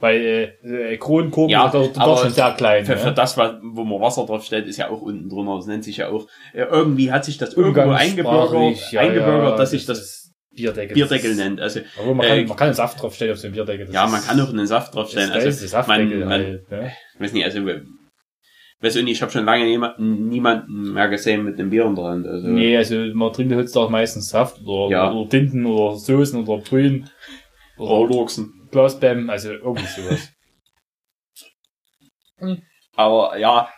Weil, 0.00 0.56
äh, 0.64 0.92
äh 0.94 0.96
Kronenkorken, 0.96 1.50
Ja, 1.50 1.64
aber 1.64 1.88
doch 1.88 2.22
schon 2.22 2.30
sehr 2.30 2.52
klein. 2.52 2.84
Für, 2.86 2.96
für 2.96 3.08
ne? 3.08 3.14
das, 3.14 3.36
was, 3.36 3.56
wo 3.62 3.84
man 3.84 4.00
Wasser 4.00 4.24
drauf 4.24 4.42
stellt, 4.44 4.66
ist 4.66 4.78
ja 4.78 4.88
auch 4.88 5.02
unten 5.02 5.28
drunter. 5.28 5.56
Das 5.56 5.66
nennt 5.66 5.84
sich 5.84 5.98
ja 5.98 6.08
auch, 6.08 6.26
äh, 6.54 6.62
irgendwie 6.62 7.12
hat 7.12 7.24
sich 7.26 7.36
das 7.36 7.52
irgendwo 7.54 7.90
eingebürgert, 7.90 8.78
ja, 8.92 9.00
eingebürgert 9.02 9.50
ja, 9.50 9.56
dass 9.56 9.70
sich 9.72 9.84
das 9.84 9.98
ist 10.00 10.32
Bierdeckel. 10.54 10.94
Bierdeckel 10.94 11.30
das 11.30 11.38
nennt. 11.38 11.60
Also, 11.60 11.80
Aber 12.02 12.14
man 12.14 12.26
Äh, 12.26 12.28
kann, 12.40 12.48
man 12.48 12.56
kann 12.56 12.66
einen 12.68 12.74
Saft 12.74 13.00
draufstellen 13.02 13.34
auf 13.34 13.40
den 13.40 13.52
Bierdeckel. 13.52 13.86
das 13.86 13.94
ja, 13.94 14.06
man 14.06 14.22
kann 14.22 14.40
auch 14.40 14.48
einen 14.48 14.66
Saft 14.66 14.88
das 14.88 14.94
draufstellen. 14.94 15.30
ist 15.32 15.44
Also, 15.46 15.66
Saftdeckel 15.66 16.06
man- 16.06 16.18
man- 16.20 16.28
halt, 16.30 16.70
ne? 16.70 16.92
ich 17.14 17.20
weiß 17.20 17.32
nicht, 17.34 17.44
also, 17.44 17.60
weiß 18.80 18.96
ich 18.96 19.04
nicht, 19.04 19.12
ich 19.16 19.22
habe 19.22 19.30
schon 19.30 19.44
lange 19.44 19.64
niemanden, 19.66 20.28
niemanden 20.28 20.94
mehr 20.94 21.08
gesehen 21.08 21.44
mit 21.44 21.58
einem 21.58 21.68
Bier 21.70 21.84
in 21.84 21.94
der 21.94 22.04
Hand. 22.04 22.26
Also, 22.26 22.48
Nee, 22.48 22.76
also 22.76 22.96
man 23.14 23.32
trinkt 23.32 23.54
heutzutage 23.54 23.92
meistens 23.92 24.30
Saft 24.30 24.60
oder, 24.64 24.90
Ja. 24.90 25.12
oder 25.12 25.28
Tinten 25.28 25.66
oder 25.66 25.96
Soßen 25.96 26.42
oder 26.46 26.62
Brühen 26.62 27.08
oder 27.78 28.08
Lurksen. 28.08 28.54
Glasbäm, 28.70 29.28
also 29.30 29.52
irgendwie 29.52 29.86
sowas. 29.86 30.32
Aber 32.96 33.36
ja, 33.38 33.68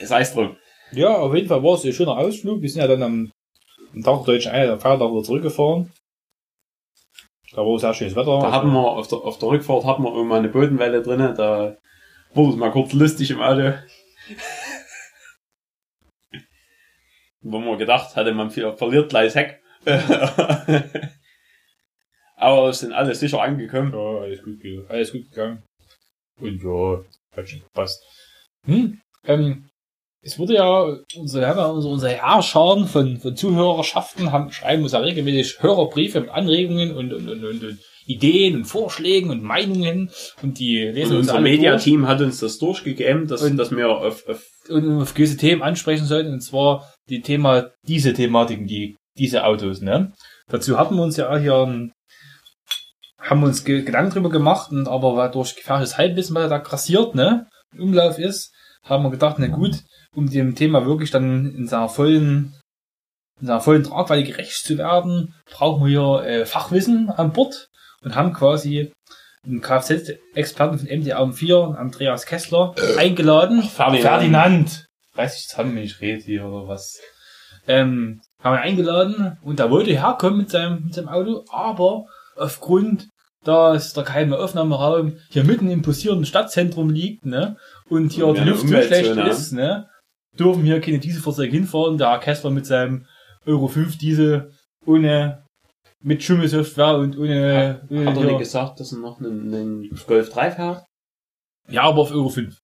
sei 0.00 0.20
es 0.22 0.32
drum. 0.32 0.56
ja, 0.92 1.16
auf 1.16 1.34
jeden 1.34 1.48
Fall 1.48 1.62
war 1.62 1.74
es 1.74 1.84
ein 1.84 1.92
schöner 1.92 2.16
Ausflug. 2.18 2.62
Wir 2.62 2.68
sind 2.68 2.80
ja 2.82 2.86
dann 2.88 3.02
am, 3.02 3.32
am 3.94 4.02
Tag 4.02 4.24
der 4.24 4.34
deutschen 4.34 4.52
Einheit 4.52 4.70
am 4.70 4.80
Feiertag 4.80 5.10
wieder 5.10 5.22
zurückgefahren. 5.22 5.92
Da 7.52 7.58
war 7.58 7.78
sehr 7.80 7.94
schönes 7.94 8.14
Wetter. 8.14 8.38
Da 8.40 8.52
hatten 8.52 8.70
wir 8.72 8.78
auf 8.80 9.08
der, 9.08 9.18
auf 9.18 9.38
der 9.38 9.48
Rückfahrt 9.48 9.84
hatten 9.84 10.04
wir 10.04 10.14
immer 10.20 10.36
eine 10.36 10.48
Bodenwelle 10.48 11.02
drinne, 11.02 11.34
da 11.34 11.76
wurde 12.32 12.50
es 12.52 12.56
mal 12.56 12.70
kurz 12.70 12.92
lustig 12.92 13.30
im 13.32 13.40
Auto. 13.42 13.72
Wo 17.42 17.58
man 17.58 17.78
gedacht 17.78 18.14
hatte, 18.16 18.32
man 18.34 18.50
ver- 18.50 18.76
verliert 18.76 19.08
gleich 19.10 19.32
das 19.32 19.34
Heck. 19.34 19.62
Aber 22.40 22.70
es 22.70 22.80
sind 22.80 22.92
alle 22.92 23.14
sicher 23.14 23.42
angekommen. 23.42 23.92
Ja, 23.92 24.20
alles 24.22 24.42
gut, 24.42 24.58
alles 24.88 25.12
gut 25.12 25.28
gegangen. 25.30 25.62
Und 26.40 26.62
ja, 26.62 27.04
hat 27.36 27.48
schon 27.48 27.60
gepasst. 27.60 28.02
Hm, 28.66 28.98
ähm, 29.26 29.66
es 30.22 30.38
wurde 30.38 30.54
ja, 30.54 30.96
unsere, 31.16 31.46
haben 31.46 31.58
ja 31.58 31.66
unsere, 31.66 31.92
unsere 31.92 32.12
Herrscharen 32.12 32.86
von, 32.86 33.18
von 33.18 33.36
Zuhörerschaften 33.36 34.32
haben, 34.32 34.50
schreiben 34.52 34.82
uns 34.82 34.92
ja 34.92 34.98
regelmäßig 35.00 35.62
Hörerbriefe 35.62 36.20
mit 36.20 36.30
Anregungen 36.30 36.94
und, 36.96 37.12
und, 37.12 37.28
und, 37.28 37.44
und, 37.44 37.64
und 37.64 37.78
Ideen 38.06 38.56
und 38.56 38.64
Vorschlägen 38.64 39.30
und 39.30 39.42
Meinungen 39.42 40.10
und 40.42 40.58
die 40.58 40.78
lesen 40.82 41.12
Und 41.12 41.18
uns 41.18 41.28
unser 41.28 41.40
Mediateam 41.40 42.08
hat 42.08 42.20
uns 42.20 42.40
das 42.40 42.58
durchgegeben, 42.58 43.26
dass, 43.28 43.42
Und- 43.42 43.56
dass 43.56 43.70
wir 43.70 43.88
auf, 43.88 44.26
auf 44.28 44.46
und 44.68 45.00
auf 45.02 45.14
gewisse 45.14 45.36
Themen 45.36 45.62
ansprechen 45.62 46.04
sollten, 46.06 46.32
und 46.32 46.40
zwar 46.40 46.90
die 47.08 47.20
Thema, 47.22 47.70
diese 47.86 48.12
Thematiken, 48.12 48.66
die, 48.66 48.96
diese 49.18 49.44
Autos, 49.44 49.80
ne? 49.80 50.12
Dazu 50.48 50.78
hatten 50.78 50.96
wir 50.96 51.02
uns 51.02 51.16
ja 51.16 51.36
hier 51.38 51.54
ein, 51.66 51.92
haben 53.20 53.42
uns 53.42 53.64
ge 53.64 53.82
Gedanken 53.82 54.12
drüber 54.12 54.30
gemacht, 54.30 54.72
und 54.72 54.88
aber 54.88 55.16
weil 55.16 55.30
durch 55.30 55.56
gefährliches 55.56 55.98
Halbwissen, 55.98 56.34
was 56.34 56.48
da 56.48 56.58
grassiert, 56.58 57.14
ne, 57.14 57.46
im 57.74 57.84
Umlauf 57.84 58.18
ist, 58.18 58.52
haben 58.84 59.04
wir 59.04 59.10
gedacht, 59.10 59.36
na 59.38 59.48
gut, 59.48 59.82
um 60.14 60.28
dem 60.28 60.54
Thema 60.54 60.86
wirklich 60.86 61.10
dann 61.10 61.54
in 61.54 61.68
seiner 61.68 61.88
vollen, 61.88 62.54
in 63.40 63.46
seiner 63.46 63.60
vollen 63.60 63.84
Tragweite 63.84 64.24
gerecht 64.24 64.64
zu 64.64 64.78
werden, 64.78 65.34
brauchen 65.50 65.84
wir 65.84 65.88
hier 65.88 66.26
äh, 66.26 66.46
Fachwissen 66.46 67.10
an 67.10 67.32
Bord 67.32 67.68
und 68.02 68.14
haben 68.14 68.32
quasi 68.32 68.92
einen 69.44 69.60
Kfz-Experten 69.60 70.78
von 70.78 70.88
MDA 70.88 71.20
um4, 71.20 71.74
Andreas 71.74 72.26
Kessler, 72.26 72.74
eingeladen. 72.98 73.62
Ferdinand. 73.62 74.02
Ferdinand. 74.02 74.86
Weiß 75.14 75.40
ich 75.40 75.48
zusammen, 75.48 75.76
wenn 75.76 75.82
ich 75.82 76.00
rede 76.00 76.22
hier 76.22 76.44
oder 76.44 76.68
was. 76.68 77.00
Ähm, 77.66 78.20
haben 78.42 78.56
wir 78.56 78.60
eingeladen 78.62 79.38
und 79.42 79.60
da 79.60 79.70
wollte 79.70 79.90
herkommen 79.92 80.38
mit 80.38 80.50
seinem, 80.50 80.84
mit 80.84 80.94
seinem 80.94 81.08
Auto, 81.08 81.44
aber 81.50 82.04
aufgrund, 82.36 83.08
dass 83.44 83.92
der 83.94 84.04
geheime 84.04 84.38
Aufnahmeraum 84.38 85.16
hier 85.30 85.44
mitten 85.44 85.70
im 85.70 85.82
posierenden 85.82 86.26
Stadtzentrum 86.26 86.90
liegt, 86.90 87.24
ne, 87.24 87.56
und 87.88 88.12
hier 88.12 88.26
Und 88.26 88.38
die 88.38 88.44
Luft 88.44 88.68
so 88.68 88.68
schlecht 88.68 89.16
ist, 89.16 89.52
ne, 89.52 89.88
dürfen 90.38 90.64
hier 90.64 90.80
keine 90.80 90.98
Dieselfahrzeuge 90.98 91.52
hinfahren. 91.52 91.98
Der 91.98 92.10
Herr 92.10 92.20
Kessler 92.20 92.50
mit 92.50 92.66
seinem 92.66 93.06
Euro 93.46 93.68
5 93.68 93.98
Diesel 93.98 94.52
ohne, 94.86 95.44
mit 96.02 96.22
Schummelsoftware 96.22 96.96
und 96.96 97.18
ohne, 97.18 97.86
ohne 97.90 98.06
Hat 98.06 98.16
er 98.16 98.24
nicht 98.24 98.38
gesagt, 98.38 98.80
dass 98.80 98.92
er 98.92 98.98
noch 98.98 99.20
einen, 99.20 99.54
einen 99.54 100.00
Golf 100.06 100.30
3 100.30 100.50
fährt? 100.50 100.84
Ja, 101.68 101.82
aber 101.82 102.02
auf 102.02 102.12
Euro 102.12 102.28
5. 102.28 102.58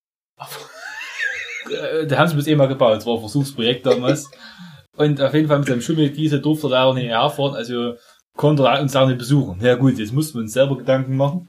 Äh, 1.70 2.06
da 2.06 2.18
haben 2.18 2.28
sie 2.28 2.36
bis 2.36 2.46
eh 2.46 2.54
mal 2.54 2.68
gebaut. 2.68 2.96
Das 2.96 3.06
war 3.06 3.14
ein 3.14 3.20
Versuchsprojekt 3.20 3.86
damals. 3.86 4.30
Und 4.96 5.20
auf 5.20 5.34
jeden 5.34 5.48
Fall 5.48 5.58
mit 5.58 5.68
seinem 5.68 5.82
Schummel 5.82 6.10
diese 6.10 6.40
durfte 6.40 6.68
er 6.68 6.70
da 6.70 6.84
auch 6.84 6.94
nicht 6.94 7.08
herfahren. 7.08 7.54
Also 7.54 7.96
konnte 8.36 8.64
er 8.64 8.80
uns 8.80 8.94
auch 8.96 9.06
nicht 9.06 9.18
besuchen. 9.18 9.60
Ja 9.60 9.74
gut, 9.74 9.98
jetzt 9.98 10.12
mussten 10.12 10.38
wir 10.38 10.42
uns 10.42 10.52
selber 10.52 10.76
Gedanken 10.76 11.16
machen. 11.16 11.48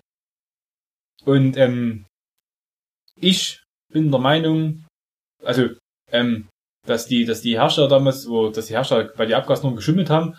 Und 1.25 1.57
ähm, 1.57 2.05
ich 3.19 3.61
bin 3.91 4.11
der 4.11 4.19
Meinung, 4.19 4.85
also 5.43 5.69
ähm, 6.11 6.47
dass 6.85 7.05
die, 7.07 7.25
dass 7.25 7.41
die 7.41 7.59
Hersteller 7.59 7.89
damals, 7.89 8.27
wo, 8.29 8.49
dass 8.49 8.67
die 8.67 8.73
Hersteller 8.73 9.11
bei 9.17 9.25
der 9.25 9.37
Abgasnorm 9.37 9.75
geschimmelt 9.75 10.09
haben, 10.09 10.35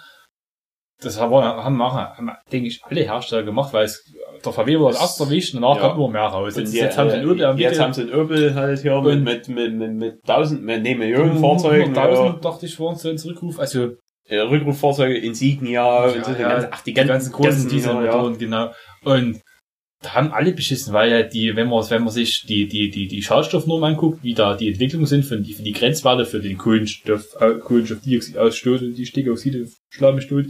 das 1.01 1.21
haben, 1.21 1.33
haben, 1.35 1.83
haben, 1.83 2.31
denke 2.51 2.69
ich, 2.69 2.83
alle 2.83 3.03
Hersteller 3.03 3.45
gemacht, 3.45 3.73
weil 3.73 3.85
es 3.85 4.03
der 4.45 4.53
VW 4.53 4.79
wurde 4.79 4.97
erst 4.97 5.21
erwischt 5.21 5.55
und 5.55 5.63
danach 5.63 5.77
Ja. 5.77 5.83
kommt 5.83 5.99
immer 5.99 6.09
mehr 6.09 6.23
raus. 6.23 6.57
Und 6.57 6.63
Jetzt, 6.63 6.75
jetzt 6.75 6.99
haben 6.99 7.11
sie 7.11 7.17
einen 7.17 7.31
Opel 7.31 7.45
am 7.45 7.59
Jetzt 7.59 7.79
haben 7.81 7.93
sie 7.93 8.03
einen 8.03 8.15
Opel 8.15 8.55
halt 8.55 8.81
hier 8.81 9.01
mit, 9.03 9.23
mit, 9.23 9.49
mit, 9.49 9.75
mit, 9.75 9.93
mit 9.93 10.25
tausend, 10.25 10.63
mit, 10.65 10.83
nee, 10.83 10.95
Millionen 10.95 11.39
Fahrzeugen. 11.39 11.95
100.000, 11.95 12.41
dachte 12.41 12.67
ich, 12.67 12.79
waren 12.81 12.97
so 12.97 13.09
ein 13.09 13.19
Zurückruf. 13.19 13.59
Also, 13.61 13.97
äh, 14.29 14.39
Rückruffahrzeuge, 14.39 15.19
Insignia 15.19 16.05
und 16.05 16.25
so, 16.25 16.33
die 16.33 16.43
ja, 16.43 16.49
ganzen, 16.49 16.69
ach, 16.71 16.81
die 16.83 16.91
die 16.91 16.95
ganzen, 16.95 17.09
ganzen 17.09 17.33
großen 17.33 17.51
ganzen 17.51 17.69
Dieselmotoren, 17.69 18.39
genau. 18.39 18.73
Und 19.03 19.41
da 20.01 20.15
haben 20.15 20.33
alle 20.33 20.53
beschissen, 20.53 20.93
weil 20.93 21.11
ja 21.11 21.23
die, 21.23 21.57
wenn 21.57 21.69
man, 21.69 21.89
wenn 21.91 22.05
man 22.05 22.13
sich 22.13 22.45
die, 22.47 22.69
die, 22.69 22.91
die, 22.91 23.09
die 23.09 23.23
Schadstoffnorm 23.23 23.83
anguckt, 23.83 24.23
wie 24.23 24.35
da 24.35 24.55
die 24.55 24.69
Entwicklungen 24.69 25.07
sind 25.07 25.25
für 25.25 25.41
die, 25.41 25.55
für 25.55 25.63
die 25.63 25.73
Grenzwerte 25.73 26.25
für 26.25 26.41
den 26.41 26.57
Kohlenstoff, 26.57 27.35
äh, 27.41 27.55
Kohlenstoffdioxidausstoß 27.55 28.83
und 28.83 28.95
die 28.95 29.07
Stickoxide, 29.07 29.67
Schlammstoß, 29.91 30.47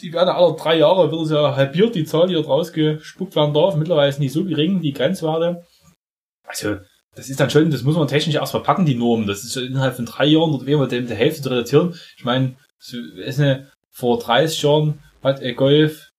die 0.00 0.12
werden 0.12 0.30
alle 0.30 0.56
drei 0.56 0.78
Jahre, 0.78 1.10
wird 1.10 1.22
es 1.22 1.30
ja 1.30 1.54
halbiert, 1.54 1.94
die 1.94 2.04
Zahl, 2.04 2.26
die 2.26 2.34
dort 2.34 2.48
rausgespuckt 2.48 3.36
werden 3.36 3.54
darf. 3.54 3.76
Mittlerweile 3.76 4.08
ist 4.08 4.18
nicht 4.18 4.32
so 4.32 4.44
gering, 4.44 4.80
die 4.80 4.92
Grenzwerte. 4.92 5.64
Also, 6.44 6.78
das 7.14 7.28
ist 7.28 7.40
dann 7.40 7.50
schon, 7.50 7.70
das 7.70 7.82
muss 7.82 7.96
man 7.96 8.08
technisch 8.08 8.36
erst 8.36 8.52
verpacken, 8.52 8.86
die 8.86 8.94
Normen. 8.94 9.26
Das 9.26 9.44
ist 9.44 9.56
innerhalb 9.56 9.96
von 9.96 10.06
drei 10.06 10.26
Jahren, 10.26 10.54
oder 10.54 10.86
dem 10.86 11.06
der 11.06 11.16
Hälfte 11.16 11.42
zu 11.42 11.50
reduzieren. 11.50 11.94
Ich 12.16 12.24
meine, 12.24 12.56
ist 12.78 13.38
eine, 13.38 13.70
vor 13.90 14.18
30 14.18 14.62
Jahren 14.62 15.00
hat 15.22 15.42
ein 15.42 15.54
Golf 15.54 16.12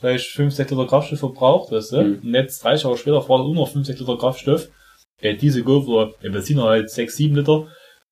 vielleicht 0.00 0.30
5, 0.30 0.52
6 0.54 0.70
Liter 0.70 0.86
Kraftstoff 0.86 1.20
verbraucht, 1.20 1.72
weißt 1.72 1.92
du? 1.92 2.02
Mhm. 2.02 2.18
Und 2.22 2.34
jetzt 2.34 2.64
30 2.64 2.84
Jahre 2.84 2.96
später 2.96 3.22
fährt 3.22 3.40
er 3.40 3.44
nur 3.44 3.54
noch 3.54 3.68
5, 3.68 3.86
6 3.86 4.00
Liter 4.00 4.18
Kraftstoff. 4.18 4.68
Äh, 5.20 5.36
diese 5.36 5.62
Golf 5.62 5.86
oder 5.86 6.12
ein 6.22 6.32
Benziner 6.32 6.64
halt 6.64 6.90
6, 6.90 7.16
7 7.16 7.36
Liter. 7.36 7.68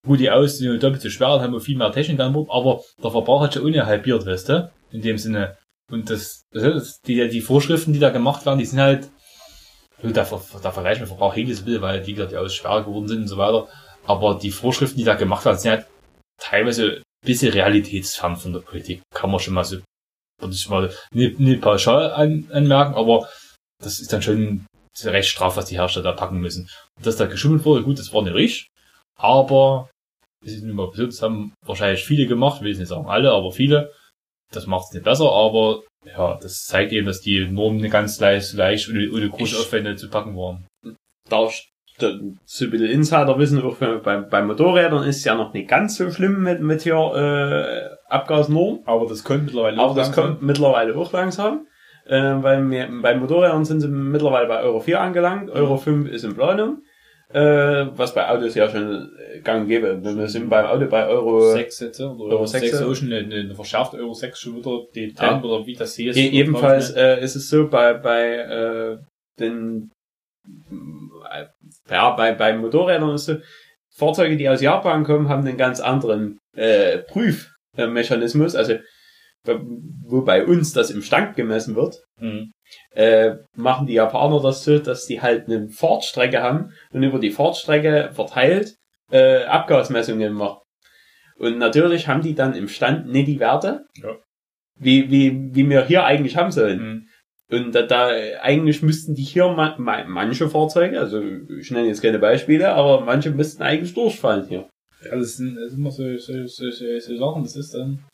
gut, 0.07 0.21
die 0.21 0.31
Autos 0.31 0.59
sind 0.59 0.83
doppelt 0.83 1.03
so 1.03 1.11
schwer, 1.11 1.41
haben 1.41 1.53
wir 1.53 1.61
viel 1.61 1.77
mehr 1.77 1.91
Technik 1.91 2.21
an 2.21 2.35
Bord, 2.35 2.49
aber 2.51 2.83
der 3.03 3.11
Verbrauch 3.11 3.43
hat 3.43 3.55
schon 3.55 3.65
ohne 3.65 3.87
halbiert, 3.87 4.27
weißt 4.27 4.49
du? 4.51 4.71
In 4.93 5.03
dem 5.03 5.19
Sinne. 5.19 5.57
Und 5.91 6.11
das, 6.11 6.45
das 6.53 7.01
die, 7.01 7.29
die 7.29 7.41
Vorschriften, 7.41 7.93
die 7.93 7.99
da 7.99 8.11
gemacht 8.11 8.45
werden, 8.47 8.59
die 8.59 8.67
sind 8.67 8.81
halt, 8.81 9.11
da, 10.03 10.11
da 10.13 10.71
vergleichen 10.71 11.03
wir 11.03 11.07
Verbrauch 11.07 11.35
hin, 11.35 11.47
bisschen, 11.47 11.81
weil, 11.81 12.07
wie 12.07 12.15
gesagt, 12.15 12.33
die 12.33 12.37
Autos 12.37 12.55
schwer 12.55 12.83
geworden 12.83 13.09
sind 13.09 13.23
und 13.23 13.29
so 13.29 13.37
weiter. 13.37 13.69
Aber 14.05 14.39
die 14.39 14.51
Vorschriften, 14.51 14.99
die 14.99 15.05
da 15.05 15.15
gemacht 15.15 15.45
werden, 15.45 15.59
sind 15.59 15.71
halt 15.71 15.87
teilweise 16.41 16.99
ein 16.99 17.27
bisschen 17.27 17.53
realitätsfern 17.53 18.37
von 18.37 18.53
der 18.53 18.61
Politik. 18.61 19.03
Kann 19.15 19.31
man 19.31 19.41
schon 19.41 19.55
mal 19.55 19.65
so, 19.65 19.79
würde 20.41 20.55
ich 20.55 20.69
mal 20.69 20.93
nicht, 21.13 21.41
nicht 21.41 21.61
pauschal 21.61 22.13
an, 22.13 22.49
anmerken, 22.53 22.95
aber 22.95 23.29
das 23.83 24.01
ist 24.01 24.13
dann 24.13 24.23
schon 24.23 24.67
recht 25.05 25.29
straff, 25.29 25.57
was 25.57 25.67
die 25.67 25.79
Hersteller 25.79 26.11
da 26.11 26.13
packen 26.13 26.41
müssen. 26.41 26.69
Und 26.97 27.07
dass 27.07 27.17
da 27.17 27.27
geschummelt 27.27 27.65
wurde, 27.65 27.85
gut, 27.85 27.99
das 27.99 28.13
war 28.13 28.23
nicht 28.23 28.35
richtig, 28.35 28.69
aber 29.19 29.91
es 30.45 30.53
ist 30.53 30.63
nicht 30.63 30.75
mal 30.75 30.91
so, 30.95 31.07
das 31.07 31.23
haben 31.23 31.53
wahrscheinlich 31.65 32.05
viele 32.05 32.27
gemacht, 32.27 32.63
will 32.63 32.73
ich 32.73 32.79
nicht 32.79 32.89
sagen 32.89 33.09
alle, 33.09 33.33
aber 33.33 33.53
viele. 33.53 33.93
Das 34.53 34.67
macht 34.67 34.87
es 34.89 34.95
nicht 34.95 35.05
besser, 35.05 35.31
aber 35.31 35.83
ja, 36.05 36.39
das 36.41 36.65
zeigt 36.65 36.93
eben, 36.93 37.07
dass 37.07 37.21
die 37.21 37.47
Normen 37.47 37.81
nicht 37.81 37.93
ganz 37.93 38.19
leicht, 38.21 38.55
leicht 38.55 38.89
ohne, 38.89 39.11
ohne 39.13 39.29
große 39.29 39.59
Aufwände 39.59 39.97
zu 39.97 40.09
packen 40.09 40.37
waren. 40.37 40.67
Da 41.29 41.49
so 42.45 42.65
ein 42.65 42.71
bisschen 42.71 42.87
Insiderwissen 42.87 43.63
auch 43.63 43.77
bei, 43.77 44.19
bei 44.19 44.43
Motorrädern 44.43 45.03
ist 45.03 45.25
ja 45.25 45.35
noch 45.35 45.53
nicht 45.53 45.69
ganz 45.69 45.97
so 45.97 46.11
schlimm 46.11 46.43
mit, 46.43 46.61
mit 46.61 46.83
hier 46.83 46.95
äh, 46.95 48.13
Abgasnorm. 48.13 48.81
Aber 48.87 49.07
das 49.07 49.25
kommt 49.25 49.47
mittlerweile 49.47 49.81
auch 49.81 49.91
Aber 49.91 50.01
das 50.01 50.13
kommt 50.13 50.43
mittlerweile 50.43 50.97
auch 50.97 51.13
langsam. 51.13 51.67
Äh, 52.07 52.37
weil 52.41 52.71
wir, 52.71 52.89
bei 53.03 53.17
Motorrädern 53.17 53.65
sind 53.65 53.81
sie 53.81 53.89
mittlerweile 53.89 54.49
bei 54.49 54.63
Euro 54.63 54.81
4 54.81 55.01
angelangt. 55.01 55.51
Euro 55.51 55.77
5 55.77 56.09
ist 56.09 56.25
in 56.25 56.35
Planung. 56.35 56.83
Äh, 57.31 57.87
was 57.95 58.15
bei 58.15 58.27
Autos 58.29 58.55
ja 58.55 58.71
schon 58.71 59.11
gang 59.45 59.63
und 59.63 59.69
gäbe. 59.69 60.03
Wir 60.03 60.29
sind 60.29 60.49
beim 60.49 60.65
Auto 60.65 60.87
bei 60.87 61.07
Euro 61.07 61.53
6 61.53 61.81
jetzt, 61.81 62.01
oder 62.01 62.37
Euro 62.37 62.47
6, 62.47 62.71
6 62.71 62.83
auch 62.83 62.95
schon 62.95 63.13
eine, 63.13 63.35
eine 63.35 63.55
verschärfte 63.55 63.99
Euro 63.99 64.15
6 64.15 64.39
schon 64.39 64.57
wieder 64.57 64.87
die 64.95 65.15
ja. 65.19 65.43
oder 65.43 65.67
wie 65.67 65.75
das 65.75 65.95
hier 65.95 66.11
ist. 66.11 66.17
E 66.17 66.29
ebenfalls 66.29 66.91
äh, 66.91 67.23
ist 67.23 67.37
es 67.37 67.51
so 67.51 67.69
bei, 67.69 67.93
bei 67.95 68.37
äh, 68.37 68.99
den 69.39 69.91
ja, 71.91 72.11
bei, 72.11 72.33
bei 72.33 72.57
Motorrädern 72.57 73.15
ist 73.15 73.27
so, 73.27 73.37
Fahrzeuge, 73.95 74.37
die 74.37 74.49
aus 74.49 74.63
Japan 74.63 75.05
kommen, 75.05 75.29
haben 75.29 75.47
einen 75.47 75.59
ganz 75.59 75.81
anderen 75.81 76.39
äh, 76.57 76.99
Prüfmechanismus. 76.99 78.55
Also 78.55 78.77
wo 79.45 80.23
bei 80.23 80.45
uns 80.45 80.73
das 80.73 80.91
im 80.91 81.03
Stand 81.03 81.37
gemessen 81.37 81.75
wird, 81.75 82.03
mhm. 82.21 82.53
Äh, 82.93 83.37
machen 83.55 83.87
die 83.87 83.95
Japaner 83.95 84.41
das 84.41 84.65
so, 84.65 84.79
dass 84.79 85.07
die 85.07 85.21
halt 85.21 85.47
eine 85.47 85.69
Fahrtstrecke 85.69 86.43
haben 86.43 86.73
und 86.93 87.03
über 87.03 87.19
die 87.19 87.31
Fahrtstrecke 87.31 88.11
verteilt 88.13 88.75
äh, 89.11 89.45
Abgasmessungen 89.45 90.33
machen. 90.33 90.61
Und 91.39 91.59
natürlich 91.59 92.09
haben 92.09 92.23
die 92.23 92.35
dann 92.35 92.55
im 92.55 92.69
Stand 92.69 93.09
nicht 93.09 93.29
die 93.29 93.41
Werte, 93.41 93.87
ja. 93.95 94.17
wie, 94.77 95.11
wie, 95.11 95.55
wie 95.55 95.69
wir 95.69 95.87
hier 95.87 96.05
eigentlich 96.05 96.37
haben 96.37 96.51
sollen. 96.51 96.81
Mhm. 96.81 97.09
Und 97.51 97.75
da, 97.75 97.83
da 97.83 98.09
eigentlich 98.43 98.83
müssten 98.83 99.15
die 99.15 99.23
hier 99.23 99.49
ma, 99.49 99.75
ma, 99.79 100.05
manche 100.05 100.51
Fahrzeuge, 100.51 101.01
also 101.01 101.23
ich 101.23 101.71
nenne 101.71 101.89
jetzt 101.89 102.03
keine 102.03 102.19
Beispiele, 102.19 102.71
aber 102.75 103.01
manche 103.01 103.31
müssten 103.31 103.63
eigentlich 103.63 103.95
durchfallen 103.95 104.47
hier. 104.49 104.69
Ja, 105.03 105.17
das 105.17 105.37
sind, 105.37 105.57
das 105.57 105.71
sind 105.71 105.81
immer 105.81 105.91
so, 105.91 106.17
so, 106.19 106.47
so, 106.47 106.71
so, 106.71 106.99
so 106.99 107.17
Sachen, 107.17 107.43
das 107.45 107.57
ist 107.57 107.73
dann. 107.73 108.05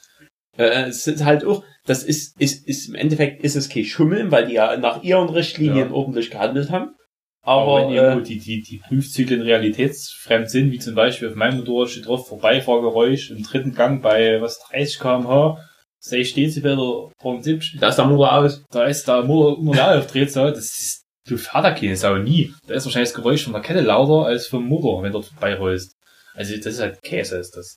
Äh, 0.57 0.89
es 0.89 1.07
ist 1.07 1.25
halt 1.25 1.45
auch, 1.45 1.65
das 1.87 2.03
ist, 2.03 2.41
ist, 2.41 2.67
ist 2.67 2.89
im 2.89 2.95
Endeffekt 2.95 3.43
ist 3.43 3.57
es 3.57 3.69
kein 3.69 3.85
Schummeln, 3.85 4.31
weil 4.31 4.47
die 4.47 4.55
ja 4.55 4.77
nach 4.77 5.03
ihren 5.03 5.29
Richtlinien 5.29 5.89
ja. 5.89 5.95
ordentlich 5.95 6.31
gehandelt 6.31 6.71
haben. 6.71 6.95
Aber, 7.43 7.81
aber 7.83 7.91
wenn 7.91 8.21
äh, 8.21 8.23
die, 8.23 8.39
die, 8.39 8.63
die 8.63 8.79
Prüfzyklen 8.79 9.43
realitätsfremd 9.43 10.49
sind, 10.49 10.73
wie 10.73 10.79
zum 10.79 10.95
Beispiel 10.95 11.29
auf 11.29 11.35
meinem 11.35 11.59
Motorrad 11.59 11.91
steht 11.91 12.07
drauf 12.07 12.27
Vorbeifahrgeräusch 12.27 13.31
im 13.31 13.43
dritten 13.43 13.75
Gang 13.75 14.03
bei 14.03 14.41
was 14.41 14.61
30 14.71 14.99
kmh, 14.99 15.59
6 15.99 16.35
Dezibel 16.35 17.11
70. 17.23 17.81
Da 17.81 17.89
ist 17.89 17.97
der 17.97 18.07
Motor 18.07 18.33
aus. 18.33 18.65
Da 18.71 18.85
ist 18.85 19.07
der 19.07 19.23
Motor 19.25 19.59
unreal 19.59 19.99
aufdreht, 19.99 20.33
so. 20.33 20.49
Das 20.49 20.59
ist, 20.59 21.05
du 21.27 21.37
fährst 21.37 21.65
da 21.65 21.71
keine 21.73 21.97
Sau 21.97 22.17
nie. 22.17 22.55
Da 22.67 22.75
ist 22.75 22.87
wahrscheinlich 22.87 23.11
das 23.11 23.17
Geräusch 23.17 23.45
von 23.45 23.53
der 23.53 23.63
Kette 23.63 23.81
lauter 23.81 24.27
als 24.27 24.47
vom 24.47 24.67
Motor, 24.67 25.03
wenn 25.03 25.13
du 25.13 25.21
vorbeirollst. 25.21 25.95
Also, 26.35 26.57
das 26.57 26.67
ist 26.67 26.81
halt 26.81 27.03
Käse, 27.03 27.39
ist 27.39 27.57
das. 27.57 27.77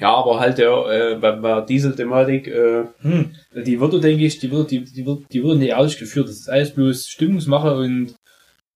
Ja, 0.00 0.14
aber 0.14 0.40
halt 0.40 0.58
der, 0.58 0.70
äh, 0.70 1.16
bei, 1.16 1.32
bei 1.32 1.60
Diesel-Thematik, 1.60 2.48
äh, 2.48 2.84
hm, 3.00 3.34
die 3.54 3.78
würde, 3.78 4.00
denke 4.00 4.24
ich, 4.24 4.38
die 4.38 4.50
würde, 4.50 4.68
die, 4.68 4.84
die 4.84 5.04
wird, 5.04 5.24
die 5.32 5.42
würde 5.42 5.58
nicht 5.58 5.74
ausgeführt. 5.74 6.28
Das 6.28 6.36
ist 6.36 6.48
alles 6.48 6.74
bloß 6.74 7.06
Stimmungsmache 7.06 7.76
und, 7.76 8.14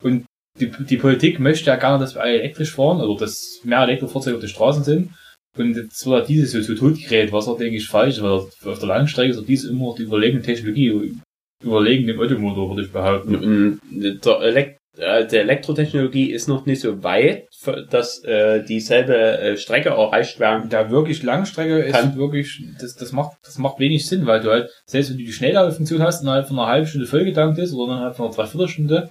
und 0.02 0.26
die, 0.60 0.70
die 0.70 0.96
Politik 0.96 1.40
möchte 1.40 1.70
ja 1.70 1.76
gerne, 1.76 1.98
dass 1.98 2.14
wir 2.14 2.22
alle 2.22 2.40
elektrisch 2.40 2.72
fahren, 2.72 3.00
oder 3.00 3.20
dass 3.20 3.60
mehr 3.64 3.82
Elektrofahrzeuge 3.82 4.36
auf 4.36 4.42
den 4.42 4.48
Straßen 4.48 4.84
sind. 4.84 5.10
Und 5.56 5.74
jetzt 5.74 6.06
wird 6.06 6.28
dieses 6.28 6.52
so, 6.52 6.60
so 6.60 6.74
totgerät, 6.74 7.32
was 7.32 7.46
er, 7.46 7.56
denke 7.56 7.76
ich, 7.76 7.88
falsch 7.88 8.16
ist, 8.16 8.22
weil 8.22 8.30
auf 8.30 8.78
der 8.78 8.88
Langstrecke 8.88 9.30
ist 9.30 9.48
dies 9.48 9.64
immer 9.64 9.94
die 9.96 10.02
überlegene 10.02 10.42
Technologie, 10.42 11.16
überlegen 11.64 12.06
dem 12.06 12.20
Automotor, 12.20 12.70
würde 12.70 12.82
ich 12.82 12.92
behaupten. 12.92 13.80
Der, 13.90 14.40
Elekt 14.40 14.78
äh, 14.98 15.26
der 15.26 15.42
Elektrotechnologie 15.42 16.30
ist 16.30 16.48
noch 16.48 16.66
nicht 16.66 16.80
so 16.80 17.02
weit, 17.02 17.48
dass 17.90 18.22
äh, 18.24 18.62
dieselbe 18.64 19.16
äh, 19.16 19.56
Strecke 19.56 19.90
erreicht 19.90 20.40
werden. 20.40 20.68
Da 20.68 20.90
wirklich 20.90 21.22
Langstrecke 21.22 21.80
ist 21.80 22.16
wirklich, 22.16 22.62
das, 22.80 22.94
das 22.96 23.12
macht, 23.12 23.36
das 23.44 23.58
macht 23.58 23.78
wenig 23.78 24.06
Sinn, 24.06 24.26
weil 24.26 24.40
du 24.40 24.50
halt, 24.50 24.70
selbst 24.86 25.10
wenn 25.10 25.18
du 25.18 25.24
die 25.24 25.32
Schnellladefunktion 25.32 26.02
hast, 26.02 26.22
innerhalb 26.22 26.48
von 26.48 26.58
einer 26.58 26.68
halben 26.68 26.86
Stunde 26.86 27.06
vollgedankt 27.06 27.58
ist, 27.58 27.72
oder 27.72 27.92
innerhalb 27.92 28.16
von 28.16 28.26
einer 28.26 28.34
Dreiviertelstunde, 28.34 29.10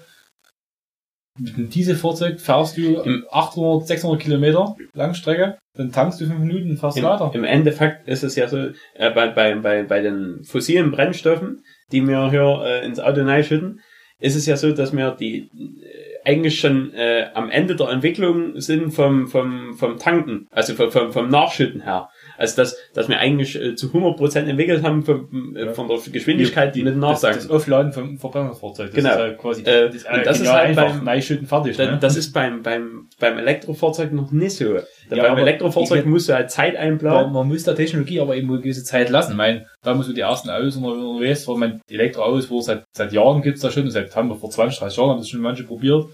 mit 1.38 1.76
diesem 1.76 1.98
Fahrzeug 1.98 2.40
fährst 2.40 2.78
du 2.78 3.02
Im 3.02 3.26
800, 3.30 3.88
600 3.88 4.22
Kilometer 4.22 4.76
Langstrecke, 4.94 5.58
dann 5.76 5.92
tankst 5.92 6.22
du 6.22 6.28
fünf 6.28 6.40
Minuten 6.40 6.72
und 6.72 6.78
fährst 6.78 6.98
im, 6.98 7.04
weiter. 7.04 7.30
Im 7.34 7.44
Endeffekt 7.44 8.08
ist 8.08 8.24
es 8.24 8.36
ja 8.36 8.48
so, 8.48 8.70
äh, 8.94 9.12
bei, 9.12 9.28
bei, 9.28 9.56
bei, 9.56 9.84
bei 9.84 10.02
den 10.02 10.46
fossilen 10.46 10.92
Brennstoffen, 10.92 11.66
die 11.92 12.08
wir 12.08 12.30
hier 12.30 12.62
äh, 12.64 12.86
ins 12.86 13.02
Auto 13.02 13.26
schütten, 13.44 13.82
ist 14.20 14.36
es 14.36 14.46
ja 14.46 14.56
so, 14.56 14.72
dass 14.72 14.96
wir 14.96 15.12
die 15.12 15.50
äh, 15.84 16.16
eigentlich 16.26 16.60
schon 16.60 16.94
äh, 16.94 17.28
am 17.34 17.52
Ende 17.52 17.76
der 17.76 17.90
Entwicklung 17.90 18.60
sind 18.60 18.92
vom, 18.92 19.28
vom, 19.28 19.76
vom 19.76 19.98
Tanken, 20.00 20.48
also 20.50 20.74
vom, 20.74 20.92
vom, 20.92 21.12
vom 21.12 21.30
Nachschütten 21.30 21.82
her. 21.82 22.10
Also 22.38 22.56
dass, 22.58 22.78
dass 22.94 23.08
wir 23.08 23.20
eigentlich 23.20 23.56
äh, 23.56 23.76
zu 23.76 23.88
100% 23.88 24.40
entwickelt 24.40 24.84
haben 24.84 25.04
von, 25.04 25.56
äh, 25.56 25.74
von 25.74 25.88
der 25.88 26.00
Geschwindigkeit 26.12 26.74
die, 26.74 26.80
die, 26.80 26.86
mit 26.86 26.98
Nachsagen. 26.98 27.36
Das, 27.36 27.48
das 27.48 27.56
Offladen 27.56 27.94
vom 27.94 28.18
Verbrennungsfahrzeug. 28.18 28.94
Genau. 28.94 29.10
Ist 29.10 29.18
halt 29.18 29.38
quasi, 29.38 29.62
äh, 29.64 29.90
das, 29.90 30.04
und 30.04 30.26
das 30.26 30.40
ist 30.40 30.52
halt 30.52 30.76
beim 30.76 31.04
Neischütten 31.04 31.48
fertig. 31.48 31.78
Ne? 31.78 31.98
Das 32.02 32.18
ist 32.18 32.34
beim, 32.34 32.64
beim, 32.64 33.08
beim 33.20 33.38
Elektrofahrzeug 33.38 34.12
noch 34.12 34.32
nicht 34.32 34.56
so. 34.56 34.78
Ja, 35.10 35.24
beim 35.24 35.38
Elektrofahrzeug 35.38 36.06
musst 36.06 36.30
du 36.30 36.34
halt 36.34 36.50
Zeit 36.50 36.76
einplanen. 36.76 37.32
Man 37.32 37.48
muss 37.48 37.64
der 37.64 37.76
Technologie 37.76 38.20
aber 38.20 38.36
eben 38.36 38.50
eine 38.50 38.62
gewisse 38.62 38.84
Zeit 38.84 39.10
lassen. 39.10 39.32
Ich 39.32 39.38
meine, 39.38 39.66
da 39.84 39.94
muss 39.94 40.08
man 40.08 40.16
die 40.16 40.22
ersten 40.22 40.50
Autos 40.50 40.76
unterwegs, 40.78 41.48
wo 41.48 41.56
man 41.56 41.82
Elektroautos, 41.90 42.50
wo 42.50 42.60
es 42.60 42.66
seit, 42.66 42.84
seit 42.96 43.14
Jahren 43.14 43.42
gibt's 43.42 43.62
da 43.62 43.70
schon, 43.70 43.90
seit 43.90 44.16
haben 44.16 44.30
wir 44.30 44.36
vor 44.36 44.50
20, 44.50 44.80
30 44.80 44.98
Jahren 44.98 45.10
haben 45.12 45.20
das 45.20 45.30
schon 45.30 45.42
manche 45.42 45.64
probiert. 45.64 46.06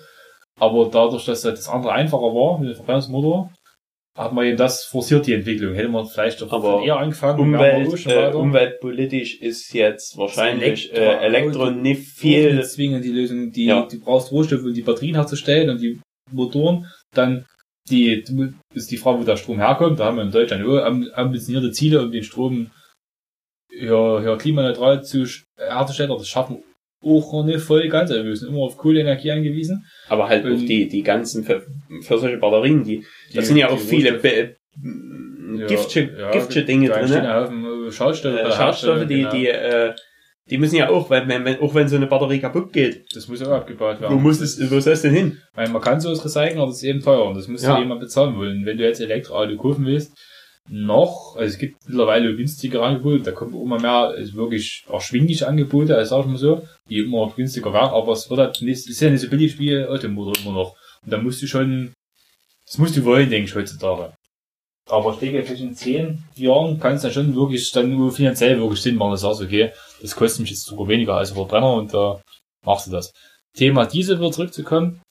Aber 0.60 0.90
dadurch, 0.92 1.26
dass 1.26 1.42
das 1.42 1.70
andere 1.70 1.94
einfacher 1.94 2.22
war 2.22 2.60
mit 2.60 2.70
dem 2.70 2.76
Verbrennungsmotor, 2.76 3.52
hat 4.18 4.34
man 4.34 4.46
eben 4.46 4.58
das 4.58 4.84
forciert 4.84 5.26
die 5.26 5.34
Entwicklung. 5.34 5.74
Hätte 5.74 5.88
man 5.88 6.06
vielleicht 6.06 6.42
doch 6.42 6.52
aber 6.52 6.84
eher 6.84 6.98
angefangen. 6.98 7.40
Umwelt, 7.40 8.06
äh, 8.06 8.32
umweltpolitisch 8.34 9.40
ist 9.40 9.74
jetzt 9.74 10.18
wahrscheinlich 10.18 10.94
Elektro, 10.94 11.24
äh, 11.24 11.26
Elektro 11.26 11.72
nicht 11.72 12.10
viel. 12.10 12.62
Zwingend 12.64 13.06
die 13.06 13.12
Lösung, 13.12 13.52
die 13.52 13.66
ja. 13.66 13.88
du 13.90 14.00
brauchst 14.00 14.32
Rohstoffe, 14.32 14.64
um 14.64 14.74
die 14.74 14.82
Batterien 14.82 15.16
herzustellen 15.16 15.70
und 15.70 15.82
die 15.82 16.00
Motoren. 16.32 16.86
Dann 17.14 17.46
die 17.92 18.24
ist 18.74 18.92
die 18.92 18.98
Frage, 18.98 19.20
wo 19.20 19.24
der 19.24 19.38
Strom 19.38 19.60
herkommt. 19.60 20.00
Da 20.00 20.06
haben 20.06 20.18
wir 20.18 20.24
in 20.24 20.32
Deutschland 20.32 20.64
ambitionierte 21.14 21.72
Ziele, 21.72 22.02
um 22.02 22.12
den 22.12 22.24
Strom 22.24 22.72
ja, 23.72 24.22
ja, 24.22 24.36
klimaneutral 24.36 25.04
zu 25.04 25.26
herzustellen. 25.58 26.10
Das 26.10 26.28
schaffen 26.28 26.64
auch 27.04 27.34
noch 27.34 27.44
nicht 27.44 27.62
voll 27.62 27.88
ganz. 27.90 28.12
Also 28.12 28.26
wir 28.26 28.36
sind 28.36 28.50
immer 28.50 28.62
auf 28.62 28.78
Kohleenergie 28.78 29.32
angewiesen. 29.32 29.86
Aber 30.08 30.28
halt 30.28 30.46
auch 30.46 30.58
die, 30.58 30.88
die 30.88 31.04
ganzen 31.04 31.44
für, 31.44 31.66
für 32.02 32.18
solche 32.18 32.38
Batterien, 32.38 32.84
die, 32.84 33.06
die 33.32 33.36
das 33.36 33.48
sind 33.48 33.58
ja 33.58 33.70
auch 33.70 33.80
viele 33.80 34.14
Be 34.14 34.56
ja, 35.58 35.68
giftige, 35.68 36.18
ja, 36.18 36.32
giftige 36.32 36.66
Dinge 36.66 36.90
drin. 36.90 37.10
Ne? 37.10 37.92
Schadstoffe, 37.92 38.40
äh, 38.40 38.52
Schadstoffe 38.52 39.06
die, 39.06 39.16
genau. 39.16 39.32
die, 39.32 39.48
äh, 39.48 39.94
die 40.50 40.58
müssen 40.58 40.76
ja 40.76 40.90
auch, 40.90 41.10
wenn, 41.10 41.28
wenn, 41.30 41.60
auch 41.60 41.74
wenn 41.74 41.88
so 41.88 41.96
eine 41.96 42.08
Batterie 42.08 42.40
kaputt 42.40 42.74
geht. 42.74 43.06
Das 43.16 43.28
muss 43.28 43.42
auch 43.42 43.52
abgebaut 43.52 44.02
werden. 44.02 44.16
Wo 44.16 44.20
muss 44.20 44.42
es, 44.42 44.60
wo 44.72 44.80
soll 44.80 44.94
es 44.94 45.02
denn 45.02 45.14
hin? 45.14 45.38
Weil 45.54 45.70
man 45.70 45.82
kann 45.82 46.02
so 46.02 46.12
was 46.12 46.26
recyceln, 46.26 46.58
aber 46.58 46.68
das 46.68 46.78
ist 46.78 46.84
eben 46.84 47.02
teuer 47.02 47.26
und 47.26 47.36
das 47.36 47.48
muss 47.48 47.64
ja. 47.64 47.80
jemand 47.80 48.02
bezahlen 48.02 48.36
wollen. 48.36 48.66
Wenn 48.66 48.78
du 48.78 48.84
jetzt 48.84 49.02
Elektroauto 49.02 49.56
kaufen 49.58 49.86
willst, 49.86 50.14
noch, 50.70 51.36
also 51.36 51.54
es 51.54 51.58
gibt 51.58 51.78
mittlerweile 51.88 52.36
günstigere 52.36 52.84
Angebote, 52.84 53.24
da 53.24 53.32
kommt 53.32 53.54
immer 53.54 53.80
mehr 53.80 54.10
also 54.10 54.34
wirklich 54.36 54.86
erschwingliche 54.90 55.48
Angebote, 55.48 55.96
also 55.96 56.16
sag 56.16 56.26
ich 56.26 56.32
mal 56.32 56.38
so, 56.38 56.68
die 56.90 57.00
immer 57.00 57.32
günstiger 57.36 57.74
werden, 57.74 57.92
aber 57.92 58.14
es 58.14 58.30
wird 58.30 58.40
halt 58.40 58.62
nicht, 58.62 58.88
ist 58.88 59.02
ja 59.02 59.10
nicht 59.10 59.22
so 59.22 59.30
billig 59.30 59.58
wie 59.60 59.84
Automotor 59.84 60.34
immer 60.44 60.54
noch. 60.54 60.76
Und 61.04 61.12
da 61.12 61.18
musst 61.18 61.42
du 61.42 61.48
schon, 61.48 61.94
das 62.66 62.78
musst 62.78 62.96
du 62.96 63.04
wollen, 63.06 63.30
denke 63.30 63.50
ich, 63.50 63.56
heutzutage. 63.56 64.14
Aber 64.90 65.14
ich 65.14 65.20
denke, 65.20 65.44
zwischen 65.46 65.74
zehn 65.74 66.24
Jahren 66.36 66.80
kann 66.80 66.96
es 66.96 67.02
dann 67.02 67.12
schon 67.12 67.36
wirklich 67.36 67.72
dann 67.72 67.90
nur 67.90 68.12
finanziell 68.12 68.60
wirklich 68.60 68.82
Sinn 68.82 68.96
machen, 68.96 69.12
dass 69.12 69.22
du 69.22 69.28
sagst, 69.28 69.42
okay, 69.42 69.72
das 70.02 70.16
kostet 70.16 70.42
mich 70.42 70.52
jetzt 70.52 70.66
sogar 70.66 70.88
weniger 70.88 71.16
als 71.16 71.32
Verbrenner 71.32 71.74
und 71.74 71.94
da 71.94 72.16
äh, 72.16 72.66
machst 72.66 72.88
du 72.88 72.92
das. 72.92 73.14
Thema 73.56 73.86
Diesel 73.86 74.20
wieder 74.20 74.32
zurückzukommen, 74.32 75.02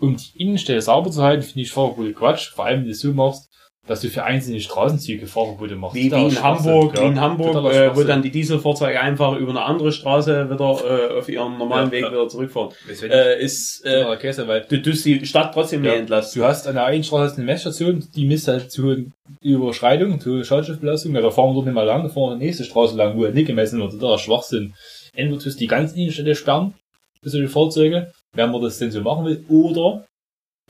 um 0.00 0.16
die 0.16 0.40
Innenstelle 0.40 0.80
sauber 0.80 1.10
zu 1.10 1.22
halten, 1.22 1.42
finde 1.42 1.62
ich 1.62 1.70
voll 1.70 1.94
cool 1.96 2.12
Quatsch, 2.12 2.50
vor 2.50 2.66
allem 2.66 2.80
wenn 2.80 2.86
du 2.86 2.92
es 2.92 3.00
so 3.00 3.12
machst, 3.12 3.47
dass 3.88 4.02
du 4.02 4.08
für 4.08 4.22
einzelne 4.22 4.60
Straßenzüge 4.60 5.26
Fahrverbote 5.26 5.74
machst. 5.74 5.96
Wie, 5.96 6.12
wie 6.12 6.26
in 6.26 6.42
Hamburg, 6.42 7.00
wie 7.00 7.06
in 7.06 7.20
Hamburg, 7.20 7.72
äh, 7.72 7.96
wo 7.96 8.04
dann 8.04 8.22
die 8.22 8.30
Dieselfahrzeuge 8.30 9.00
einfach 9.00 9.36
über 9.36 9.50
eine 9.50 9.62
andere 9.62 9.90
Straße 9.90 10.50
wieder 10.50 11.10
äh, 11.14 11.18
auf 11.18 11.28
ihren 11.28 11.58
normalen 11.58 11.86
ja, 11.86 11.92
Weg 11.92 12.02
ja. 12.02 12.10
wieder 12.10 12.28
zurückfahren. 12.28 12.70
Äh, 13.02 13.42
ist 13.42 13.84
äh, 13.84 14.16
Käse, 14.18 14.46
weil 14.46 14.66
du 14.68 14.80
tust 14.82 15.04
die 15.06 15.24
Stadt 15.24 15.54
trotzdem 15.54 15.82
ja, 15.84 15.92
nicht 15.92 16.00
entlasten. 16.00 16.42
Du 16.42 16.46
hast 16.46 16.68
an 16.68 16.74
der 16.74 16.84
einen 16.84 17.02
Straße 17.02 17.36
eine 17.36 17.46
Messstation, 17.46 18.06
die 18.14 18.26
misst 18.26 18.46
halt 18.46 18.70
zu 18.70 19.06
Überschreitung, 19.40 20.20
zu 20.20 20.44
Schadstoffbelastung, 20.44 21.14
da 21.14 21.30
fahren 21.30 21.50
wir 21.50 21.54
dort 21.54 21.66
nicht 21.66 21.74
mal 21.74 21.84
lang, 21.84 22.02
da 22.02 22.08
fahren 22.08 22.30
wir 22.30 22.38
die 22.38 22.44
nächste 22.44 22.64
Straße 22.64 22.96
lang, 22.96 23.16
wo 23.16 23.24
halt 23.24 23.34
nicht 23.34 23.46
gemessen 23.46 23.80
wird, 23.80 24.00
da 24.02 24.18
Schwachsinn. 24.18 24.74
Entweder 25.14 25.42
tust 25.42 25.56
du 25.56 25.60
die 25.60 25.66
ganzen 25.66 25.98
Innenstädte 25.98 26.34
sperren, 26.34 26.74
für 27.22 27.30
solche 27.30 27.48
Fahrzeuge, 27.48 28.12
wenn 28.34 28.50
man 28.50 28.62
das 28.62 28.78
denn 28.78 28.90
so 28.90 29.00
machen 29.00 29.24
will, 29.24 29.44
oder 29.48 30.04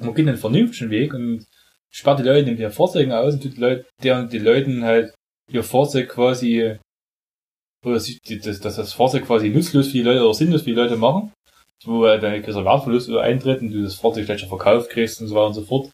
man 0.01 0.15
geht 0.15 0.29
einen 0.29 0.37
vernünftigen 0.37 0.91
Weg 0.91 1.13
und 1.15 1.45
sperrt 1.91 2.21
die 2.21 2.25
Leute 2.25 2.51
mit 2.51 2.59
ihren 2.59 2.73
Fahrzeugen 2.73 3.13
aus 3.13 3.35
und 3.35 3.43
tut 3.43 3.57
die 3.57 3.61
Leute, 3.61 3.87
deren 4.03 4.29
die 4.29 4.39
Leuten 4.39 4.85
halt 4.85 5.15
ihr 5.51 5.63
Fahrzeug 5.63 6.09
quasi, 6.09 6.77
oder 7.85 8.01
sich, 8.01 8.21
dass, 8.21 8.61
dass 8.61 8.77
das 8.77 8.93
Fahrzeug 8.93 9.27
quasi 9.27 9.49
nutzlos 9.49 9.87
für 9.87 9.93
die 9.93 10.03
Leute 10.03 10.25
oder 10.25 10.35
sinnlos 10.35 10.63
für 10.63 10.71
die 10.71 10.77
Leute 10.77 10.97
machen, 10.97 11.33
wo 11.85 12.05
halt 12.05 12.25
ein 12.25 12.43
gewisser 12.43 12.65
Wertverlust 12.65 13.11
eintritt 13.11 13.61
und 13.61 13.71
du 13.71 13.83
das 13.83 13.95
Fahrzeug 13.95 14.27
gleich 14.27 14.41
schon 14.41 14.49
verkauft 14.49 14.91
kriegst 14.91 15.21
und 15.21 15.29
so 15.29 15.35
weiter 15.35 15.47
und 15.47 15.55
so 15.55 15.63
fort. 15.63 15.91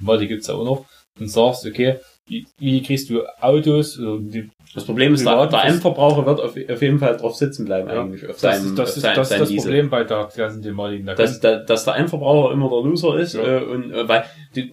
Die 0.00 0.26
gibt's 0.26 0.48
ja 0.48 0.54
auch 0.54 0.64
noch. 0.64 0.84
Und 1.18 1.28
sagst, 1.28 1.66
okay, 1.66 1.98
wie, 2.26 2.46
wie 2.58 2.82
kriegst 2.82 3.10
du 3.10 3.22
Autos, 3.40 3.96
die 3.96 4.50
das 4.74 4.84
Problem 4.84 5.14
ist, 5.14 5.24
der, 5.24 5.46
der 5.46 5.64
Endverbraucher 5.64 6.26
wird 6.26 6.40
auf, 6.40 6.50
auf, 6.50 6.82
jeden 6.82 6.98
Fall 6.98 7.16
drauf 7.16 7.34
sitzen 7.34 7.64
bleiben 7.64 7.88
ja. 7.88 8.02
eigentlich. 8.02 8.28
Auf 8.28 8.38
seinem, 8.38 8.76
das 8.76 8.96
ist, 8.96 9.04
das, 9.04 9.18
auf 9.18 9.22
ist, 9.22 9.40
das, 9.40 9.50
ist 9.50 9.56
das 9.56 9.64
Problem 9.64 9.88
bei 9.88 10.04
der 10.04 10.28
ganzen 10.36 10.62
Thematik. 10.62 11.06
Da 11.06 11.14
dass, 11.14 11.40
da, 11.40 11.56
dass 11.56 11.84
der 11.84 11.96
Endverbraucher 11.96 12.52
immer 12.52 12.68
der 12.68 12.82
Loser 12.82 13.18
ist 13.18 13.34
ja. 13.34 13.60
äh, 13.60 13.64
und 13.64 13.92
äh, 13.92 14.06
weil 14.06 14.24
die, 14.54 14.70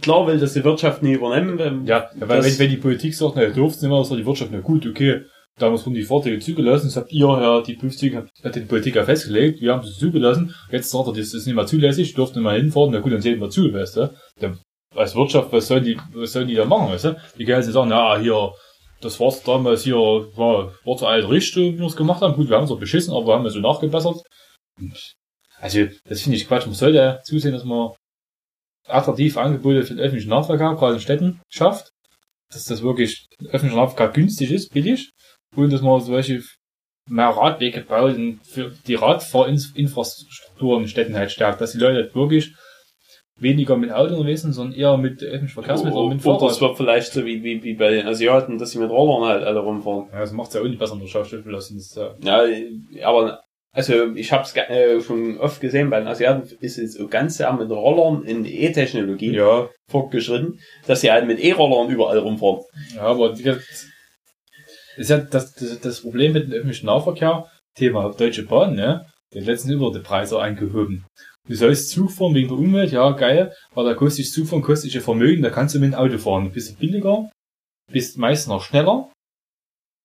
klar 0.00 0.26
will 0.26 0.38
das 0.38 0.54
die 0.54 0.64
Wirtschaft 0.64 1.02
nie 1.02 1.14
übernehmen. 1.14 1.86
Ja, 1.86 2.08
weil 2.18 2.42
wenn, 2.42 2.58
wenn 2.58 2.70
die 2.70 2.76
Politik 2.76 3.14
sagt, 3.14 3.36
na, 3.36 3.42
ihr 3.42 3.52
dürft 3.52 3.80
nicht 3.82 3.90
mehr, 3.90 4.04
sagt 4.04 4.20
die 4.20 4.26
Wirtschaft, 4.26 4.50
na 4.52 4.60
gut, 4.60 4.86
okay, 4.86 5.22
damals 5.58 5.84
wurden 5.84 5.94
die 5.94 6.02
Fahrzeuge 6.02 6.38
zugelassen, 6.38 6.86
das 6.86 6.96
habt 6.96 7.12
ihr 7.12 7.26
ja, 7.26 7.60
die 7.62 7.74
Prüfzüge 7.74 8.28
hat 8.44 8.54
die 8.54 8.60
Politik 8.60 8.94
ja 8.94 9.04
festgelegt, 9.04 9.60
wir 9.60 9.72
haben 9.72 9.84
sie 9.84 9.98
zugelassen, 9.98 10.54
jetzt 10.70 10.90
sagt 10.90 11.08
er, 11.08 11.12
das 11.12 11.34
ist 11.34 11.46
nicht 11.46 11.54
mehr 11.54 11.66
zulässig, 11.66 12.14
dürft 12.14 12.36
nicht 12.36 12.44
mehr 12.44 12.52
hinfahren, 12.52 12.90
na 12.92 13.00
gut, 13.00 13.12
dann 13.12 13.20
sehen 13.22 13.40
wir 13.40 13.50
zu, 13.50 13.72
weißt 13.72 13.96
du. 13.96 14.14
Dann, 14.40 14.58
als 14.94 15.14
Wirtschaft, 15.14 15.52
was 15.52 15.66
sollen 15.66 15.84
die, 15.84 15.98
was 16.14 16.32
sollen 16.32 16.48
die 16.48 16.54
da 16.54 16.64
machen, 16.64 16.92
weißt 16.92 17.04
du? 17.04 17.16
Die 17.38 17.44
können 17.44 17.62
jetzt 17.62 17.72
sagen, 17.72 17.90
na, 17.90 18.18
hier, 18.18 18.52
das 19.00 19.20
war's 19.20 19.42
damals 19.42 19.84
hier, 19.84 19.96
war, 19.96 20.72
war 20.84 20.96
zur 20.96 21.08
alten 21.08 21.28
Richtung, 21.28 21.74
wie 21.74 21.78
wir 21.78 21.86
es 21.86 21.96
gemacht 21.96 22.20
haben. 22.20 22.34
Gut, 22.34 22.48
wir 22.48 22.56
haben 22.56 22.64
es 22.64 22.70
auch 22.70 22.80
beschissen, 22.80 23.14
aber 23.14 23.26
wir 23.26 23.34
haben 23.34 23.46
es 23.46 23.52
so 23.52 23.60
nachgebessert. 23.60 24.22
Also, 25.60 25.86
das 26.08 26.22
finde 26.22 26.36
ich 26.36 26.48
Quatsch. 26.48 26.66
Man 26.66 26.74
sollte 26.74 27.20
zusehen, 27.24 27.52
dass 27.52 27.64
man 27.64 27.90
attraktive 28.88 29.40
Angebote 29.40 29.82
für 29.82 29.94
den 29.94 30.00
öffentlichen 30.04 30.30
Nahverkehr, 30.30 30.74
gerade 30.74 30.94
in 30.94 31.00
Städten, 31.00 31.40
schafft. 31.48 31.92
Dass 32.50 32.64
das 32.64 32.82
wirklich 32.82 33.28
öffentlicher 33.50 33.76
Nahverkehr 33.80 34.08
günstig 34.08 34.50
ist, 34.50 34.72
billig. 34.72 35.10
Und 35.54 35.72
dass 35.72 35.82
man 35.82 36.00
solche 36.00 36.42
mehr 37.08 37.28
Radwege 37.28 37.82
baut 37.82 38.16
und 38.16 38.40
für 38.42 38.72
die 38.86 38.94
Radfahrinfrastruktur 38.94 40.78
in 40.78 40.88
Städten 40.88 41.14
halt 41.14 41.30
stärkt, 41.30 41.60
dass 41.60 41.72
die 41.72 41.78
Leute 41.78 42.02
halt 42.02 42.14
wirklich 42.14 42.54
weniger 43.40 43.76
mit 43.76 43.92
Auto 43.92 44.14
unterwegs 44.14 44.42
sind, 44.42 44.52
sondern 44.52 44.78
eher 44.78 44.96
mit 44.96 45.22
öffentlichen 45.22 45.54
Verkehrsmitteln 45.54 45.96
oh, 45.96 46.08
mit 46.08 46.22
Fahrrad. 46.22 46.42
Oder 46.42 46.50
es 46.50 46.60
wird 46.60 46.76
vielleicht 46.76 47.12
so 47.12 47.24
wie, 47.24 47.42
wie, 47.42 47.62
wie 47.62 47.74
bei 47.74 47.90
den 47.90 48.06
Asiaten, 48.06 48.58
dass 48.58 48.72
sie 48.72 48.78
mit 48.78 48.90
Rollern 48.90 49.28
halt 49.28 49.44
alle 49.44 49.60
rumfahren. 49.60 50.08
Ja, 50.12 50.20
das 50.20 50.32
macht's 50.32 50.54
ja 50.54 50.60
auch 50.60 50.66
nicht 50.66 50.78
besser 50.78 50.94
in 50.94 51.00
der 51.00 51.06
Schauspiel 51.06 51.44
lassen. 51.46 51.80
Ja, 52.22 52.44
aber 53.04 53.40
also 53.78 54.12
ich 54.16 54.32
habe 54.32 54.42
es 54.42 54.56
äh, 54.56 55.00
schon 55.00 55.38
oft 55.38 55.60
gesehen, 55.60 55.88
bei 55.88 56.00
den 56.00 56.08
Asiaten 56.08 56.42
ist 56.60 56.78
es 56.78 56.94
so 56.94 57.06
ganz 57.06 57.36
sehr 57.36 57.52
mit 57.52 57.70
Rollern 57.70 58.24
in 58.24 58.44
E-Technologie 58.44 59.32
ja. 59.32 59.70
fortgeschritten, 59.88 60.58
dass 60.88 61.02
sie 61.02 61.12
halt 61.12 61.28
mit 61.28 61.38
E-Rollern 61.38 61.88
überall 61.88 62.18
rumfahren. 62.18 62.64
Ja, 62.96 63.02
aber 63.02 63.28
das 63.28 63.58
ist 64.96 65.10
ja 65.10 65.18
das, 65.18 65.54
das, 65.54 65.78
das 65.78 66.00
Problem 66.00 66.32
mit 66.32 66.48
dem 66.48 66.54
öffentlichen 66.54 66.86
Nahverkehr, 66.86 67.46
Thema 67.76 68.12
Deutsche 68.18 68.42
Bahn, 68.46 68.74
ne? 68.74 69.06
Den 69.32 69.44
letzten 69.44 69.70
über 69.70 69.92
die 69.92 70.00
Preise 70.00 70.40
eingehoben. 70.40 71.06
Du 71.46 71.54
sollst 71.54 71.90
Zug 71.90 72.10
fahren 72.10 72.34
wegen 72.34 72.48
der 72.48 72.58
Umwelt, 72.58 72.90
ja, 72.90 73.12
geil, 73.12 73.54
aber 73.70 73.84
da 73.84 73.94
kostet 73.94 74.26
Zug 74.26 74.48
fahren, 74.48 74.62
kostet 74.62 74.92
ein 74.92 75.02
Vermögen, 75.02 75.42
da 75.42 75.50
kannst 75.50 75.76
du 75.76 75.78
mit 75.78 75.92
dem 75.92 75.98
Auto 75.98 76.18
fahren. 76.18 76.46
Du 76.46 76.50
bist 76.50 76.76
billiger, 76.80 77.30
bist 77.92 78.18
meist 78.18 78.48
noch 78.48 78.64
schneller, 78.64 79.08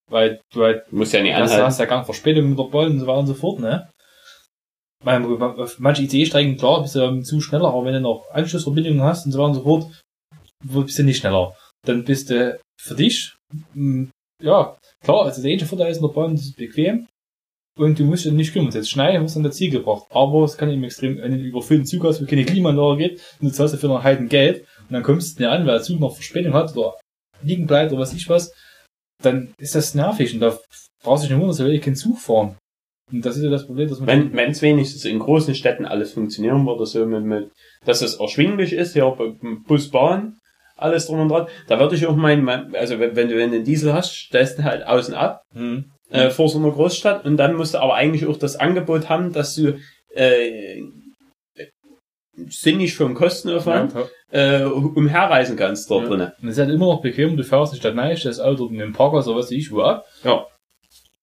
weil 0.10 0.42
du 0.54 0.64
halt, 0.64 0.84
du 0.90 0.98
musst 0.98 1.14
ja 1.14 1.22
nicht 1.22 1.36
anhalten. 1.36 1.64
hast 1.64 1.80
ja 1.80 1.86
gar 1.86 1.98
keine 1.98 2.06
Verspätung 2.06 2.50
mit 2.50 2.60
der 2.60 2.64
Bahn 2.66 2.92
und 2.92 3.00
so 3.00 3.08
weiter 3.08 3.20
und 3.20 3.28
so 3.28 3.34
fort, 3.34 3.60
ne? 3.60 3.90
Weil, 5.04 5.20
manche 5.80 6.04
ICE-Streiken, 6.04 6.58
klar, 6.58 6.82
bist 6.82 6.96
du 6.96 7.22
zu 7.22 7.42
schneller, 7.42 7.68
aber 7.68 7.86
wenn 7.86 7.94
du 7.94 8.00
noch 8.00 8.30
Anschlussverbindungen 8.32 9.02
hast 9.02 9.26
und 9.26 9.34
so 9.34 9.40
weiter 9.40 9.50
und 9.50 9.56
so 9.56 9.64
fort, 9.64 10.04
bist 10.64 10.98
du 10.98 11.04
nicht 11.04 11.18
schneller. 11.18 11.56
Dann 11.86 12.06
bist 12.06 12.30
du 12.30 12.58
für 12.80 12.96
dich, 12.96 13.36
ja, 14.42 14.78
klar, 15.04 15.26
also 15.26 15.42
der 15.42 15.52
einzige 15.52 15.68
Vorteil 15.68 15.92
ist 15.92 15.98
in 15.98 16.04
der 16.04 16.14
Bahn, 16.14 16.36
das 16.36 16.46
ist 16.46 16.56
bequem, 16.56 17.08
und 17.78 17.98
du 18.00 18.06
musst 18.06 18.24
dich 18.24 18.32
nicht 18.32 18.54
kümmern. 18.54 18.72
Jetzt 18.72 18.92
schneiden 18.92 19.24
hast 19.24 19.36
du 19.36 19.40
an 19.40 19.44
der 19.44 19.52
Ziel 19.52 19.72
gebracht. 19.72 20.06
Aber 20.10 20.44
es 20.44 20.58
kann 20.58 20.70
eben 20.70 20.84
extrem, 20.84 21.18
wenn 21.18 21.32
du 21.32 21.44
überfüllten 21.44 21.88
Zug 21.88 22.04
hast, 22.04 22.22
wo 22.22 22.26
keine 22.26 22.46
Klimaanlage 22.46 22.98
geht, 22.98 23.22
und 23.42 23.50
du 23.50 23.54
zahlst 23.54 23.74
dafür 23.74 23.90
noch 23.90 24.04
Heiden 24.04 24.30
Geld, 24.30 24.66
und 24.88 24.94
dann 24.94 25.04
kommst 25.04 25.38
du 25.38 25.44
nicht 25.44 25.52
an, 25.52 25.66
weil 25.66 25.74
der 25.76 25.84
Zug 25.84 26.00
noch 26.00 26.16
Verspätung 26.16 26.54
hat, 26.54 26.76
oder 26.78 26.98
liegen 27.42 27.68
bleibt, 27.68 27.92
oder 27.92 28.02
was 28.02 28.14
ich 28.14 28.30
was, 28.30 28.54
dann 29.24 29.54
ist 29.58 29.76
das 29.76 29.96
nervig, 29.96 30.34
und 30.34 30.40
da 30.40 30.58
brauchst 31.04 31.24
du 31.24 31.28
nicht 31.28 31.34
wundern, 31.34 31.50
dass 31.50 31.60
will 31.60 31.80
keinen 31.80 31.96
Zug 31.96 32.20
fahren. 32.20 32.56
Und 33.12 33.26
das 33.26 33.38
ist 33.38 33.44
ja 33.44 33.50
das 33.50 33.66
Problem, 33.66 33.90
dass 33.90 34.00
man... 34.00 34.34
Wenn 34.34 34.52
es 34.52 34.62
wenigstens 34.62 35.06
in 35.06 35.20
großen 35.20 35.56
Städten 35.56 35.86
alles 35.86 36.14
funktionieren 36.14 36.66
würde, 36.66 36.86
so 36.86 37.06
mit, 37.06 37.24
mit, 37.24 37.52
dass 37.86 38.02
es 38.02 38.16
erschwinglich 38.16 38.74
ist, 38.74 38.94
hier 38.94 39.16
Bus, 39.68 39.90
Bahn, 39.90 40.38
alles 40.76 41.08
drum 41.08 41.20
und 41.20 41.30
dran, 41.30 41.48
da 41.68 41.80
würde 41.80 41.96
ich 41.96 42.08
auch 42.08 42.16
meinen, 42.16 42.76
also 42.76 43.00
wenn, 43.00 43.16
wenn 43.16 43.30
du 43.30 43.42
einen 43.42 43.64
Diesel 43.64 43.94
hast, 43.94 44.14
stellst 44.14 44.60
du 44.60 44.64
halt 44.64 44.86
außen 44.86 45.14
ab, 45.14 45.42
hm 45.54 45.86
äh, 46.14 46.30
vor 46.30 46.48
so 46.48 46.60
einer 46.60 46.72
Großstadt 46.72 47.26
und 47.26 47.38
dann 47.38 47.56
musst 47.56 47.74
du 47.74 47.80
aber 47.80 47.96
eigentlich 47.96 48.26
auch 48.28 48.38
das 48.38 48.56
Angebot 48.56 49.10
haben, 49.10 49.34
dass 49.34 49.56
du 49.56 49.80
äh, 50.16 50.82
sinnig 52.50 52.96
vom 52.96 53.14
Kostenaufwand 53.14 53.94
ja, 54.32 54.62
äh, 54.62 54.64
umherreisen 54.66 55.56
kannst 55.56 55.90
dort 55.90 56.04
ja. 56.04 56.10
drinnen. 56.10 56.32
Und 56.42 56.48
es 56.50 56.58
ist 56.58 56.60
halt 56.60 56.74
immer 56.74 56.88
noch 56.88 57.02
bequem, 57.02 57.38
du 57.38 57.44
fährst 57.44 57.74
nicht 57.74 57.86
rein, 57.86 58.18
das 58.24 58.40
Auto 58.40 58.68
in 58.68 58.80
den 58.80 58.94
Parkhaus 58.94 59.28
oder 59.28 59.38
was 59.38 59.46
weiß 59.46 59.52
ich 59.52 59.72
wo 59.72 59.82
ab. 59.82 60.06
Ja. 60.24 60.46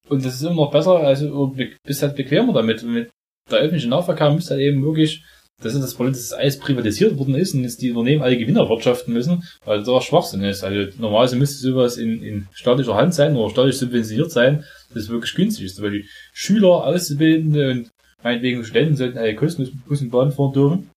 Und 0.08 0.24
das 0.24 0.34
ist 0.34 0.42
immer 0.42 0.64
noch 0.66 0.70
besser, 0.70 0.98
also 0.98 1.46
du 1.48 1.66
bist 1.84 2.02
halt 2.02 2.16
bequemer 2.16 2.52
damit. 2.52 2.82
Und 2.82 2.92
mit 2.92 3.10
der 3.50 3.58
öffentlichen 3.60 3.90
Nahverkehr 3.90 4.30
müsste 4.30 4.54
halt 4.54 4.62
eben 4.62 4.84
wirklich 4.84 5.22
das 5.62 5.74
ist 5.74 5.82
das 5.82 5.94
Problem, 5.94 6.14
dass 6.14 6.32
alles 6.32 6.58
privatisiert 6.58 7.18
worden 7.18 7.34
ist 7.34 7.54
und 7.54 7.62
jetzt 7.62 7.82
die 7.82 7.90
Unternehmen 7.90 8.22
alle 8.22 8.38
Gewinner 8.38 8.68
wirtschaften 8.68 9.12
müssen, 9.12 9.44
weil 9.64 9.82
das 9.82 10.04
Schwachsinn 10.04 10.42
ist. 10.42 10.64
Also 10.64 10.90
normalerweise 10.98 11.36
müsste 11.36 11.58
sowas 11.58 11.98
in, 11.98 12.22
in 12.22 12.48
staatlicher 12.52 12.94
Hand 12.94 13.14
sein 13.14 13.36
oder 13.36 13.50
staatlich 13.50 13.76
subventioniert 13.76 14.30
sein, 14.30 14.64
das 14.94 15.08
wirklich 15.08 15.34
günstig 15.34 15.66
ist, 15.66 15.82
weil 15.82 15.90
die 15.90 16.08
Schüler, 16.32 16.84
Auszubildende 16.86 17.70
und 17.70 17.90
meinetwegen 18.22 18.64
Studenten 18.64 18.96
sollten 18.96 19.18
alle 19.18 19.34
kostenlos 19.34 19.72
mit 19.72 19.84
Bus 19.86 20.00
und 20.00 20.10
Bahn 20.10 20.32
fahren 20.32 20.52
dürfen. 20.52 20.90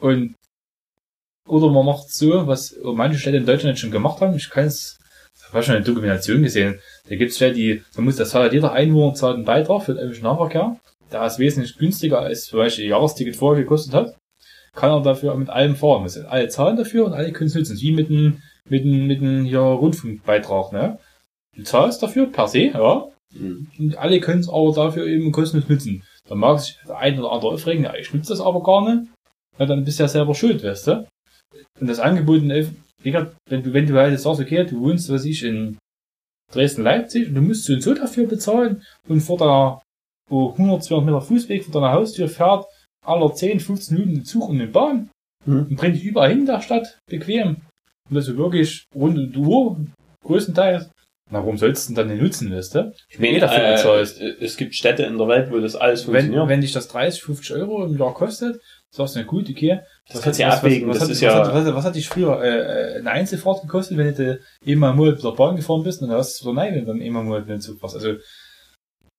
Und 0.00 0.34
oder 1.46 1.70
man 1.70 1.86
macht 1.86 2.10
so, 2.10 2.46
was 2.46 2.76
manche 2.82 3.18
Städte 3.18 3.38
in 3.38 3.46
Deutschland 3.46 3.78
schon 3.78 3.90
gemacht 3.90 4.20
haben. 4.20 4.36
Ich 4.36 4.50
kann 4.50 4.66
es, 4.66 4.98
ich 5.36 5.52
habe 5.52 5.62
schon 5.62 5.76
eine 5.76 5.84
Dokumentation 5.84 6.42
gesehen. 6.42 6.78
Da 7.08 7.16
gibt 7.16 7.30
es 7.30 7.36
Städte, 7.36 7.54
die, 7.54 7.82
da 7.94 8.02
muss 8.02 8.16
das 8.16 8.30
zahlt 8.30 8.52
jeder 8.52 8.72
Einwohner 8.72 9.14
zahlt 9.14 9.36
einen 9.36 9.44
Beitrag 9.44 9.82
für 9.82 9.94
den 9.94 9.98
öffentlichen 9.98 10.24
Nahverkehr. 10.24 10.76
Da 11.10 11.26
es 11.26 11.38
wesentlich 11.38 11.76
günstiger 11.76 12.20
als 12.20 12.44
zum 12.44 12.58
Beispiel 12.58 12.84
ein 12.84 12.90
Jahresticket 12.90 13.34
vorher 13.34 13.64
gekostet 13.64 13.94
hat, 13.94 14.16
kann 14.74 14.92
er 14.92 15.02
dafür 15.02 15.34
mit 15.34 15.50
allem 15.50 15.74
fahren. 15.74 16.08
Sind 16.08 16.26
alle 16.26 16.48
zahlen 16.48 16.76
dafür 16.76 17.06
und 17.06 17.14
alle 17.14 17.32
können 17.32 17.48
es 17.48 17.56
nutzen. 17.56 17.80
Wie 17.80 17.92
mit 17.92 18.10
einem, 18.10 18.42
mit 18.68 18.84
einem, 18.84 19.06
mit 19.08 19.20
einem 19.20 19.44
hier 19.44 19.60
Rundfunkbeitrag, 19.60 20.72
ne? 20.72 20.98
Du 21.56 21.64
zahlst 21.64 22.00
dafür 22.02 22.26
per 22.26 22.46
se, 22.46 22.66
ja. 22.66 23.08
Mhm. 23.32 23.66
Und 23.78 23.98
alle 23.98 24.20
können 24.20 24.40
es 24.40 24.48
aber 24.48 24.72
dafür 24.72 25.06
eben 25.06 25.32
kostenlos 25.32 25.68
nutzen. 25.68 26.04
Da 26.28 26.36
mag 26.36 26.60
sich 26.60 26.78
der 26.86 26.98
ein 26.98 27.18
oder 27.18 27.32
andere 27.32 27.52
aufregen, 27.52 27.82
ja, 27.82 27.94
ich 27.94 28.14
nutze 28.14 28.30
das 28.30 28.40
aber 28.40 28.62
gar 28.62 28.88
nicht. 28.88 29.10
Ja, 29.60 29.66
dann 29.66 29.84
bist 29.84 29.98
du 29.98 30.04
ja 30.04 30.08
selber 30.08 30.34
schuld, 30.34 30.64
weißt 30.64 30.86
du? 30.86 31.06
Und 31.80 31.86
das 31.86 32.00
Angebot, 32.00 32.42
wenn 32.42 33.62
du, 33.62 33.72
wenn 33.74 33.86
du 33.86 33.94
halt 33.94 34.12
jetzt 34.12 34.22
sagst, 34.22 34.40
okay, 34.40 34.64
du 34.64 34.80
wohnst, 34.80 35.10
was 35.10 35.24
ich, 35.24 35.44
in 35.44 35.78
Dresden-Leipzig 36.52 37.28
und 37.28 37.34
du 37.34 37.42
musst 37.42 37.64
so 37.64 37.74
und 37.74 37.82
so 37.82 37.94
dafür 37.94 38.26
bezahlen 38.26 38.82
und 39.08 39.20
vor 39.20 39.38
der 39.38 39.82
wo 40.30 40.52
100, 40.52 40.84
200 40.84 41.06
Meter 41.06 41.20
Fußweg 41.20 41.64
von 41.64 41.72
deiner 41.72 41.92
Haustür 41.92 42.28
fährt, 42.28 42.64
aller 43.04 43.34
10, 43.34 43.60
15 43.60 43.96
Minuten 43.96 44.14
den 44.14 44.24
Zug 44.24 44.48
und 44.48 44.60
eine 44.60 44.68
Bahn 44.68 45.10
mhm. 45.44 45.66
und 45.68 45.76
bringt 45.76 45.96
dich 45.96 46.04
überall 46.04 46.30
hin 46.30 46.40
in 46.40 46.46
der 46.46 46.62
Stadt, 46.62 46.98
bequem. 47.08 47.56
Und 48.08 48.16
das 48.16 48.28
ist 48.28 48.36
wirklich 48.36 48.84
rund 48.94 49.18
um 49.18 49.32
die 49.32 49.38
Uhr, 49.38 49.76
größtenteils. 50.24 50.90
Na, 51.32 51.38
warum 51.38 51.58
sollst 51.58 51.88
du 51.88 51.94
denn 51.94 52.08
dann 52.08 52.16
den 52.16 52.24
nutzen, 52.24 52.52
weißt 52.52 52.74
du? 52.74 52.92
Ich 53.08 53.18
meine, 53.18 53.38
dafür 53.38 53.72
bezahlst. 53.72 54.20
Äh, 54.20 54.36
es 54.40 54.56
gibt 54.56 54.74
Städte 54.74 55.04
in 55.04 55.16
der 55.16 55.28
Welt, 55.28 55.50
wo 55.50 55.58
das 55.58 55.76
alles 55.76 56.02
funktioniert. 56.02 56.42
Wenn, 56.42 56.48
wenn 56.48 56.60
dich 56.60 56.72
das 56.72 56.88
30, 56.88 57.22
50 57.22 57.56
Euro 57.56 57.84
im 57.84 57.96
Jahr 57.96 58.14
kostet, 58.14 58.60
sagst 58.94 59.14
du, 59.14 59.20
na 59.20 59.26
gut, 59.26 59.48
okay. 59.48 59.80
Das 60.08 60.22
kannst 60.22 60.38
du 60.38 60.42
ja 60.42 60.50
abwägen, 60.50 60.88
was, 60.88 60.96
was, 60.96 61.08
das 61.08 61.10
ist 61.10 61.20
ja... 61.20 61.40
Was, 61.40 61.66
was, 61.66 61.74
was, 61.74 61.84
hat 61.84 61.94
dich 61.94 62.08
früher 62.08 62.42
äh, 62.42 62.98
eine 62.98 63.10
Einzelfahrt 63.10 63.62
gekostet, 63.62 63.96
wenn 63.96 64.14
du 64.14 64.40
immer 64.64 64.92
mal 64.92 65.12
mit 65.12 65.22
der 65.22 65.30
Bahn 65.30 65.56
gefahren 65.56 65.82
bist 65.82 66.02
und 66.02 66.08
dann 66.08 66.18
hast 66.18 66.40
du 66.40 66.44
so 66.44 66.52
nein, 66.52 66.74
wenn 66.74 66.80
du 66.80 66.92
dann 66.92 67.00
immer 67.00 67.22
mal 67.22 67.40
mit 67.40 67.48
dem 67.48 67.60
Zug 67.60 67.78
fährst. 67.78 67.96
Also, 67.96 68.16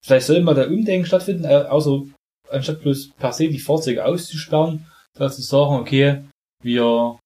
Vielleicht 0.04 0.26
soll 0.26 0.42
mal 0.42 0.56
der 0.56 0.70
Umdenken 0.70 1.06
stattfinden, 1.06 1.46
äh, 1.46 1.66
außer 1.70 2.02
anstatt 2.50 2.82
bloß 2.82 3.12
per 3.18 3.34
se 3.34 3.50
die 3.50 3.60
Fahrzeuge 3.60 4.04
auszusperren, 4.04 4.88
dass 5.14 5.36
zu 5.36 5.44
sagen, 5.44 5.76
okay, 5.76 6.24
wir 6.64 7.20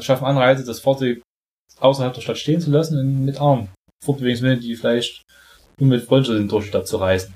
schaffen 0.00 0.26
Anreize, 0.26 0.64
das 0.64 0.80
Fahrzeug 0.80 1.22
außerhalb 1.80 2.12
der 2.12 2.20
Stadt 2.20 2.38
stehen 2.38 2.60
zu 2.60 2.70
lassen 2.70 2.98
und 2.98 3.24
mit 3.24 3.40
Armen 3.40 3.70
Fortbewegungsmitteln, 4.04 4.60
die 4.60 4.76
vielleicht 4.76 5.22
umweltfreundlicher 5.80 6.36
sind, 6.36 6.52
durch 6.52 6.64
die 6.64 6.68
Stadt 6.68 6.86
zu 6.86 6.98
reisen. 6.98 7.34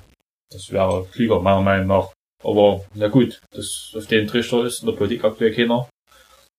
Das 0.50 0.70
wäre 0.70 1.06
klüger, 1.10 1.40
meiner 1.40 1.62
Meinung 1.62 1.86
nach. 1.86 2.12
Aber, 2.44 2.84
na 2.94 3.08
gut, 3.08 3.40
das 3.52 3.92
auf 3.96 4.06
den 4.06 4.26
Trichter 4.26 4.64
ist 4.64 4.80
in 4.80 4.86
der 4.86 4.96
Politik 4.96 5.24
aktuell 5.24 5.54
keiner. 5.54 5.88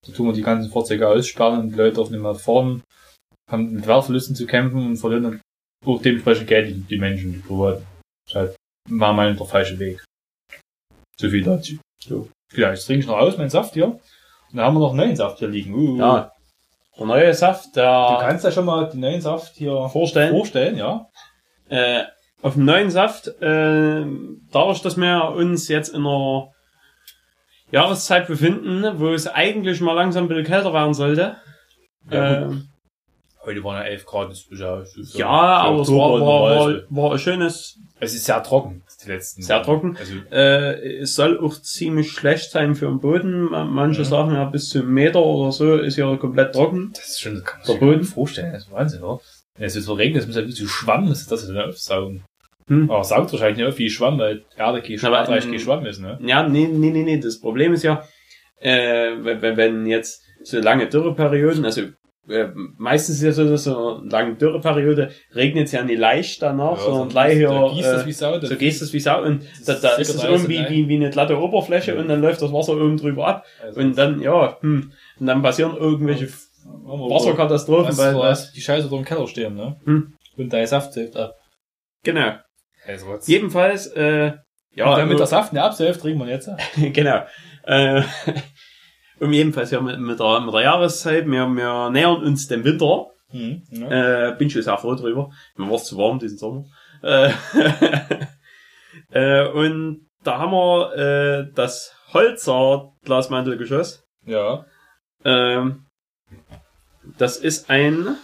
Da 0.06 0.14
tun 0.14 0.28
wir 0.28 0.34
die 0.34 0.42
ganzen 0.42 0.72
Fahrzeuge 0.72 1.08
aussperren 1.08 1.60
und 1.60 1.70
die 1.72 1.76
Leute 1.76 1.96
dürfen 1.96 2.14
nicht 2.14 2.22
mehr 2.22 2.36
fahren, 2.36 2.84
haben 3.50 3.74
mit 3.74 3.88
Wertverlusten 3.88 4.36
zu 4.36 4.46
kämpfen 4.46 4.86
und 4.86 4.98
verlieren 4.98 5.24
dann 5.24 5.42
auch 5.86 6.02
dementsprechend 6.02 6.48
Geld 6.48 6.70
die, 6.70 6.82
die 6.82 6.98
Menschen, 6.98 7.34
die 7.34 7.40
Privaten. 7.40 7.86
Das 8.26 8.36
halt 8.36 8.56
Meinung 8.90 9.34
nach 9.34 9.38
der 9.38 9.48
falsche 9.48 9.80
Weg. 9.80 10.04
So 11.20 11.30
viel 11.30 11.44
dazu. 11.44 11.78
So. 12.02 12.30
Ja, 12.56 12.70
jetzt 12.72 12.86
trinke 12.86 13.02
ich 13.02 13.08
noch 13.08 13.18
aus, 13.18 13.38
meinen 13.38 13.50
Saft 13.50 13.74
hier. 13.74 13.88
Und 13.88 14.00
dann 14.52 14.66
haben 14.66 14.76
wir 14.76 14.82
noch 14.82 14.90
einen 14.90 14.98
neuen 14.98 15.16
Saft 15.16 15.40
hier 15.40 15.48
liegen. 15.48 15.74
Uh. 15.74 15.98
Ja. 15.98 16.32
Der 16.98 17.06
neue 17.06 17.34
Saft, 17.34 17.76
Du 17.76 17.82
der 17.82 18.18
kannst 18.22 18.46
ja 18.46 18.52
schon 18.52 18.66
mal 18.66 18.90
den 18.90 19.00
neuen 19.00 19.22
Saft 19.22 19.56
hier 19.56 19.90
vorstellen. 19.90 20.32
vorstellen, 20.32 20.78
ja. 20.78 21.10
Äh, 21.70 22.04
auf 22.44 22.54
dem 22.54 22.66
neuen 22.66 22.92
Saft, 22.92 23.28
äh, 23.42 24.06
dadurch, 24.52 24.82
dass 24.82 24.98
wir 24.98 25.30
uns 25.36 25.68
jetzt 25.70 25.90
in 25.90 26.02
einer 26.06 26.52
Jahreszeit 27.72 28.28
befinden, 28.28 29.00
wo 29.00 29.10
es 29.14 29.28
eigentlich 29.28 29.82
mal 29.82 29.94
langsam 29.94 30.26
ein 30.26 30.28
bisschen 30.28 30.46
kälter 30.46 30.74
werden 30.74 30.94
sollte. 30.94 31.38
Ja, 32.12 32.44
äh, 32.44 32.50
Heute 33.46 33.62
waren 33.66 33.76
ja 33.76 33.84
11 33.90 34.06
Grad, 34.06 34.30
das 34.30 34.46
ist 34.50 34.60
ja, 34.62 34.78
das 34.80 34.96
ist 34.96 35.16
ja, 35.18 35.28
aber 35.28 35.82
es 35.82 35.90
war, 35.90 36.12
war, 36.14 36.22
war, 36.22 36.74
war 36.90 37.12
ein 37.12 37.20
schönes, 37.20 37.78
Es 38.00 38.14
ist 38.16 38.24
sehr 38.24 38.42
trocken, 38.42 38.84
die 39.04 39.10
letzten 39.10 39.42
Sehr 39.42 39.58
Wochen. 39.58 39.66
trocken. 39.66 39.98
Also, 40.00 40.14
äh, 40.32 41.00
es 41.00 41.16
soll 41.16 41.38
auch 41.40 41.54
ziemlich 41.62 42.12
schlecht 42.14 42.52
sein 42.52 42.74
für 42.74 42.86
den 42.86 43.02
Boden. 43.02 43.50
Manche 43.74 44.02
Mhm. 44.02 44.06
sagen 44.06 44.34
ja 44.34 44.46
bis 44.46 44.70
zu 44.70 44.80
einem 44.80 44.94
Meter 44.94 45.22
oder 45.22 45.52
so 45.52 45.76
ist 45.76 45.98
ja 45.98 46.16
komplett 46.16 46.54
trocken. 46.54 46.92
das 46.96 47.10
ist 47.10 47.20
schon, 47.22 47.34
das 47.36 47.44
kann 47.44 47.60
man 47.60 47.66
sich 47.68 47.80
Boden? 47.82 48.04
vorstellen, 48.06 48.54
das 48.54 48.64
ist 48.64 48.72
Wahnsinn, 48.72 49.04
oder? 49.04 49.20
Wenn 49.58 49.66
es 49.68 49.76
jetzt 49.76 49.86
so 49.86 49.94
regnet, 49.94 50.22
das 50.22 50.28
muss 50.28 50.38
ja 50.38 50.48
wie 50.48 50.52
so 50.54 50.66
Schwamm, 50.66 51.10
das 51.10 51.28
das 51.28 51.46
dann 51.46 51.58
aufsaugen. 51.58 52.24
Hm. 52.68 52.90
Aber 52.90 53.04
saugt 53.04 53.32
wahrscheinlich 53.32 53.58
nicht 53.58 53.68
auf 53.68 53.78
wie 53.78 53.90
Schwamm, 53.90 54.20
weil 54.20 54.46
Erde 54.58 54.82
kein 54.82 54.98
Schwamm, 54.98 55.14
Aber, 55.14 55.38
ähm, 55.38 55.52
kein 55.52 55.60
Schwamm 55.60 55.86
ist, 55.86 56.00
ne? 56.00 56.18
Ja, 56.26 56.48
nee, 56.48 56.68
nee, 56.68 56.92
nee, 56.92 57.04
nee. 57.04 57.20
Das 57.20 57.40
Problem 57.40 57.74
ist 57.74 57.84
ja, 57.84 58.04
äh, 58.60 59.12
wenn, 59.22 59.86
jetzt 59.86 60.24
so 60.44 60.60
lange 60.60 60.88
Dürreperioden, 60.88 61.66
also 61.66 61.82
äh, 62.30 62.48
meistens 62.78 63.18
ist 63.18 63.24
ja 63.24 63.32
so, 63.34 63.50
dass 63.50 63.66
so 63.66 63.98
eine 63.98 64.10
lange 64.10 64.36
Dürreperiode 64.36 65.12
regnet 65.36 65.66
es 65.66 65.74
ja 65.74 65.84
nicht 65.84 66.00
leicht 66.00 66.42
danach, 66.42 66.80
sondern 66.80 67.10
gleich 67.10 67.34
hier, 67.34 67.50
da 67.50 67.68
gießt 67.74 67.92
das 67.92 68.04
äh, 68.04 68.06
wie 68.06 68.12
Sau. 68.14 68.40
so 68.40 68.56
gehst 68.56 68.82
es 68.82 68.94
wie 68.94 69.00
Sau 69.02 69.24
und 69.24 69.44
da, 69.66 69.74
Das 69.74 69.82
da 69.82 69.96
ist 69.96 70.16
es 70.16 70.24
irgendwie 70.24 70.66
wie, 70.70 70.88
wie 70.88 70.96
eine 70.96 71.10
glatte 71.10 71.38
Oberfläche 71.38 71.94
Ja. 71.94 72.00
und 72.00 72.08
dann 72.08 72.22
läuft 72.22 72.42
das 72.42 72.54
Wasser 72.54 72.74
oben 72.74 72.96
drüber 72.96 73.28
ab 73.28 73.46
Also, 73.62 73.82
und 73.82 73.98
dann, 73.98 74.22
ja, 74.22 74.58
hm, 74.62 74.94
und 75.20 75.26
dann 75.26 75.42
passieren 75.42 75.76
irgendwelche 75.76 76.30
Wasserkatastrophen, 76.86 77.90
was, 77.90 77.98
weil, 77.98 78.16
was, 78.16 78.52
die 78.54 78.62
Scheiße 78.62 78.88
dort 78.88 79.02
im 79.02 79.06
Keller 79.06 79.28
stehen, 79.28 79.56
ne? 79.56 79.76
Hm. 79.84 80.14
Und 80.38 80.54
dein 80.54 80.66
Saft 80.66 80.94
hilft 80.94 81.18
ab. 81.18 81.36
genau. 82.04 82.36
Also? 82.88 83.18
Jedenfalls, 83.26 83.88
äh, 83.88 84.34
ja, 84.76 84.90
und 84.90 84.98
damit 84.98 85.20
der 85.20 85.28
Saft 85.28 85.54
nicht 85.54 85.62
absäuft, 85.62 86.02
trinken 86.02 86.20
wir 86.20 86.30
jetzt. 86.30 86.50
genau. 86.76 87.26
Äh, 87.64 88.04
um 89.20 89.32
jedenfalls 89.32 89.72
ja 89.72 89.82
mit, 89.82 90.00
mit, 90.00 90.20
der, 90.20 90.42
mit 90.42 90.54
der 90.54 90.62
Jahreszeit, 90.62 91.26
wir, 91.26 91.48
wir 91.48 91.90
nähern 91.90 92.24
uns 92.24 92.48
dem 92.48 92.64
Winter. 92.64 93.08
Hm, 93.30 93.64
ne? 93.70 94.34
Äh, 94.34 94.38
bin 94.38 94.50
schon 94.50 94.62
sehr 94.62 94.78
froh 94.78 94.96
drüber. 94.96 95.32
Mir 95.56 95.68
war 95.68 95.76
es 95.76 95.86
zu 95.86 95.98
warm 95.98 96.20
diesen 96.20 96.38
Sommer. 96.38 96.66
Äh, 97.02 97.32
äh, 99.12 99.48
und 99.50 100.10
da 100.24 100.40
haben 100.40 100.52
wir 100.52 100.96
äh, 100.96 101.54
das 101.54 101.96
Holzer 102.14 102.94
Glasmantelgeschoss. 103.04 104.04
Ja. 104.26 104.66
Ähm, 105.26 105.86
das 107.18 107.38
ist 107.38 107.70
ein 107.70 108.16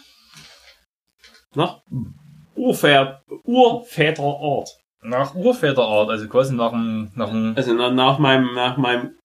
nach 1.55 1.81
Urväter, 2.59 3.21
Urväterart. 3.45 4.69
Nach 5.01 5.33
Urväterart, 5.33 6.09
also 6.09 6.27
quasi 6.27 6.53
nach 6.55 6.71
dem, 6.71 7.11
nach 7.15 7.29
dem 7.29 7.53
Also 7.55 7.73
nach, 7.73 7.91
nach 7.93 8.19
meinem 8.19 8.53
nach 8.53 8.77
meinem 8.77 9.15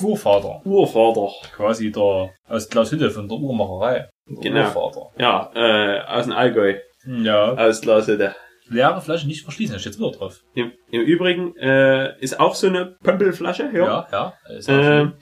Urvater. 0.00 0.62
Urvater. 0.64 1.30
Quasi 1.54 1.92
der, 1.92 2.30
aus 2.48 2.68
Glashütte 2.68 3.10
von 3.10 3.28
der 3.28 3.38
Uhrmacherei. 3.38 4.08
Der 4.26 4.36
Genau. 4.50 4.60
Urvater. 4.66 5.10
Ja, 5.18 5.50
äh, 5.54 6.00
aus 6.06 6.24
dem 6.24 6.32
Allgäu. 6.32 6.76
Ja. 7.06 7.52
Aus 7.54 7.80
Glashütte. 7.82 8.34
Leere 8.68 9.02
Flasche 9.02 9.26
nicht 9.26 9.42
verschließen, 9.42 9.74
da 9.74 9.78
steht 9.80 9.98
wieder 9.98 10.12
drauf. 10.12 10.40
Im, 10.54 10.72
Im 10.90 11.02
Übrigen 11.02 11.54
äh, 11.58 12.18
ist 12.20 12.40
auch 12.40 12.54
so 12.54 12.68
eine 12.68 12.96
Pömpelflasche. 13.02 13.64
Ja. 13.74 13.84
Ja, 13.84 14.08
ja. 14.48 14.54
Ist 14.56 14.70
auch 14.70 14.74
Äh, 14.74 14.82
schön. 14.82 15.12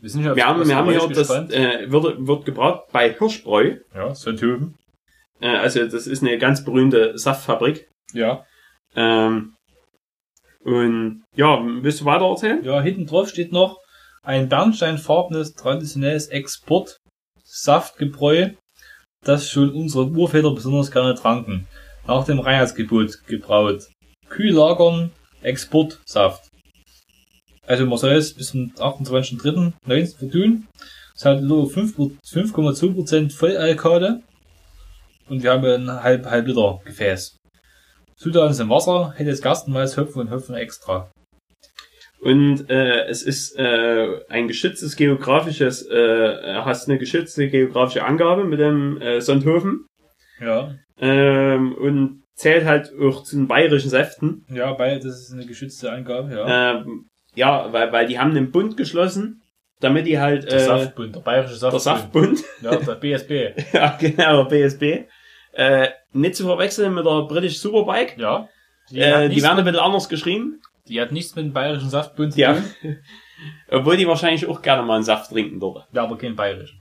wir 0.00 0.10
sind 0.10 0.24
schon 0.24 0.34
wir 0.36 0.46
haben, 0.46 0.66
wir 0.68 0.74
haben 0.76 0.90
hier 0.90 1.08
das 1.08 1.30
äh, 1.30 1.90
wird, 1.92 2.26
wird 2.26 2.44
gebraut 2.44 2.84
bei 2.90 3.12
Hirschbräu. 3.12 3.76
ja, 3.94 4.12
so 4.14 4.30
ein 4.30 4.36
Töben. 4.36 4.74
Äh, 5.40 5.56
also 5.56 5.86
das 5.86 6.06
ist 6.06 6.22
eine 6.22 6.38
ganz 6.38 6.64
berühmte 6.64 7.18
Saftfabrik. 7.18 7.88
Ja. 8.12 8.44
Ähm, 8.94 9.56
und 10.64 11.24
ja, 11.34 11.60
willst 11.62 12.00
du 12.00 12.04
weiter 12.06 12.26
erzählen? 12.26 12.64
Ja, 12.64 12.80
hinten 12.80 13.06
drauf 13.06 13.28
steht 13.28 13.52
noch 13.52 13.78
ein 14.22 14.48
bernsteinfarbenes, 14.48 15.54
traditionelles 15.54 16.26
Export-Saftgebräu, 16.26 18.50
das 19.22 19.48
schon 19.48 19.70
unsere 19.70 20.06
Urväter 20.06 20.52
besonders 20.52 20.90
gerne 20.90 21.14
tranken. 21.14 21.68
Nach 22.06 22.24
dem 22.24 22.40
Reinheitsgebot 22.40 23.24
gebraut. 23.26 23.86
Kühl 24.28 24.52
lagern, 24.52 25.12
Exportsaft. 25.42 26.50
Also 27.66 27.86
man 27.86 27.98
soll 27.98 28.12
es 28.12 28.34
bis 28.34 28.50
zum 28.50 28.72
28.03.19 28.76 30.18
vertun. 30.18 30.68
Es 31.14 31.24
hat 31.24 31.42
nur 31.42 31.70
5 31.70 31.96
5,2% 31.96 33.32
Vollalkade. 33.32 34.22
Und 35.28 35.42
wir 35.42 35.52
haben 35.52 35.64
ein 35.64 36.02
halb, 36.02 36.26
halb 36.26 36.46
Liter 36.46 36.80
Gefäß. 36.84 37.36
Zutaten 38.16 38.54
sind 38.54 38.70
Wasser, 38.70 39.12
helles 39.16 39.42
Gerstenmalz, 39.42 39.96
Hopfen 39.96 40.22
und 40.22 40.30
Hopfen 40.30 40.54
extra. 40.54 41.10
Und 42.20 42.70
äh, 42.70 43.04
es 43.06 43.22
ist 43.22 43.58
äh, 43.58 44.20
ein 44.28 44.48
geschütztes 44.48 44.96
geografisches, 44.96 45.86
äh, 45.88 46.54
hast 46.64 46.88
eine 46.88 46.98
geschützte 46.98 47.48
geografische 47.48 48.04
Angabe 48.04 48.44
mit 48.44 48.58
dem 48.58 49.00
äh, 49.00 49.20
Sonthofen 49.20 49.86
Ja. 50.40 50.74
ähm, 50.98 51.74
und 51.74 52.22
zählt 52.34 52.64
halt 52.64 52.90
auch 53.00 53.22
zu 53.22 53.36
den 53.36 53.46
bayerischen 53.48 53.90
Säften. 53.90 54.44
Ja, 54.50 54.78
weil 54.78 54.96
das 54.98 55.20
ist 55.20 55.32
eine 55.32 55.46
geschützte 55.46 55.92
Angabe, 55.92 56.34
ja. 56.34 56.78
Ähm, 56.78 57.06
ja, 57.34 57.70
weil, 57.72 57.92
weil 57.92 58.06
die 58.06 58.18
haben 58.18 58.30
einen 58.30 58.50
Bund 58.50 58.76
geschlossen, 58.78 59.42
damit 59.80 60.06
die 60.06 60.18
halt 60.18 60.50
der 60.50 60.58
äh, 60.58 60.64
Saftbund, 60.64 61.14
der 61.16 61.20
bayerische 61.20 61.60
der 61.60 61.78
Saftbund. 61.78 62.38
Saftbund, 62.38 62.44
Ja, 62.62 62.76
der 62.76 62.94
BSB. 62.94 63.30
ja 63.74 63.96
genau, 64.00 64.44
der 64.44 64.68
BSB, 64.68 65.06
äh, 65.56 65.88
nicht 66.12 66.36
zu 66.36 66.44
verwechseln 66.44 66.94
mit 66.94 67.04
der 67.06 67.22
British 67.22 67.58
Superbike. 67.58 68.16
Ja. 68.18 68.48
Die, 68.90 69.00
äh, 69.00 69.28
die 69.28 69.42
werden 69.42 69.58
ein 69.58 69.64
bisschen 69.64 69.80
anders 69.80 70.08
geschrieben. 70.08 70.60
die 70.88 71.00
hat 71.00 71.10
nichts 71.12 71.34
mit 71.34 71.44
dem 71.46 71.52
bayerischen 71.52 71.90
Saftbund 71.90 72.34
zu 72.34 72.40
Ja. 72.40 72.54
tun. 72.54 72.64
Obwohl 73.70 73.96
die 73.96 74.06
wahrscheinlich 74.06 74.46
auch 74.46 74.62
gerne 74.62 74.82
mal 74.82 74.94
einen 74.94 75.04
Saft 75.04 75.30
trinken 75.30 75.60
dort. 75.60 75.86
Ja, 75.92 76.04
aber 76.04 76.16
kein 76.16 76.36
bayerischen. 76.36 76.80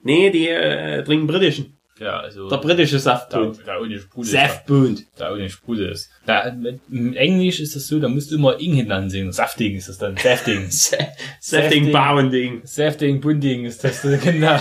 Nee, 0.00 0.30
die 0.30 0.48
äh, 0.48 1.04
trinken 1.04 1.26
britischen. 1.26 1.78
Ja, 2.00 2.18
also. 2.18 2.48
Der 2.48 2.56
britische 2.56 2.96
da, 2.96 3.00
Saftbund. 3.00 3.60
da 3.64 3.78
ohne 3.78 3.98
Sprudel 4.00 4.24
ist. 4.24 4.32
Saftbund. 4.32 5.04
Da, 5.16 5.28
da 5.28 5.34
ohne 5.34 5.48
Sprudel 5.50 5.90
ist. 5.90 6.10
Da, 6.26 6.50
mit, 6.50 6.80
Im 6.90 7.14
Englisch 7.14 7.60
ist 7.60 7.76
das 7.76 7.86
so, 7.86 8.00
da 8.00 8.08
musst 8.08 8.30
du 8.32 8.36
immer 8.36 8.58
Ing 8.58 8.72
hinten 8.74 9.10
singen. 9.10 9.30
Safting 9.30 9.76
ist 9.76 9.88
das 9.88 9.98
dann. 9.98 10.16
Safting. 10.16 10.66
Safting 10.70 11.06
Safting. 11.40 11.92
Bounding. 11.92 12.60
Safting, 12.64 13.20
Bunding 13.20 13.64
ist 13.66 13.84
das, 13.84 14.02
genau. 14.24 14.58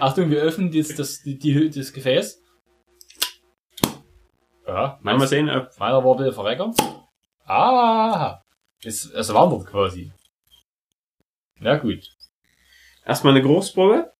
Achtung, 0.00 0.30
wir 0.30 0.38
öffnen 0.40 0.72
jetzt 0.72 0.98
das, 0.98 1.20
die, 1.22 1.36
die, 1.36 1.68
das 1.68 1.92
Gefäß. 1.92 2.40
Ja, 4.68 4.98
Mal, 5.00 5.26
sehen, 5.26 5.48
ob 5.48 5.78
Meiner 5.78 6.04
war 6.04 6.18
wieder 6.18 6.32
verreckert. 6.32 6.76
Ah! 7.46 8.42
Es, 8.84 9.06
es 9.06 9.32
wandert 9.32 9.66
quasi. 9.66 10.12
Na 11.58 11.76
gut. 11.76 12.04
erstmal 13.04 13.32
eine 13.32 13.42
Großprobe. 13.42 14.12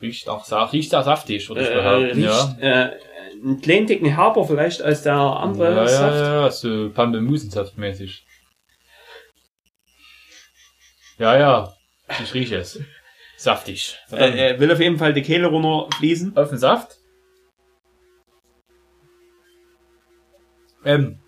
Riecht 0.00 0.28
auch, 0.28 0.72
riecht 0.72 0.90
sehr 0.90 1.04
saftig, 1.04 1.48
würde 1.48 1.62
ich 1.62 1.68
Äh, 1.68 1.74
behaupten, 1.74 2.24
riecht 2.24 2.58
äh, 2.60 2.98
einen 3.42 3.60
kleinen 3.60 3.86
Ticken 3.86 4.08
herber 4.12 4.44
vielleicht 4.44 4.82
als 4.82 5.02
der 5.02 5.12
ja. 5.12 5.32
andere 5.34 5.72
Ja, 5.72 5.82
ja, 5.82 5.86
Saft. 5.86 6.16
ja, 6.16 6.50
so 6.50 6.68
Pampelmusensaft-mäßig. 6.90 8.24
Ja, 11.18 11.38
ja, 11.38 11.72
ich 12.22 12.34
rieche 12.34 12.56
es. 12.56 12.80
Saftig. 13.36 13.98
Äh, 14.10 14.36
er 14.36 14.58
will 14.60 14.72
auf 14.72 14.80
jeden 14.80 14.98
Fall 14.98 15.12
die 15.12 15.22
Kehle 15.22 15.46
runterfließen. 15.46 16.36
Auf 16.36 16.48
den 16.48 16.58
Saft. 16.58 16.99
Ähm, 20.84 21.18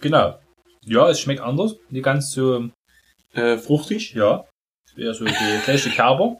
genau. 0.00 0.38
Ja, 0.84 1.08
es 1.08 1.20
schmeckt 1.20 1.40
anders. 1.40 1.76
Nicht 1.90 2.04
ganz 2.04 2.32
so, 2.32 2.68
Äh, 3.32 3.56
fruchtig. 3.58 4.12
ja. 4.14 4.44
Eher 4.96 5.12
so 5.14 5.24
die 5.24 5.32
gleiche 5.64 5.90
Kerber. 5.90 6.38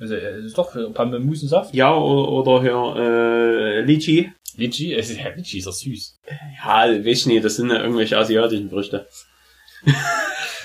Also, 0.00 0.16
es 0.16 0.46
ist 0.46 0.58
doch 0.58 0.72
Pampelmusensaft. 0.94 1.72
Ja, 1.74 1.94
oder, 1.94 2.28
oder 2.28 2.62
hier 2.62 2.96
äh, 3.00 3.80
Litchi. 3.82 4.32
Litchi, 4.56 4.94
es 4.94 5.10
ist 5.10 5.20
ja 5.20 5.28
Litchi, 5.28 5.58
ist 5.58 5.66
ja 5.66 5.72
süß. 5.72 6.16
Ja, 6.64 6.88
weiß 6.88 7.06
ich 7.06 7.26
nicht, 7.26 7.44
das 7.44 7.56
sind 7.56 7.70
ja 7.70 7.80
irgendwelche 7.80 8.18
asiatischen 8.18 8.70
Früchte. 8.70 9.06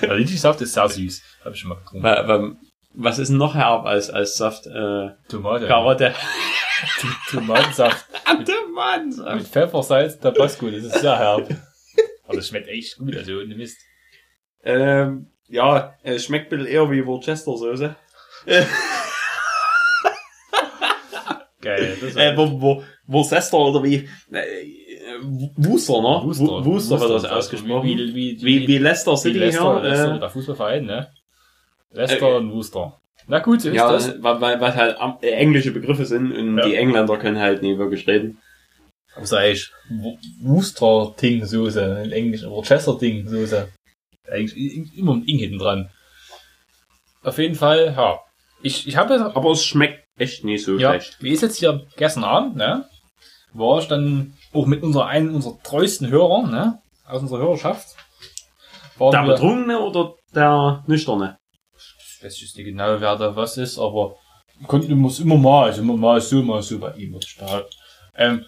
Ja, 0.00 0.14
Litchi-Saft 0.14 0.62
ist 0.62 0.72
sehr 0.72 0.88
süß. 0.88 1.22
Hab 1.44 1.52
ich 1.52 1.60
schon 1.60 1.68
mal 1.68 1.74
getrunken. 1.76 2.56
Was 2.94 3.18
ist 3.18 3.28
noch 3.28 3.54
herb 3.54 3.84
als, 3.84 4.08
als 4.08 4.34
Saft? 4.38 4.66
Äh, 4.66 5.10
Tomate. 5.28 5.66
Karotte. 5.66 6.14
Tomatensaft. 7.30 8.06
Tomatensaft. 8.46 9.34
Mit 9.38 9.46
Pfeffer, 9.48 9.82
Salz, 9.82 10.18
Tabasco. 10.18 10.70
Das 10.70 10.84
ist 10.84 11.00
sehr 11.00 11.18
herb. 11.18 11.48
Aber 12.24 12.36
das 12.36 12.48
schmeckt 12.48 12.68
echt 12.68 12.96
gut, 12.98 13.16
also 13.16 13.32
ohne 13.38 13.54
Mist. 13.54 13.78
Ähm, 14.62 15.30
ja, 15.48 15.94
es 16.02 16.24
schmeckt 16.24 16.52
ein 16.52 16.58
bisschen 16.58 16.72
eher 16.72 16.90
wie 16.90 17.04
Worcester-Soße. 17.04 17.96
Geil. 21.60 21.98
Das 22.00 22.16
Äh, 22.16 22.36
wo, 22.36 22.60
wo, 22.60 22.84
Worcester 23.06 23.58
oder 23.58 23.82
wie, 23.84 24.08
äh, 24.32 24.76
Worcester, 25.56 26.00
ne? 26.00 26.24
Worcester. 26.24 26.64
Worcester 26.64 27.00
wird 27.00 27.10
das 27.10 27.24
also 27.24 27.36
ausgesprochen. 27.36 27.86
Wie, 27.88 27.96
wie, 27.98 28.14
wie, 28.14 28.42
Wie, 28.42 28.68
wie 28.68 28.78
Leicester 28.78 29.12
wie 29.12 29.16
City 29.16 29.38
Leicester, 29.38 29.80
hier. 29.80 29.88
Leicester, 29.90 30.14
Äh, 30.16 30.20
der 30.20 30.30
Fußballverein, 30.30 30.84
ne? 30.86 31.08
Leicester 31.90 32.28
Äh, 32.28 32.36
und 32.36 32.52
Worcester. 32.52 32.99
Na 33.30 33.38
gut, 33.38 33.60
so 33.62 33.68
ist 33.68 33.76
ja, 33.76 33.90
das. 33.92 34.22
weil, 34.22 34.40
weil 34.40 34.60
weil 34.60 34.74
halt 34.74 34.96
äh, 35.22 35.30
englische 35.30 35.70
Begriffe 35.70 36.04
sind 36.04 36.32
und 36.36 36.58
Ja. 36.58 36.66
die 36.66 36.74
Engländer 36.74 37.16
können 37.16 37.38
halt 37.38 37.62
nie 37.62 37.78
wirklich 37.78 38.06
reden. 38.08 38.38
Was 39.16 39.32
eigentlich? 39.32 39.70
Worcester-Ting-Soße. 40.42 42.02
In 42.04 42.12
Englisch. 42.12 42.42
Worcester-Ting-Soße. 42.44 43.68
Eigentlich 44.30 44.96
immer 44.96 45.14
ein 45.14 45.24
Ing 45.24 45.38
hinten 45.38 45.58
dran. 45.58 45.90
Auf 47.22 47.38
jeden 47.38 47.54
Fall, 47.54 47.94
ja. 47.96 48.18
Ich, 48.62 48.86
ich 48.86 48.96
habe 48.96 49.14
jetzt 49.14 49.22
Aber 49.36 49.50
es 49.52 49.64
schmeckt 49.64 50.04
echt 50.18 50.44
nicht 50.44 50.64
so 50.64 50.76
Ja, 50.76 50.90
schlecht. 50.92 51.16
wie 51.20 51.30
ist 51.30 51.42
jetzt 51.42 51.58
hier 51.58 51.86
gestern 51.96 52.24
Abend, 52.24 52.56
ne? 52.56 52.84
War 53.52 53.80
ich 53.80 53.88
dann 53.88 54.34
auch 54.52 54.66
mit 54.66 54.82
unserer 54.82 55.06
einen 55.06 55.34
unserer 55.34 55.58
treuesten 55.62 56.08
Hörer, 56.08 56.46
ne? 56.46 56.78
Aus 57.06 57.22
unserer 57.22 57.38
Hörerschaft. 57.40 57.96
Der 59.00 59.22
Betrunkene 59.24 59.80
oder 59.80 60.14
der 60.34 60.84
Nüchterne? 60.86 61.38
Ich 62.20 62.26
weiß 62.26 62.40
jetzt 62.42 62.56
nicht 62.58 62.66
genau, 62.66 63.00
wer 63.00 63.16
da 63.16 63.34
was 63.34 63.56
ist, 63.56 63.78
aber 63.78 64.16
konnten 64.66 64.94
muss 64.98 65.20
immer 65.20 65.38
mal, 65.38 65.66
also 65.66 65.80
immer 65.80 65.96
mal 65.96 66.20
so, 66.20 66.42
mal 66.42 66.62
so 66.62 66.78
bei 66.78 66.92
ihm, 66.92 67.14
würde 67.14 67.26
ich 67.26 67.38
behaupten. 67.38 67.74
Ähm, 68.14 68.44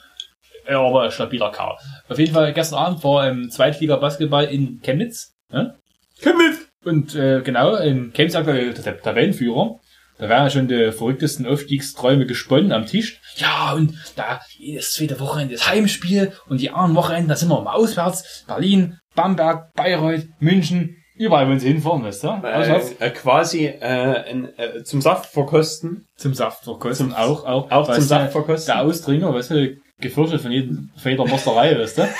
er 0.66 0.78
war 0.78 0.88
aber 0.88 1.02
ein 1.04 1.10
stabiler 1.10 1.50
Kerl. 1.50 1.76
Auf 2.06 2.18
jeden 2.18 2.34
Fall, 2.34 2.52
gestern 2.52 2.78
Abend 2.78 3.02
war 3.02 3.26
ähm, 3.26 3.50
Zweitliga 3.50 3.96
Basketball 3.96 4.44
in 4.44 4.80
Chemnitz, 4.82 5.32
ne? 5.50 5.78
Chemnitz! 6.20 6.58
Und 6.84 7.14
äh, 7.14 7.40
genau, 7.40 7.76
in 7.76 8.12
Chemnitz 8.12 8.34
aktuell 8.34 8.74
der 8.74 9.00
Tabellenführer. 9.00 9.80
Da 10.18 10.28
werden 10.28 10.44
ja 10.44 10.50
schon 10.50 10.68
die 10.68 10.92
verrücktesten 10.92 11.46
Aufstiegsträume 11.46 12.26
gesponnen 12.26 12.72
am 12.72 12.84
Tisch. 12.84 13.20
Ja, 13.36 13.72
und 13.72 13.94
da 14.16 14.42
jedes 14.58 14.92
zweite 14.92 15.18
Wochenende 15.18 15.54
ist 15.54 15.66
Heimspiel 15.66 16.32
und 16.46 16.60
die 16.60 16.70
anderen 16.70 16.94
Wochenenden, 16.94 17.28
da 17.28 17.36
sind 17.36 17.48
wir 17.48 17.60
mal 17.62 17.72
auswärts. 17.72 18.44
Berlin, 18.46 18.98
Bamberg, 19.14 19.72
Bayreuth, 19.72 20.26
München, 20.40 21.01
überall 21.16 21.46
wollen 21.48 21.58
sie 21.60 21.68
hinfahren, 21.68 22.02
weißt 22.04 22.24
du? 22.24 22.28
Äh, 22.44 22.80
äh, 23.00 23.10
quasi 23.10 23.66
äh, 23.66 23.80
ein, 23.80 24.56
äh, 24.58 24.82
zum 24.84 25.00
Saft 25.00 25.26
verkosten. 25.30 26.06
Zum 26.16 26.34
Saft 26.34 26.64
verkosten. 26.64 27.08
Zum- 27.10 27.16
auch, 27.16 27.44
auch, 27.44 27.70
auch 27.70 27.86
zum 27.86 27.94
du, 27.96 28.00
Saft 28.02 28.32
verkosten. 28.32 28.74
Der 28.74 28.82
Austrinker, 28.82 29.32
weißt 29.34 29.50
du, 29.50 29.76
gefürchtet 30.00 30.40
von, 30.40 30.50
jedem, 30.52 30.90
von 30.96 31.10
jeder 31.10 31.26
Mosterei, 31.26 31.78
weißt 31.78 31.98
du? 31.98 32.08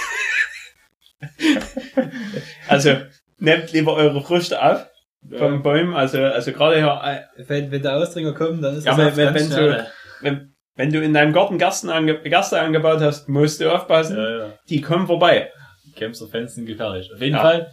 Also 2.68 2.96
nehmt 3.38 3.72
lieber 3.72 3.94
eure 3.94 4.20
Früchte 4.22 4.60
auf 4.62 4.86
Ja. 5.30 5.38
vom 5.38 5.62
Bäumen. 5.62 5.94
Also, 5.94 6.18
also 6.22 6.52
gerade 6.52 6.76
hier, 6.76 7.00
äh, 7.36 7.44
Wenn, 7.46 7.70
wenn 7.70 7.82
der 7.82 7.96
Austrinker 7.96 8.32
kommt, 8.34 8.62
dann 8.64 8.76
ist 8.76 8.84
Ja, 8.86 8.96
das 8.96 8.98
wenn- 8.98 9.04
Saft 9.06 9.16
wenn- 9.16 9.34
ganz 9.34 9.40
wenn 9.40 9.52
schnell. 9.56 9.86
wenn, 10.20 10.54
wenn 10.74 10.92
du 10.92 11.00
in 11.02 11.12
deinem 11.14 11.32
Garten 11.32 11.58
Gasten 11.58 11.90
ange 11.90 12.18
Gaste 12.22 12.60
angebaut 12.60 13.00
hast, 13.00 13.28
musst 13.28 13.60
du 13.60 13.70
aufpassen. 13.72 14.16
Ja, 14.16 14.38
ja. 14.38 14.52
Die 14.68 14.80
kommen 14.80 15.06
vorbei. 15.06 15.50
Kempster 15.96 16.26
Fans 16.28 16.54
sind 16.54 16.66
gefährlich. 16.66 17.10
Auf 17.14 17.20
jeden 17.20 17.36
Ja. 17.36 17.42
Fall, 17.42 17.72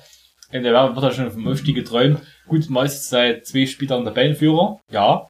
äh, 0.51 0.61
der 0.61 0.73
wird 0.95 1.03
ja 1.03 1.11
schon 1.11 1.31
vom 1.31 1.47
Aufstieg 1.47 1.75
geträumt. 1.75 2.19
Gut, 2.47 2.69
man 2.69 2.85
ist 2.85 3.09
seit 3.09 3.45
zwei 3.45 3.65
Spieltagen 3.65 4.03
der 4.05 4.13
Tabellenführer, 4.13 4.79
ja. 4.91 5.27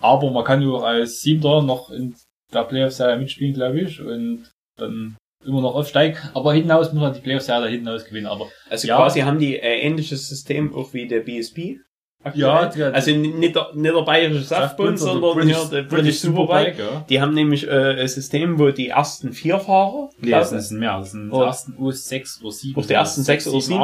Aber 0.00 0.30
man 0.30 0.44
kann 0.44 0.62
ja 0.62 0.68
auch 0.68 0.82
als 0.84 1.20
Siebter 1.20 1.62
noch 1.62 1.90
in 1.90 2.14
der 2.54 2.64
Playoff-Serie 2.64 3.16
mitspielen, 3.18 3.54
glaube 3.54 3.80
ich, 3.80 4.00
und 4.00 4.50
dann 4.78 5.16
immer 5.44 5.60
noch 5.60 5.74
aufsteigen. 5.74 6.16
Aber 6.34 6.52
hinten 6.54 6.70
aus 6.70 6.92
muss 6.92 7.02
man 7.02 7.12
die 7.12 7.20
Playoff-Serie 7.20 7.68
hinten 7.70 7.88
aus 7.88 8.04
gewinnen. 8.04 8.26
Aber 8.26 8.46
Also 8.70 8.88
Ja. 8.88 8.96
quasi 8.96 9.20
haben 9.20 9.38
die 9.38 9.56
äh, 9.58 9.80
ähnliches 9.80 10.28
System 10.28 10.74
auch 10.74 10.92
wie 10.94 11.06
der 11.06 11.20
BSP. 11.20 11.78
aktuell. 12.22 12.40
Ja, 12.46 12.66
die- 12.66 12.82
also 12.82 13.10
nicht 13.12 13.56
der, 13.56 13.70
nicht 13.74 13.94
der 13.94 14.02
bayerische 14.02 14.44
Saftbund, 14.44 14.98
sondern 14.98 15.42
hier 15.46 15.56
der 15.72 15.82
British 15.84 16.18
Superbike. 16.20 16.78
ja. 16.78 17.04
Die 17.08 17.18
haben 17.20 17.32
nämlich 17.32 17.66
äh, 17.66 18.00
ein 18.00 18.08
System, 18.08 18.58
wo 18.58 18.70
die 18.70 18.88
ersten 18.88 19.32
vier 19.32 19.58
Fahrer, 19.58 20.10
Nee, 20.20 20.30
das 20.30 20.50
sind 20.50 20.78
mehr. 20.80 20.98
Das 20.98 21.12
sind 21.12 21.30
die 21.30 21.36
ersten 21.38 21.72
US6 21.78 22.42
oder 22.42 22.52
7. 22.52 22.78
Auch 22.80 22.86
die 22.86 22.92
ersten 22.92 23.22
sechs 23.22 23.46
oder 23.48 23.60
sieben. 23.62 23.80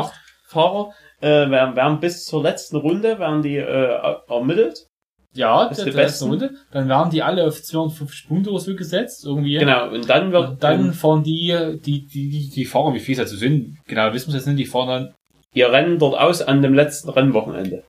Fahrer 0.47 0.93
äh, 1.21 1.51
werden, 1.51 1.77
werden 1.77 2.01
bis 2.01 2.25
zur 2.25 2.43
letzten 2.43 2.77
Runde 2.77 3.19
werden 3.19 3.43
die 3.43 3.57
äh, 3.57 4.17
ermittelt. 4.29 4.87
Ja, 5.35 5.67
ist 5.67 5.79
der, 5.79 5.87
der 5.87 5.95
letzte 5.95 6.25
besten. 6.25 6.31
Runde. 6.31 6.51
Dann 6.73 6.89
werden 6.89 7.11
die 7.11 7.23
alle 7.23 7.47
auf 7.47 7.63
250 7.63 8.29
Punkte 8.29 8.51
oder 8.51 8.61
so 8.61 8.75
gesetzt, 8.75 9.25
irgendwie. 9.25 9.59
Genau, 9.59 9.91
und 9.91 10.09
dann 10.09 10.33
wird 10.33 10.49
Und 10.51 10.63
dann 10.63 10.93
fahren 10.95 11.23
die, 11.23 11.79
die, 11.85 12.07
die, 12.07 12.31
die, 12.31 12.51
die 12.51 12.65
Fahrer, 12.65 12.95
wie 12.95 13.01
viel 13.01 13.15
es 13.15 13.21
also 13.21 13.37
sind, 13.37 13.77
genau, 13.87 14.13
wissen 14.13 14.33
wir 14.33 14.37
jetzt 14.37 14.47
nicht, 14.47 14.59
die 14.59 14.65
fahren 14.65 14.89
dann, 14.89 15.15
ihr 15.53 15.71
Rennen 15.71 15.99
dort 15.99 16.19
aus 16.19 16.41
an 16.41 16.63
dem 16.63 16.75
letzten 16.75 17.11
Rennwochenende. 17.11 17.85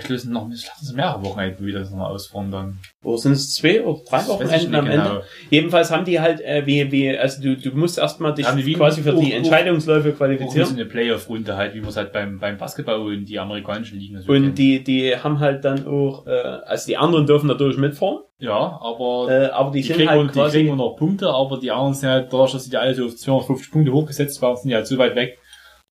Ich 0.00 0.08
löse 0.08 0.32
noch, 0.32 0.48
ich 0.50 0.66
lasse 0.66 0.84
es 0.84 0.92
mehrere 0.92 1.22
Wochenenden 1.24 1.66
wieder 1.66 1.80
nochmal 1.80 2.12
ausfahren 2.12 2.50
dann. 2.50 2.78
Oder 3.04 3.18
sind 3.18 3.32
es 3.32 3.54
zwei 3.54 3.82
oder 3.82 4.00
drei 4.08 4.16
Das 4.18 4.28
Wochenenden 4.28 4.74
am 4.74 4.84
genau. 4.86 5.04
Ende? 5.04 5.24
Jedenfalls 5.50 5.90
haben 5.90 6.04
die 6.04 6.20
halt, 6.20 6.40
äh, 6.40 6.62
wie, 6.66 6.90
wie, 6.90 7.16
also 7.16 7.42
du, 7.42 7.56
du 7.56 7.70
musst 7.76 7.98
erstmal 7.98 8.32
dich 8.34 8.46
Haben 8.46 8.62
quasi 8.74 9.02
für 9.02 9.12
die 9.14 9.32
Entscheidungsläufe 9.32 10.00
Auch 10.00 10.04
wie 10.06 10.10
so 10.12 10.16
qualifizieren. 10.16 10.70
eine 10.70 10.86
Playoff-Runde 10.86 11.56
halt, 11.56 11.74
wie 11.74 11.80
man 11.80 11.90
es 11.90 11.96
halt 11.96 12.12
beim, 12.12 12.38
beim 12.38 12.56
Basketball 12.56 13.00
und 13.00 13.26
die 13.26 13.38
amerikanischen 13.38 13.98
Ligen 13.98 14.20
so 14.22 14.32
Und 14.32 14.42
kennt. 14.42 14.58
die, 14.58 14.82
die 14.82 15.16
haben 15.16 15.40
halt 15.40 15.64
dann 15.64 15.86
auch, 15.86 16.26
äh, 16.26 16.30
also 16.30 16.86
die 16.86 16.96
anderen 16.96 17.26
dürfen 17.26 17.46
natürlich 17.48 17.76
mitfahren, 17.76 18.20
Ja, 18.38 18.78
aber 18.80 19.26
äh, 19.30 19.46
aber 19.48 19.70
die, 19.72 19.82
die, 19.82 19.88
sind 19.88 19.96
kriegen, 19.96 20.08
halt 20.10 20.20
die 20.22 20.26
kriegen 20.28 20.32
quasi, 20.42 20.62
nur 20.64 20.76
noch 20.76 20.96
Punkte, 20.96 21.28
aber 21.28 21.58
die 21.58 21.70
anderen 21.70 21.94
sind 21.94 22.08
halt, 22.08 22.32
dadurch, 22.32 22.52
dass 22.52 22.64
sie 22.64 22.70
die 22.70 22.76
alle 22.78 22.94
so 22.94 23.06
auf 23.06 23.16
250 23.16 23.70
Punkte 23.70 23.92
hochgesetzt 23.92 24.40
waren, 24.40 24.56
sind 24.56 24.70
die 24.70 24.74
halt 24.74 24.86
so 24.86 24.96
weit 24.98 25.14
weg, 25.16 25.38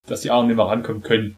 dass 0.08 0.22
die 0.22 0.32
anderen 0.32 0.48
nicht 0.48 0.58
mehr 0.58 0.66
rankommen 0.66 1.04
können. 1.04 1.38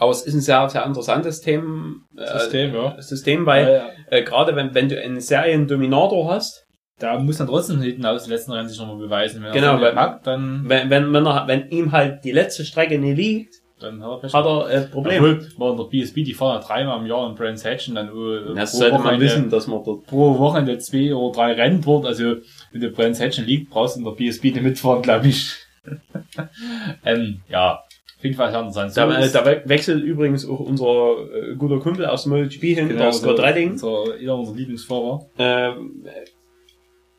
Aber 0.00 0.10
es 0.10 0.22
ist 0.22 0.34
ein 0.34 0.40
sehr, 0.40 0.68
sehr 0.68 0.84
interessantes 0.84 1.40
Thema, 1.40 1.94
äh, 2.16 2.26
System, 2.38 2.74
ja. 2.74 3.00
System, 3.00 3.46
weil 3.46 3.66
Weil, 3.66 4.20
äh, 4.20 4.22
gerade 4.24 4.56
wenn, 4.56 4.74
wenn 4.74 4.88
du 4.88 5.00
einen 5.00 5.20
Seriendominator 5.20 6.32
hast, 6.32 6.66
da 6.98 7.18
muss 7.18 7.38
dann 7.38 7.46
trotzdem 7.46 7.80
hinten 7.80 8.04
aus 8.04 8.24
den 8.24 8.32
letzten 8.32 8.52
Rennen 8.52 8.68
sich 8.68 8.78
nochmal 8.78 8.96
beweisen. 8.96 9.42
Wenn 9.42 9.52
Genau, 9.52 9.74
er 9.76 9.80
weil- 9.80 9.92
packt, 9.94 10.26
dann, 10.26 10.64
wenn, 10.66 10.90
wenn, 10.90 11.12
wenn, 11.12 11.26
er, 11.26 11.46
wenn 11.46 11.68
ihm 11.70 11.92
halt 11.92 12.24
die 12.24 12.32
letzte 12.32 12.64
Strecke 12.64 12.98
nicht 12.98 13.16
liegt, 13.16 13.54
dann 13.78 14.02
hat 14.02 14.10
er 14.10 14.18
Pech 14.20 14.32
hat 14.34 14.44
er 14.44 14.70
äh, 14.70 14.80
Probleme. 14.88 15.26
Obwohl, 15.30 15.48
war 15.58 15.70
in 15.72 15.76
der 15.78 15.84
BSB, 15.84 16.14
die 16.24 16.34
fahren 16.34 16.60
ja 16.60 16.66
dreimal 16.66 17.00
im 17.00 17.06
Jahr 17.06 17.26
in 17.30 17.34
Brands 17.34 17.64
Hatch 17.64 17.88
und 17.88 17.94
dann 17.94 18.08
äh, 18.08 18.54
Das 18.54 18.72
sollte 18.72 18.92
man 18.94 19.04
Wochenende, 19.04 19.24
wissen, 19.24 19.48
dass 19.50 19.66
man 19.66 19.82
dort 19.82 20.06
pro 20.06 20.38
Wochenende 20.38 20.76
zwei 20.78 21.14
oder 21.14 21.34
drei 21.34 21.52
Rennen 21.54 21.80
dort. 21.80 22.04
Also, 22.04 22.36
wenn 22.72 22.80
der 22.82 22.88
Brands 22.90 23.18
Hatch 23.20 23.38
liegt, 23.38 23.70
brauchst 23.70 23.96
du 23.96 24.00
in 24.00 24.04
der 24.04 24.12
BSB 24.12 24.44
nicht 24.52 24.62
mitfahren, 24.62 25.00
glaube 25.00 25.28
ich. 25.28 25.54
ähm, 27.04 27.40
ja, 27.48 27.82
auf 28.20 28.24
jeden 28.24 28.36
Fall 28.36 28.52
haben 28.52 28.70
sie 28.70 28.78
dann 28.78 28.90
so. 28.90 29.00
Da, 29.00 29.18
äh, 29.18 29.30
da 29.32 29.46
we- 29.46 29.62
wechselt 29.64 30.04
übrigens 30.04 30.46
auch 30.46 30.60
unser 30.60 31.16
äh, 31.34 31.54
guter 31.56 31.78
Kumpel 31.80 32.04
aus 32.06 32.24
dem 32.24 32.32
MotoGP 32.32 32.62
hin, 32.74 32.88
der 32.96 33.12
Scott 33.12 33.38
so, 33.38 33.42
Redding. 33.42 33.72
Unser, 33.72 34.14
einer 34.20 34.34
unserer 34.36 34.56
Lieblingsfahrer. 34.56 35.26
Ähm, 35.38 36.04
äh, 36.04 36.10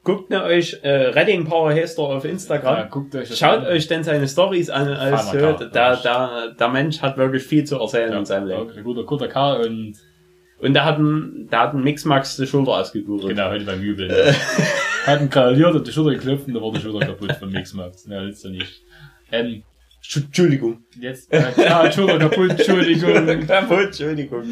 guckt 0.04 0.30
mir 0.30 0.44
euch, 0.44 0.78
äh, 0.84 0.90
Redding 1.10 1.46
Power 1.46 1.72
heißt 1.74 1.98
er 1.98 2.04
auf 2.06 2.24
Ja, 2.24 2.30
Instagram. 2.30 2.90
guckt 2.90 3.16
euch 3.16 3.36
Schaut 3.36 3.60
an. 3.62 3.66
euch 3.66 3.88
denn 3.88 4.04
seine 4.04 4.28
Stories 4.28 4.70
an. 4.70 4.86
Feiner 4.96 5.32
Kerl, 5.32 5.70
da, 5.74 5.96
da, 5.96 6.48
der 6.50 6.70
Mensch 6.70 7.02
hat 7.02 7.18
wirklich 7.18 7.44
viel 7.44 7.64
zu 7.64 7.80
erzählen 7.80 8.12
ja, 8.12 8.20
in 8.20 8.26
seinem 8.26 8.48
Leben. 8.48 8.70
ein 8.72 8.84
guter, 8.84 9.04
guter 9.04 9.28
Kerl 9.28 9.66
und 9.68 9.94
Und 10.60 10.74
da 10.76 10.86
hat 10.86 11.00
ein, 11.00 11.48
da 11.50 11.62
hat 11.62 11.74
ein 11.74 11.82
Mixmax 11.84 12.38
die 12.38 12.46
Schulter 12.46 12.74
ausgekugelt. 12.74 13.30
genau, 13.30 13.50
heute 13.50 13.66
beim 13.66 13.82
Jubeln. 13.84 14.12
ja. 14.12 14.34
Hat 15.08 15.20
ihn 15.20 15.32
gratuliert 15.32 15.74
und 15.74 15.88
die 15.88 15.92
Schulter 15.92 16.12
geklopft 16.12 16.46
und 16.48 16.54
da 16.54 16.62
war 16.62 16.72
die 16.72 16.80
Schulter 16.80 17.08
kaputt 17.08 17.32
von 17.32 17.50
Mixmax. 17.52 18.06
Ja, 18.08 18.22
willst 18.22 18.46
du 18.46 18.50
nicht. 18.50 18.84
Ähm, 19.32 19.64
Entschuldigung. 20.04 20.84
jetzt, 21.00 21.32
äh, 21.32 21.52
ja, 21.58 21.92
Schulter 21.92 22.18
kaputt, 22.18 22.52
Entschuldigung. 22.52 23.48
Kaputt, 23.48 23.86
Entschuldigung. 23.86 24.44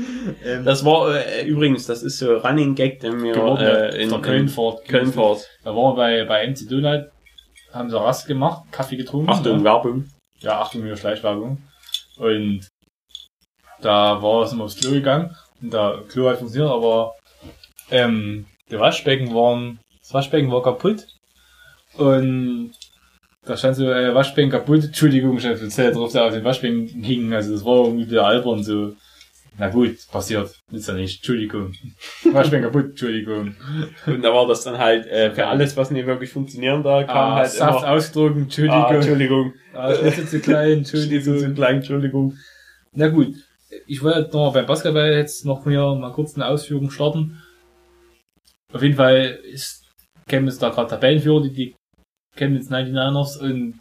Ähm, 0.45 0.63
Das 0.63 0.85
war 0.85 1.15
äh, 1.15 1.45
übrigens, 1.45 1.85
das 1.85 2.03
ist 2.03 2.19
so 2.19 2.37
Running 2.37 2.75
Gag, 2.75 2.99
den 2.99 3.21
wir 3.23 3.33
geworden, 3.33 3.65
äh, 3.65 4.01
in, 4.01 4.11
in, 4.11 4.21
Kölnfahrt. 4.21 4.85
Kölnfahrt. 4.87 5.49
Da 5.63 5.75
waren 5.75 5.95
wir 5.97 6.25
bei, 6.25 6.25
bei 6.25 6.47
MC 6.47 6.69
Donald, 6.69 7.11
haben 7.73 7.89
sie 7.89 7.99
Rast 7.99 8.27
gemacht, 8.27 8.63
Kaffee 8.71 8.95
getrunken. 8.95 9.29
Achtung, 9.29 9.57
ne? 9.57 9.63
Werbung. 9.63 10.05
Ja, 10.39 10.61
Achtung, 10.61 10.83
wieder 10.83 10.97
Schleichwerbung. 10.97 11.61
Und 12.17 12.67
da 13.81 14.21
war 14.21 14.43
es 14.43 14.53
immer 14.53 14.65
aufs 14.65 14.79
Klo 14.79 14.91
gegangen. 14.91 15.35
Und 15.61 15.73
der 15.73 16.03
Klo 16.09 16.29
hat 16.29 16.37
funktioniert, 16.37 16.71
aber 16.71 17.15
ähm, 17.91 18.45
die 18.69 18.79
Waschbecken 18.79 19.33
waren, 19.33 19.79
das 19.99 20.13
Waschbecken 20.13 20.51
war 20.51 20.63
kaputt. 20.63 21.07
Und 21.97 22.71
da 23.45 23.55
stand 23.57 23.75
so, 23.75 23.89
äh, 23.89 24.13
Waschbecken 24.13 24.51
kaputt, 24.51 24.83
Entschuldigung, 24.85 25.39
Chef, 25.39 25.61
jetzt 25.61 25.77
der 25.77 25.91
drauf, 25.91 26.11
der 26.11 26.25
auf 26.25 26.33
den 26.33 26.43
Waschbecken 26.43 26.87
hing. 27.03 27.33
Also 27.33 27.53
das 27.53 27.65
war 27.65 27.85
irgendwie 27.85 28.09
wieder 28.09 28.25
albern 28.25 28.63
so. 28.63 28.93
Na 29.57 29.67
gut, 29.67 29.97
passiert. 30.11 30.55
Ist 30.71 30.87
ja 30.87 30.93
nicht. 30.93 31.17
Entschuldigung. 31.17 31.73
Waschbecken 32.31 32.63
kaputt, 32.65 32.91
Entschuldigung. 32.91 33.55
Und 34.05 34.21
da 34.21 34.33
war 34.33 34.47
das 34.47 34.63
dann 34.63 34.77
halt 34.77 35.05
äh, 35.07 35.31
für 35.31 35.47
alles, 35.47 35.75
was 35.75 35.91
nicht 35.91 36.05
wirklich 36.05 36.29
funktionieren 36.31 36.81
da, 36.83 37.03
kam 37.03 37.17
Ah, 37.31 37.35
halt 37.35 37.49
Saft 37.51 37.83
immer. 37.83 37.91
ausgedrückt, 37.91 38.37
Entschuldigung. 38.37 38.83
Ah, 38.85 38.93
Entschuldigung. 38.93 39.53
Ah, 39.73 39.89
ist 39.91 40.29
zu 40.29 40.39
klein, 40.39 40.71
Entschuldigung. 40.79 41.39
Zu 41.39 41.53
klein, 41.53 41.75
Entschuldigung. 41.77 42.37
Na 42.93 43.07
gut, 43.09 43.35
ich 43.85 44.01
wollte 44.01 44.35
noch 44.35 44.53
beim 44.53 44.65
Basketball 44.65 45.11
jetzt 45.13 45.45
noch 45.45 45.63
hier 45.65 45.93
mal 45.95 46.11
kurz 46.11 46.35
eine 46.35 46.47
Ausführung 46.47 46.89
starten. 46.89 47.41
Auf 48.71 48.81
jeden 48.81 48.95
Fall 48.95 49.39
ist 49.51 49.83
Chemnitz 50.27 50.57
da 50.59 50.69
gerade 50.69 50.89
Tabellenführer, 50.89 51.41
die, 51.43 51.53
die 51.53 51.75
Chemnitz 52.39 52.69
99ers 52.69 53.37
und 53.37 53.79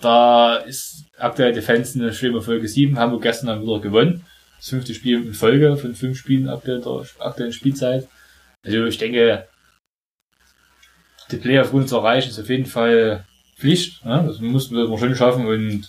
da 0.00 0.56
ist 0.56 1.04
aktuell 1.16 1.52
die 1.52 1.60
Fans 1.60 1.94
in 1.94 2.02
der 2.02 2.12
Schwimmer 2.12 2.42
Folge 2.42 2.66
7, 2.66 2.98
haben 2.98 3.12
wir 3.12 3.20
gestern 3.20 3.46
dann 3.46 3.62
wieder 3.62 3.78
gewonnen. 3.78 4.24
Das 4.58 4.68
fünfte 4.68 4.94
Spiel 4.94 5.24
in 5.24 5.34
Folge 5.34 5.76
von 5.76 5.94
fünf 5.94 6.18
Spielen 6.18 6.48
ab 6.48 6.64
der 6.64 6.82
aktuellen 7.20 7.52
Spielzeit. 7.52 8.08
Also 8.64 8.84
ich 8.84 8.98
denke, 8.98 9.46
die 11.30 11.36
Playoff-Runde 11.36 11.86
zu 11.86 11.96
erreichen 11.96 12.30
ist 12.30 12.40
auf 12.40 12.48
jeden 12.48 12.66
Fall 12.66 13.24
Pflicht. 13.56 14.04
Ne? 14.04 14.24
Das 14.26 14.40
mussten 14.40 14.76
wir 14.76 14.98
schon 14.98 15.14
schaffen 15.14 15.46
und 15.46 15.88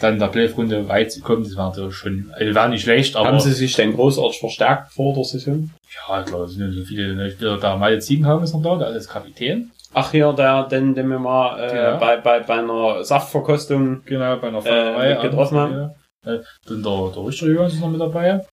dann 0.00 0.18
der 0.18 0.28
Playoff-Runde 0.28 0.88
weit 0.88 1.12
zu 1.12 1.20
kommen, 1.20 1.44
das 1.44 1.56
war 1.56 1.68
natürlich 1.68 1.94
schon, 1.94 2.30
also 2.32 2.54
war 2.54 2.68
nicht 2.68 2.82
schlecht, 2.82 3.16
aber. 3.16 3.28
Haben 3.28 3.40
sie 3.40 3.52
sich 3.52 3.74
denn 3.74 3.94
großartig 3.94 4.40
verstärkt 4.40 4.92
vor 4.92 5.14
der 5.14 5.24
Saison? 5.24 5.70
Ja, 6.08 6.22
klar, 6.22 6.44
es 6.44 6.52
sind 6.52 6.62
ja 6.62 6.72
so 6.72 6.84
viele 6.84 7.30
Spieler 7.30 7.58
da. 7.58 7.76
Malte 7.76 7.98
Ziegenhagen 7.98 8.44
ist 8.44 8.54
noch 8.54 8.62
da, 8.62 8.78
der 8.78 8.96
ist 8.96 9.08
Kapitän. 9.08 9.70
Ach 9.92 10.10
hier, 10.12 10.32
der, 10.32 10.64
den, 10.64 10.94
den 10.94 11.08
wir 11.08 11.18
mal 11.18 11.58
äh, 11.58 11.72
genau. 11.72 11.98
bei, 11.98 12.16
bei, 12.18 12.40
bei 12.40 12.58
einer 12.58 13.02
Saftverkostung 13.02 14.02
genau, 14.04 14.36
bei 14.36 14.48
einer 14.48 14.64
äh, 14.64 15.22
getroffen 15.22 15.58
haben. 15.58 15.72
Ja. 15.72 15.94
Äh, 16.26 16.40
dann 16.66 16.82
der, 16.82 17.12
der 17.14 17.26
Richter 17.26 17.48
Johann 17.48 17.66
ist 17.66 17.80
noch 17.80 17.90
mit 17.90 18.00
dabei. 18.00 18.44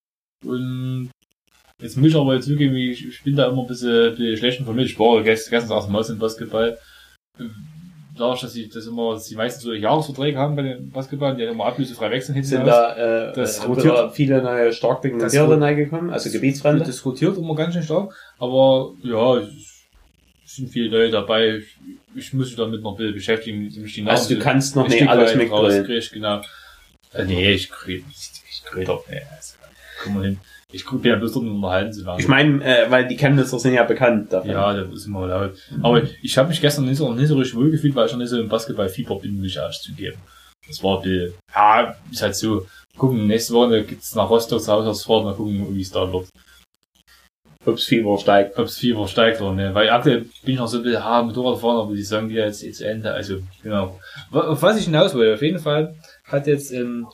Und 0.45 1.11
jetzt 1.81 1.97
muss 1.97 2.09
ich 2.09 2.15
aber 2.15 2.39
zugeben, 2.41 2.75
ich, 2.75 3.07
ich 3.07 3.23
bin 3.23 3.35
da 3.35 3.47
immer 3.47 3.61
ein 3.61 3.67
bisschen, 3.67 4.09
ein 4.09 4.15
bisschen 4.15 4.37
schlecht 4.37 4.59
informiert. 4.59 4.87
Ich 4.87 4.99
war 4.99 5.21
gestern, 5.21 5.71
aus 5.71 5.85
dem 5.85 5.93
Maus 5.93 6.09
im 6.09 6.19
Basketball 6.19 6.77
dadurch, 8.17 8.41
dass 8.41 8.53
sie 8.53 8.67
das 8.67 8.87
immer, 8.87 9.13
dass 9.13 9.25
die 9.25 9.35
meisten 9.35 9.61
so 9.61 9.73
Jahresverträge 9.73 10.37
haben 10.37 10.55
bei 10.55 10.63
den 10.63 10.89
Basketball, 10.89 11.35
die 11.35 11.43
immer 11.43 11.65
ablösefrei 11.65 12.11
wechseln 12.11 12.35
hinten 12.35 12.49
Sind 12.49 12.65
da 12.65 13.29
äh, 13.29 13.33
das 13.33 13.59
äh, 13.59 13.65
rotiert, 13.65 14.13
viele 14.13 14.41
neue 14.41 14.73
stark 14.73 15.01
pigmentierte 15.01 15.61
reingekommen, 15.61 16.09
also 16.09 16.29
Gebietsfremde? 16.29 16.83
Das 16.83 17.05
rotiert 17.05 17.37
immer 17.37 17.55
ganz 17.55 17.73
schön 17.73 17.83
stark, 17.83 18.13
aber 18.39 18.93
ja, 19.03 19.37
es 19.37 19.76
sind 20.57 20.69
viele 20.69 20.89
Leute 20.89 21.11
dabei. 21.11 21.57
Ich, 21.57 21.77
ich 22.15 22.33
muss 22.33 22.47
mich 22.47 22.55
damit 22.55 22.81
noch 22.81 22.91
ein 22.91 22.97
bisschen 22.97 23.13
beschäftigen, 23.13 23.63
mich 23.63 23.93
die 23.93 24.05
Also 24.05 24.35
du 24.35 24.39
kannst 24.41 24.75
noch 24.75 24.87
nicht 24.87 25.07
alles 25.07 25.35
mitkriegen. 25.35 26.01
Genau. 26.11 26.41
Äh, 27.13 27.25
nee, 27.25 27.51
ich 27.51 27.69
krieg, 27.69 28.03
ich, 28.09 28.31
ich 28.49 28.63
krieg 28.65 28.85
doch, 28.85 29.07
nee, 29.09 29.21
also, 29.35 29.55
komm 30.03 30.15
mal 30.15 30.25
hin. 30.25 30.39
Ich 30.73 30.83
gucke 30.83 31.07
ja 31.07 31.15
bloß 31.15 31.31
dort 31.31 31.45
unterhalten 31.45 31.93
zu 31.93 32.05
werden. 32.05 32.19
Ich 32.19 32.27
meine, 32.27 32.61
äh, 32.63 32.91
weil 32.91 33.07
die 33.07 33.15
Chemnitzer 33.15 33.57
sind 33.57 33.73
ja 33.73 33.83
bekannt 33.83 34.33
dafür. 34.33 34.51
Ja, 34.51 34.73
das 34.73 34.89
ist 34.89 35.05
immer 35.05 35.25
laut. 35.25 35.53
Aber 35.81 36.03
ich 36.21 36.37
habe 36.37 36.49
mich 36.49 36.59
gestern 36.59 36.85
nicht 36.85 36.97
so, 36.97 37.13
nicht 37.13 37.29
so 37.29 37.37
richtig 37.37 37.55
wohl 37.55 37.71
gefühlt, 37.71 37.95
weil 37.95 38.05
ich 38.05 38.11
schon 38.11 38.19
nicht 38.19 38.29
so 38.29 38.39
im 38.39 38.49
Basketball-Fieber 38.49 39.17
bin, 39.19 39.37
muss 39.37 39.47
ich 39.47 39.55
ehrlich 39.55 39.79
zugeben. 39.79 40.17
Das 40.67 40.83
war 40.83 41.01
die, 41.01 41.31
ja, 41.55 41.95
ist 42.11 42.21
halt 42.21 42.35
so, 42.35 42.67
gucken, 42.97 43.27
nächste 43.27 43.53
Woche 43.53 43.83
gibt's 43.83 44.13
nach 44.15 44.29
Rostock 44.29 44.61
zu 44.61 44.71
Hause 44.71 44.89
Ausfahrt, 44.89 45.23
mal 45.23 45.35
gucken, 45.35 45.73
wie 45.73 45.81
es 45.81 45.91
da 45.91 46.11
wird. 46.11 46.27
Ob's 47.67 47.83
Fieber 47.83 48.17
steigt. 48.17 48.57
Ob's 48.57 48.77
Fieber 48.77 49.07
steigt 49.07 49.41
oder 49.41 49.53
ne? 49.53 49.75
Weil 49.75 49.89
aktuell 49.89 50.21
bin 50.43 50.53
ich 50.53 50.57
noch 50.57 50.67
so 50.67 50.77
ein 50.77 50.83
bisschen 50.83 51.03
hart 51.03 51.25
Motorrad 51.25 51.59
fahren, 51.59 51.77
aber 51.77 51.93
die 51.93 52.03
sagen 52.03 52.29
ja 52.29 52.45
jetzt, 52.45 52.63
jetzt 52.63 52.81
Ende, 52.81 53.11
also, 53.11 53.39
genau. 53.61 53.99
Auf 54.31 54.61
was 54.61 54.77
ich 54.77 54.85
hinaus 54.85 55.13
wollte, 55.13 55.33
auf 55.33 55.41
jeden 55.41 55.59
Fall 55.59 55.95
hat 56.23 56.47
jetzt, 56.47 56.71
ähm, 56.71 57.07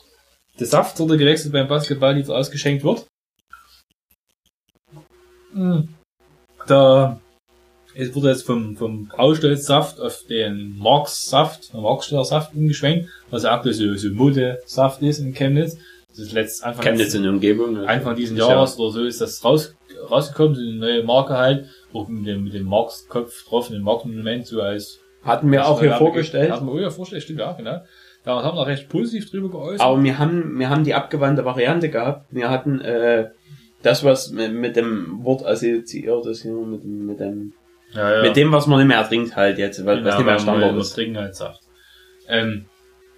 der 0.58 0.66
Saftsorte 0.66 1.16
gewechselt 1.16 1.52
beim 1.52 1.66
Basketball, 1.66 2.14
die 2.14 2.30
ausgeschenkt 2.30 2.84
wird. 2.84 3.06
Hm. 5.52 5.88
Da 6.66 7.20
es 7.96 8.14
wurde 8.14 8.30
jetzt 8.30 8.42
vom, 8.42 8.76
vom 8.76 9.06
Braustolzsaft 9.06 10.00
auf 10.00 10.24
den 10.28 10.76
Marx-Saft, 10.78 11.72
Marxsteller 11.74 12.24
Saft 12.24 12.54
umgeschwenkt, 12.54 13.08
was 13.30 13.44
ja 13.44 13.52
aktuell 13.52 13.74
so, 13.74 13.94
so 13.94 14.08
Mode-Saft 14.10 15.02
ist 15.02 15.20
in 15.20 15.32
Chemnitz. 15.32 15.76
Das 16.08 16.18
ist 16.18 16.32
letzt 16.32 16.64
Anfang 16.64 16.84
Chemnitz 16.84 17.14
in 17.14 17.22
der 17.22 17.32
Umgebung. 17.32 17.76
Anfang 17.86 18.16
diesen 18.16 18.36
Jahres 18.36 18.78
oder 18.78 18.92
so 18.92 19.04
ist 19.04 19.20
das 19.20 19.44
raus, 19.44 19.74
rausgekommen, 20.10 20.54
so 20.54 20.62
eine 20.62 20.74
neue 20.74 21.02
Marke 21.02 21.36
halt, 21.36 21.66
auch 21.92 22.08
mit 22.08 22.26
dem, 22.26 22.44
mit 22.44 22.54
dem 22.54 22.64
Marx-Kopf 22.66 23.44
drauf, 23.48 23.68
dem 23.68 23.82
Marx-Monument 23.82 24.46
so 24.46 24.60
als 24.60 25.00
hatten 25.22 25.50
wir 25.50 25.66
auch 25.66 25.80
hier 25.80 25.94
vorgestellt. 25.94 26.52
Hatten 26.52 26.66
wir 26.66 26.72
auch 26.72 26.78
hier 26.78 26.90
vorgestellt, 26.90 27.22
stimmt, 27.22 27.40
ja, 27.40 27.52
genau. 27.52 27.80
Da 28.24 28.42
haben 28.42 28.56
wir 28.56 28.66
recht 28.66 28.88
positiv 28.88 29.30
drüber 29.30 29.50
geäußert. 29.50 29.80
Aber 29.80 30.02
wir 30.02 30.18
haben, 30.18 30.58
wir 30.58 30.70
haben 30.70 30.84
die 30.84 30.94
abgewandte 30.94 31.44
Variante 31.44 31.90
gehabt. 31.90 32.26
Wir 32.30 32.50
hatten, 32.50 32.80
äh, 32.80 33.30
das, 33.84 34.02
was 34.02 34.30
mit 34.30 34.76
dem 34.76 35.24
Wort 35.24 35.44
assoziiert 35.44 36.26
ist, 36.26 36.42
hier, 36.42 36.52
mit, 36.52 36.84
mit 36.84 37.20
dem, 37.20 37.52
ja, 37.92 38.16
ja. 38.16 38.22
mit 38.22 38.34
dem, 38.34 38.50
was 38.50 38.66
man 38.66 38.78
nicht 38.78 38.88
mehr 38.88 39.06
trinkt 39.06 39.36
halt 39.36 39.58
jetzt, 39.58 39.84
was, 39.84 39.98
genau, 39.98 40.08
was 40.08 40.16
nicht 40.16 40.26
mehr 40.26 40.38
Standard 40.38 40.76
ist. 40.76 40.94
trinken 40.94 41.18
halt 41.18 41.36
Saft. 41.36 41.60
Ähm, 42.28 42.64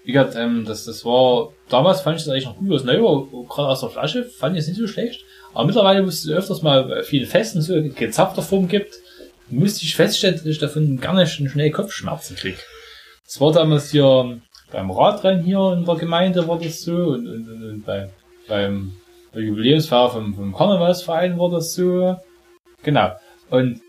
wie 0.05 0.13
gesagt, 0.13 0.35
ähm, 0.37 0.65
das, 0.67 0.85
das 0.85 1.05
war, 1.05 1.53
damals 1.69 2.01
fand 2.01 2.19
ich 2.19 2.25
das 2.25 2.33
eigentlich 2.33 2.47
noch 2.47 2.57
gut, 2.57 2.71
was 2.71 2.85
neu 2.85 3.01
war, 3.01 3.47
gerade 3.49 3.69
aus 3.69 3.81
der 3.81 3.91
Flasche, 3.91 4.25
fand 4.25 4.57
ich 4.57 4.63
es 4.63 4.69
nicht 4.69 4.79
so 4.79 4.87
schlecht. 4.87 5.25
Aber 5.57 5.65
mittlerweile 5.65 6.03
musste 6.03 6.31
es 6.31 6.37
öfters 6.37 6.61
mal 6.61 7.03
viele 7.03 7.25
Festen 7.25 7.63
so 7.63 7.83
gezapfter 7.83 8.43
Form 8.43 8.69
gibt, 8.69 8.95
musste 9.49 9.87
ich 9.87 9.97
feststellen, 9.97 10.37
dass 10.37 10.45
ich 10.45 10.59
davon 10.59 11.01
gar 11.01 11.15
nicht 11.15 11.33
schnell 11.33 11.71
Kopfschmerzen 11.71 12.37
krieg. 12.37 12.59
Das 13.25 13.41
war 13.41 13.53
damals 13.53 13.91
hier 13.91 14.39
beim 14.71 14.91
Radrennen 14.91 15.43
hier 15.43 15.73
in 15.73 15.87
der 15.87 15.95
Gemeinde 15.95 16.47
war 16.47 16.59
das 16.59 16.83
so 16.83 16.93
und, 16.93 17.27
und, 17.27 17.49
und, 17.49 17.71
und 17.71 17.87
bei, 17.87 18.11
beim 18.47 18.93
der 19.35 19.81
vom, 20.11 20.35
vom 20.35 20.55
Karnevalsverein 20.55 21.39
war 21.39 21.51
das 21.51 21.73
so. 21.73 22.17
Genau. 22.83 23.13
Und 23.49 23.81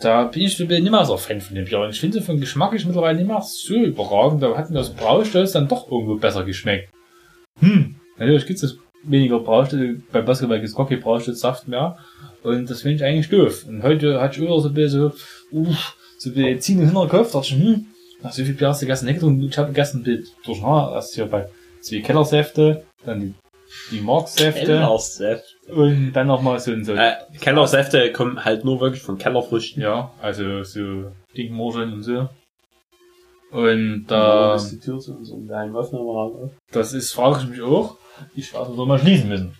da 0.00 0.24
bin 0.24 0.42
ich 0.42 0.58
nicht 0.58 0.90
mehr 0.90 1.04
so 1.04 1.16
Fan 1.16 1.40
von 1.40 1.54
dem 1.54 1.66
Bier. 1.66 1.78
Und 1.78 1.90
ich 1.90 2.00
finde 2.00 2.20
von 2.20 2.40
Geschmack 2.40 2.72
ist 2.72 2.86
mittlerweile 2.86 3.18
nicht 3.18 3.28
mehr 3.28 3.40
so 3.40 3.74
überragend. 3.74 4.42
Da 4.42 4.56
hat 4.56 4.70
mir 4.70 4.78
das 4.78 4.92
Braustolz 4.92 5.52
dann 5.52 5.68
doch 5.68 5.88
irgendwo 5.88 6.16
besser 6.16 6.42
geschmeckt. 6.42 6.90
Hm. 7.60 7.94
Natürlich 8.18 8.46
gibt 8.46 8.60
es 8.64 8.78
weniger 9.08 9.40
Braustolz. 9.40 10.00
Bei 10.12 10.22
Basketball 10.22 10.58
gibt 10.58 10.68
es 10.68 10.74
gar 10.74 10.88
kein 10.88 11.00
Braustolzsaft 11.00 11.68
mehr. 11.68 11.96
Und 12.42 12.70
das 12.70 12.82
finde 12.82 12.96
ich 12.96 13.04
eigentlich 13.04 13.28
doof. 13.28 13.64
Und 13.66 13.82
heute 13.82 14.20
hatte 14.20 14.36
ich 14.36 14.42
wieder 14.42 14.60
so 14.60 14.68
ein 14.68 14.74
bisschen 14.74 15.12
so, 15.12 15.58
uff, 15.58 15.96
so 16.18 16.30
ein 16.30 16.34
bisschen 16.34 16.60
ziehen 16.60 16.80
in 16.80 16.94
den 16.94 17.08
Kopf. 17.08 17.32
dachte 17.32 17.48
ich, 17.48 17.52
hm, 17.52 17.86
nach 18.22 18.32
so 18.32 18.44
viel 18.44 18.54
Bier 18.54 18.68
hast 18.68 18.82
du 18.82 18.86
gestern 18.86 19.06
nicht 19.06 19.16
getrunken. 19.16 19.44
Ich 19.44 19.58
habe 19.58 19.72
gestern 19.72 20.00
ein 20.00 20.04
bisschen 20.04 20.26
durcheinander. 20.44 20.92
Erst 20.94 21.14
hier 21.14 21.26
bei 21.26 21.48
zwei 21.80 22.00
Kellersäfte, 22.00 22.84
dann 23.04 23.20
die 23.20 23.34
die 23.90 24.00
Marksäfte. 24.00 24.66
Kellersäfte. 24.66 25.72
Und 25.72 26.12
dann 26.12 26.26
nochmal 26.26 26.60
so 26.60 26.72
ein 26.72 26.84
so. 26.84 26.94
Äh, 26.94 27.14
Kellersäfte 27.40 28.12
kommen 28.12 28.44
halt 28.44 28.64
nur 28.64 28.80
wirklich 28.80 29.02
von 29.02 29.18
Kellerfrüchten. 29.18 29.82
Ja, 29.82 30.12
also 30.22 30.62
so 30.62 31.10
Dinkmorgeln 31.36 31.92
und 31.92 32.02
so. 32.02 32.28
Und 33.50 34.06
da. 34.08 34.54
ist 34.56 34.70
die 34.70 34.80
Tür 34.80 34.98
zu 34.98 35.16
unserem 35.16 35.46
geheimen 35.46 35.76
Aufnahmeraum 35.76 36.50
Das 36.72 36.92
ist, 36.92 37.12
frage 37.12 37.40
ich 37.42 37.48
mich 37.48 37.62
auch. 37.62 37.96
Ich 38.34 38.52
werde 38.52 38.74
so 38.74 38.86
mal 38.86 38.98
schließen 38.98 39.28
müssen. 39.28 39.54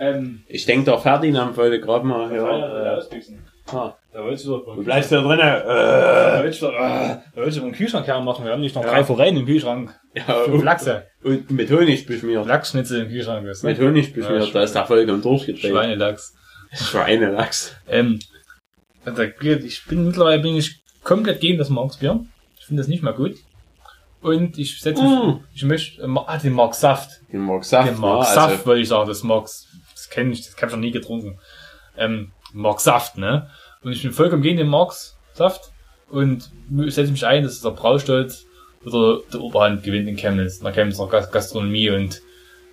Ähm, 0.00 0.42
ich 0.46 0.64
denke, 0.64 0.84
der 0.90 0.98
Ferdinand 0.98 1.56
wollte 1.56 1.80
gerade 1.80 2.06
mal 2.06 2.28
hier. 2.30 2.42
Äh, 2.42 3.74
ah. 3.74 3.96
Da 4.12 4.24
wolltest 4.24 4.46
du, 4.46 4.58
du 4.58 4.82
bleibst 4.82 5.12
da 5.12 5.20
drinnen. 5.20 5.40
Äh. 5.40 5.64
Da 5.64 6.40
wolltest 6.40 6.62
du, 6.62 6.66
äh, 6.66 6.70
da 6.70 7.22
wolltest 7.36 7.58
du 7.58 7.62
einen 7.62 7.72
Kühlschrank 7.72 8.06
hermachen. 8.06 8.44
Wir 8.44 8.52
haben 8.52 8.60
nicht 8.60 8.74
noch 8.74 8.84
ja. 8.84 8.90
drei 8.90 9.04
Forellen 9.04 9.36
im 9.36 9.46
Kühlschrank. 9.46 9.94
Ja, 10.14 10.34
Fünf 10.44 10.64
Lachse. 10.64 11.06
Und 11.22 11.50
mit 11.50 11.70
Honig 11.70 12.06
beschmiert. 12.06 12.46
Lachsschnitzel 12.46 13.02
im 13.02 13.08
Kühlschrank. 13.08 13.46
Ist, 13.46 13.62
ne? 13.62 13.70
Mit 13.70 13.80
Honig 13.80 14.12
beschmiert. 14.12 14.46
Ja, 14.46 14.52
da 14.52 14.62
ist 14.62 14.74
der 14.74 14.86
vollkommen 14.86 15.22
durchgedreht. 15.22 15.70
Schweinelachs. 15.70 16.34
Schweinelachs. 16.72 17.76
ähm, 17.88 18.18
ich 19.42 19.84
bin 19.86 20.06
mittlerweile 20.06 20.42
bin 20.42 20.56
ich 20.56 20.82
komplett 21.02 21.40
gegen 21.40 21.58
das 21.58 21.70
Marksbier. 21.70 22.24
Ich 22.68 22.70
finde 22.70 22.82
das 22.82 22.88
nicht 22.88 23.02
mal 23.02 23.14
gut. 23.14 23.36
Und 24.20 24.58
ich 24.58 24.78
setze, 24.78 25.02
mm. 25.02 25.42
ich 25.54 25.64
möchte, 25.64 26.02
äh, 26.02 26.06
ah, 26.26 26.36
den 26.36 26.52
Mark 26.52 26.74
Saft. 26.74 27.22
Den 27.32 27.40
Mark 27.40 27.64
Saft. 27.64 27.88
Den 27.88 27.98
Mark 27.98 28.26
Saft, 28.26 28.50
also. 28.50 28.66
wollte 28.66 28.82
ich 28.82 28.88
sagen, 28.88 29.08
das 29.08 29.22
Marks, 29.22 29.68
das 29.94 30.10
kenne 30.10 30.34
ich, 30.34 30.44
das 30.44 30.54
habe 30.56 30.66
ich 30.66 30.72
noch 30.72 30.78
nie 30.78 30.90
getrunken. 30.90 31.38
Ähm, 31.96 32.30
Mark 32.52 32.80
Saft, 32.80 33.16
ne? 33.16 33.48
Und 33.82 33.92
ich 33.92 34.02
bin 34.02 34.12
vollkommen 34.12 34.42
gegen 34.42 34.58
den 34.58 34.68
Marx 34.68 35.16
Saft 35.32 35.72
und 36.10 36.50
setze 36.88 37.10
mich 37.10 37.24
ein, 37.24 37.42
dass 37.42 37.62
der 37.62 37.70
Braustolz 37.70 38.44
wieder 38.82 39.20
der 39.32 39.40
Oberhand 39.40 39.82
gewinnt 39.82 40.06
in 40.06 40.16
Chemnitz, 40.16 40.58
in 40.58 40.64
der 40.64 40.74
Chemnitzer 40.74 41.06
Gastronomie 41.06 41.88
und 41.88 42.20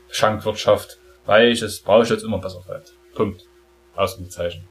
Schankwirtschaft, 0.10 0.98
weil 1.26 1.54
ich 1.54 1.62
das 1.62 1.80
Braustolz 1.80 2.22
immer 2.24 2.40
besser 2.40 2.62
fand. 2.64 2.92
Punkt. 3.14 3.44
Ausrufezeichen. 3.96 4.68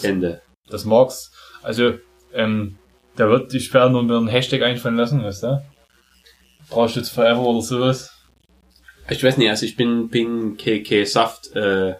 Ende. 0.00 0.42
Das 0.68 0.84
Marx, 0.84 1.32
also, 1.64 1.94
ähm, 2.32 2.78
da 3.16 3.28
wird 3.28 3.50
sich 3.50 3.66
später 3.66 3.90
nur 3.90 4.04
wieder 4.04 4.18
ein 4.18 4.28
Hashtag 4.28 4.62
einfallen 4.62 4.96
lassen, 4.96 5.22
weißt 5.22 5.42
du? 5.42 5.64
Braustolz 6.70 7.10
forever 7.10 7.40
oder 7.40 7.60
sowas. 7.60 8.10
Ich 9.10 9.22
weiß 9.22 9.36
nicht, 9.36 9.50
also 9.50 9.66
ich 9.66 9.76
bin, 9.76 10.08
bin 10.08 10.56
KK 10.56 11.04
Saft, 11.04 11.54
äh, 11.54 11.94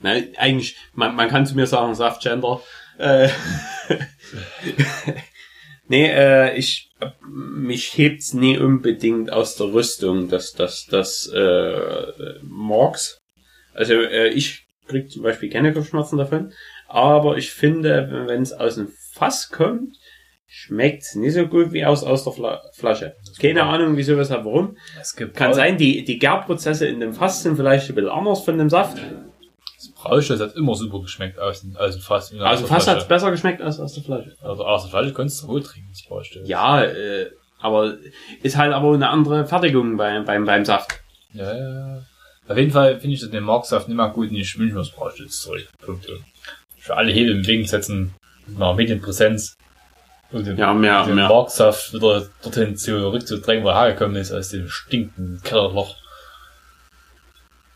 Nein, 0.00 0.32
eigentlich, 0.36 0.76
man, 0.94 1.16
man 1.16 1.28
kann 1.28 1.46
zu 1.46 1.54
mir 1.54 1.66
sagen, 1.66 1.94
Saftgender. 1.94 2.60
Äh, 2.98 3.28
nee, 5.88 6.06
äh, 6.06 6.56
ich, 6.56 6.90
mich 7.28 7.96
hebt's 7.96 8.32
nie 8.32 8.58
unbedingt 8.58 9.32
aus 9.32 9.56
der 9.56 9.72
Rüstung, 9.72 10.28
dass 10.28 10.52
das, 10.52 10.86
das, 10.86 11.26
äh, 11.34 12.06
Morgs. 12.42 13.20
Also, 13.74 13.94
äh, 13.94 14.28
ich 14.28 14.66
krieg 14.86 15.10
zum 15.10 15.22
Beispiel 15.22 15.50
keine 15.50 15.72
Kopfschmerzen 15.72 16.18
davon. 16.18 16.52
Aber 16.86 17.36
ich 17.36 17.50
finde, 17.50 18.24
wenn 18.26 18.42
es 18.42 18.52
aus 18.52 18.76
dem 18.76 18.88
Fass 19.12 19.50
kommt, 19.50 19.96
schmeckt 20.50 21.14
nicht 21.14 21.34
so 21.34 21.46
gut 21.46 21.72
wie 21.72 21.84
aus, 21.84 22.02
aus 22.02 22.24
der 22.24 22.32
Fla 22.32 22.62
Flasche. 22.72 23.14
Keine 23.40 23.64
Ahnung, 23.64 23.96
wieso, 23.96 24.16
weshalb, 24.16 24.44
warum. 24.46 24.76
Kann 25.34 25.52
sein, 25.54 25.76
die, 25.76 26.04
die 26.04 26.18
Gärprozesse 26.18 26.86
in 26.86 27.00
dem 27.00 27.12
Fass 27.12 27.42
sind 27.42 27.56
vielleicht 27.56 27.88
ein 27.90 27.94
bisschen 27.94 28.10
anders 28.10 28.40
von 28.40 28.56
dem 28.58 28.70
Saft. 28.70 28.96
Das 29.76 29.88
Brausche 29.94 30.38
hat 30.38 30.56
immer 30.56 30.74
super 30.74 31.00
geschmeckt 31.02 31.38
aus 31.38 31.60
dem, 31.60 31.76
aus 31.76 31.92
dem 31.94 32.00
Fass. 32.00 32.30
in 32.32 32.38
der 32.38 32.46
Also 32.48 32.66
Fass 32.66 32.84
Flasche. 32.84 33.00
hat 33.00 33.08
besser 33.08 33.30
geschmeckt 33.30 33.60
als 33.60 33.78
aus 33.78 33.92
der 33.94 34.02
Flasche. 34.02 34.34
Also 34.42 34.64
aus 34.64 34.82
der 34.82 34.90
Flasche 34.90 35.12
konntest 35.12 35.42
du 35.42 35.46
gut 35.48 35.66
trinken, 35.66 35.88
das 35.92 36.02
Brausche. 36.02 36.42
Ja, 36.44 36.82
äh, 36.82 37.30
aber 37.60 37.96
ist 38.42 38.56
halt 38.56 38.72
aber 38.72 38.94
eine 38.94 39.08
andere 39.10 39.46
Fertigung 39.46 39.96
beim, 39.96 40.24
beim, 40.24 40.44
beim 40.46 40.64
Saft. 40.64 41.00
Ja, 41.34 41.52
ja, 41.54 41.68
ja. 41.96 42.02
Auf 42.48 42.56
jeden 42.56 42.70
Fall 42.70 42.98
finde 42.98 43.14
ich 43.16 43.30
den 43.30 43.44
Marksaft 43.44 43.88
nicht 43.88 43.96
mehr 43.98 44.08
gut 44.08 44.30
und 44.30 44.36
ich 44.36 44.58
wünsche 44.58 44.74
mir 44.74 44.80
das 44.80 44.90
Brausche 44.90 45.24
jetzt 45.24 45.42
zurück. 45.42 45.68
Punkt. 45.84 46.08
Für 46.78 46.96
alle 46.96 47.12
Hebel 47.12 47.36
im 47.36 47.46
Weg 47.46 47.68
setzen, 47.68 48.14
mit 48.46 48.56
einer 48.56 48.72
Medienpräsenz. 48.72 49.57
Und 50.30 50.46
den, 50.46 50.56
Ja, 50.58 50.74
mehr, 50.74 51.04
den 51.04 51.14
mehr. 51.14 51.28
Marksaft 51.28 51.94
wieder 51.94 52.28
dorthin 52.42 52.76
zurückzudrängen, 52.76 53.64
wo 53.64 53.68
er 53.68 53.80
hergekommen 53.80 54.16
ist, 54.16 54.32
aus 54.32 54.50
dem 54.50 54.68
stinkenden 54.68 55.40
Kellerloch. 55.42 55.96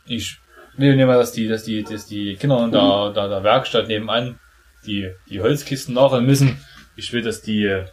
Ich 0.06 0.38
nicht 0.76 0.96
mal, 1.06 1.18
dass 1.18 1.32
die, 1.32 1.48
dass 1.48 1.64
die, 1.64 1.82
dass 1.82 2.06
die 2.06 2.36
Kinder 2.36 2.64
in 2.64 2.72
der, 2.72 3.12
der, 3.14 3.28
der 3.28 3.44
Werkstatt 3.44 3.88
nebenan 3.88 4.38
die, 4.86 5.10
die 5.28 5.40
Holzkisten 5.40 5.94
nachholen 5.94 6.26
müssen. 6.26 6.62
Ich 6.96 7.12
will, 7.12 7.22
dass 7.22 7.42
die, 7.42 7.84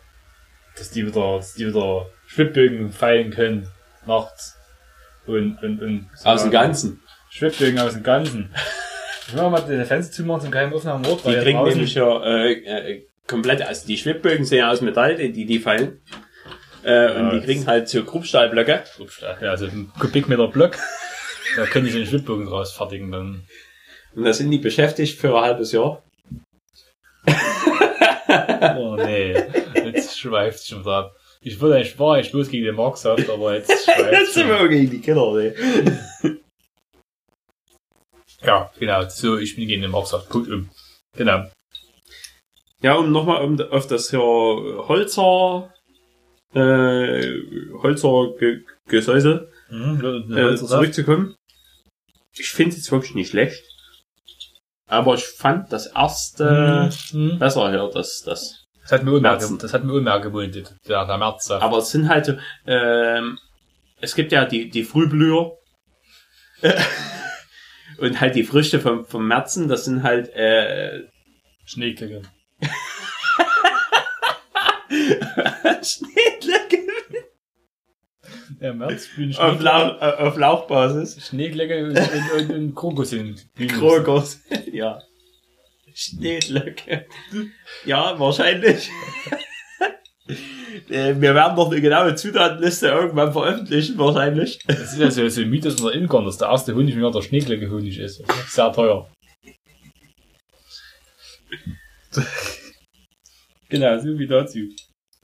dass 0.77 0.89
die 0.91 1.05
wieder, 1.05 1.37
dass 1.37 1.53
die 1.53 1.67
wieder 1.67 2.07
Schwibbögen 2.27 2.91
feilen 2.91 3.31
können, 3.31 3.67
nachts. 4.05 4.57
Und, 5.25 5.61
und, 5.61 5.81
und. 5.81 6.09
Aus 6.23 6.43
dem 6.43 6.51
Ganzen. 6.51 7.01
Schwibbögen 7.29 7.79
aus 7.79 7.93
dem 7.93 8.03
Ganzen. 8.03 8.53
Ich 9.31 9.35
will 9.35 9.47
mal 9.47 9.61
die 9.61 9.85
Fenster 9.85 10.11
zumachen 10.11 10.41
zum 10.41 10.51
keinen 10.51 10.73
Aufnahmen 10.73 11.05
Ort, 11.05 11.23
Die 11.23 11.35
kriegen 11.35 11.63
nämlich 11.63 11.93
ja 11.93 12.23
äh, 12.23 12.53
äh, 12.53 13.03
komplett, 13.29 13.61
also 13.61 13.87
die 13.87 13.97
Schwibbögen 13.97 14.43
sind 14.45 14.57
ja 14.57 14.71
aus 14.71 14.81
Metall, 14.81 15.15
die, 15.15 15.31
die, 15.31 15.45
die 15.45 15.59
fallen. 15.59 16.01
Äh, 16.83 17.11
und 17.11 17.17
Ja, 17.25 17.29
die 17.31 17.35
das- 17.37 17.45
kriegen 17.45 17.67
halt 17.67 17.87
so 17.89 18.03
Kruppstahlblöcke. 18.03 18.83
Ja, 19.41 19.51
also 19.51 19.65
ein 19.67 19.91
Kubikmeter 19.99 20.47
Block. 20.47 20.77
Da 21.55 21.65
kann 21.65 21.85
ich 21.85 21.93
den 21.93 22.05
Schwibbögen 22.05 22.45
draus 22.45 22.71
fertigen 22.73 23.11
dann. 23.11 23.43
Und 24.15 24.23
da 24.25 24.33
sind 24.33 24.49
die 24.51 24.57
beschäftigt 24.57 25.19
für 25.19 25.35
ein 25.35 25.43
halbes 25.43 25.71
Jahr. 25.71 26.03
Oh 28.77 28.95
nee, 28.95 29.33
jetzt 29.75 30.19
schweift 30.19 30.67
schon 30.67 30.81
wieder 30.81 30.91
ab. 30.97 31.15
Ich 31.41 31.59
würde 31.59 31.75
eigentlich 31.77 31.97
war 31.97 32.15
eigentlich 32.15 32.31
bloß 32.31 32.49
gegen 32.49 32.65
den 32.65 32.75
Marksaft, 32.75 33.29
aber 33.29 33.55
jetzt 33.55 33.71
schweift 33.85 34.33
schon. 34.33 34.47
wir 34.49 34.67
gegen 34.67 34.89
die 34.91 34.99
Kinder, 35.01 35.31
ne? 35.33 36.39
Ja, 38.43 38.71
genau. 38.79 39.07
So, 39.09 39.37
ich 39.37 39.55
bin 39.55 39.67
gegen 39.67 39.81
den 39.81 39.91
Marksaft. 39.91 40.29
Punkt 40.29 40.49
um. 40.49 40.69
Genau. 41.17 41.49
Ja, 42.81 42.95
um 42.95 43.11
nochmal 43.11 43.43
um, 43.43 43.59
auf 43.71 43.87
das 43.87 44.09
hier 44.09 44.19
Holzer, 44.19 45.73
äh, 46.53 47.31
Holzer 47.81 48.33
Ge 48.39 48.61
Gesäuse 48.87 49.51
Mhm, 49.69 50.35
äh, 50.35 50.55
zurückzukommen. 50.55 51.35
Ich 52.37 52.49
finde 52.49 52.71
es 52.71 52.77
jetzt 52.77 52.91
wirklich 52.91 53.13
nicht 53.13 53.29
schlecht. 53.29 53.63
Aber 54.87 55.13
ich 55.13 55.25
fand 55.25 55.71
das 55.71 55.85
erste 55.87 56.89
Mhm. 57.13 57.37
besser 57.37 57.69
hier, 57.69 57.89
das, 57.93 58.23
das. 58.25 58.65
Das 58.81 58.91
hat 58.93 59.03
mir 59.03 59.11
Unmerk, 59.11 59.39
Merzen. 59.39 59.59
das 59.59 59.73
hat 59.73 59.83
mir 59.83 59.93
Unmerk 59.93 60.23
gewohnt, 60.23 60.55
der, 60.87 61.05
der 61.05 61.17
Märzsaft. 61.19 61.61
Aber 61.61 61.77
es 61.77 61.91
sind 61.91 62.09
halt, 62.09 62.25
so, 62.25 62.33
ähm, 62.65 63.37
es 64.01 64.15
gibt 64.15 64.31
ja 64.31 64.45
die, 64.45 64.69
die 64.69 64.83
Frühblüher. 64.83 65.51
Und 67.99 68.19
halt 68.21 68.33
die 68.35 68.43
Früchte 68.43 68.79
vom, 68.79 69.05
vom 69.05 69.27
Märzen, 69.27 69.67
das 69.67 69.85
sind 69.85 70.01
halt, 70.01 70.29
äh, 70.29 71.03
Schneeklicke. 75.83 75.83
Schneedlecke 75.83 76.77
Der 78.59 78.73
März 78.73 79.07
blühen 79.15 79.35
auf, 79.37 79.61
Lauch, 79.61 80.01
äh, 80.01 80.15
auf 80.23 80.37
Lauchbasis. 80.37 81.27
Schneeklecke 81.27 81.85
und, 81.85 81.97
und, 81.97 82.31
und, 82.31 82.51
und 82.51 82.75
Krokus 82.75 83.11
sind. 83.11 83.47
Krogers. 83.55 84.41
ja. 84.71 84.99
Schneedlecke. 85.93 87.05
Ja, 87.85 88.19
wahrscheinlich. 88.19 88.89
Äh, 90.89 91.19
Wir 91.19 91.33
werden 91.33 91.55
doch 91.55 91.71
eine 91.71 91.81
genaue 91.81 92.13
Zutatenliste 92.13 92.87
irgendwann 92.87 93.33
veröffentlichen, 93.33 93.97
wahrscheinlich. 93.97 94.59
Das 94.67 94.93
ist 94.93 94.99
ja 94.99 95.09
so, 95.09 95.27
so 95.27 95.41
ein 95.41 95.49
Mythos 95.49 95.79
in 95.79 95.85
der 95.85 95.93
Imkern, 95.95 96.25
dass 96.25 96.37
der 96.37 96.49
erste 96.49 96.75
Honig 96.75 96.95
mehr 96.95 97.09
der 97.09 97.23
Schneeklecke 97.23 97.69
Honig 97.71 97.97
ist. 97.97 98.23
Sehr 98.47 98.71
teuer. 98.71 99.09
Genau, 103.69 103.97
so 103.99 104.17
wie 104.19 104.27
dazu. 104.27 104.59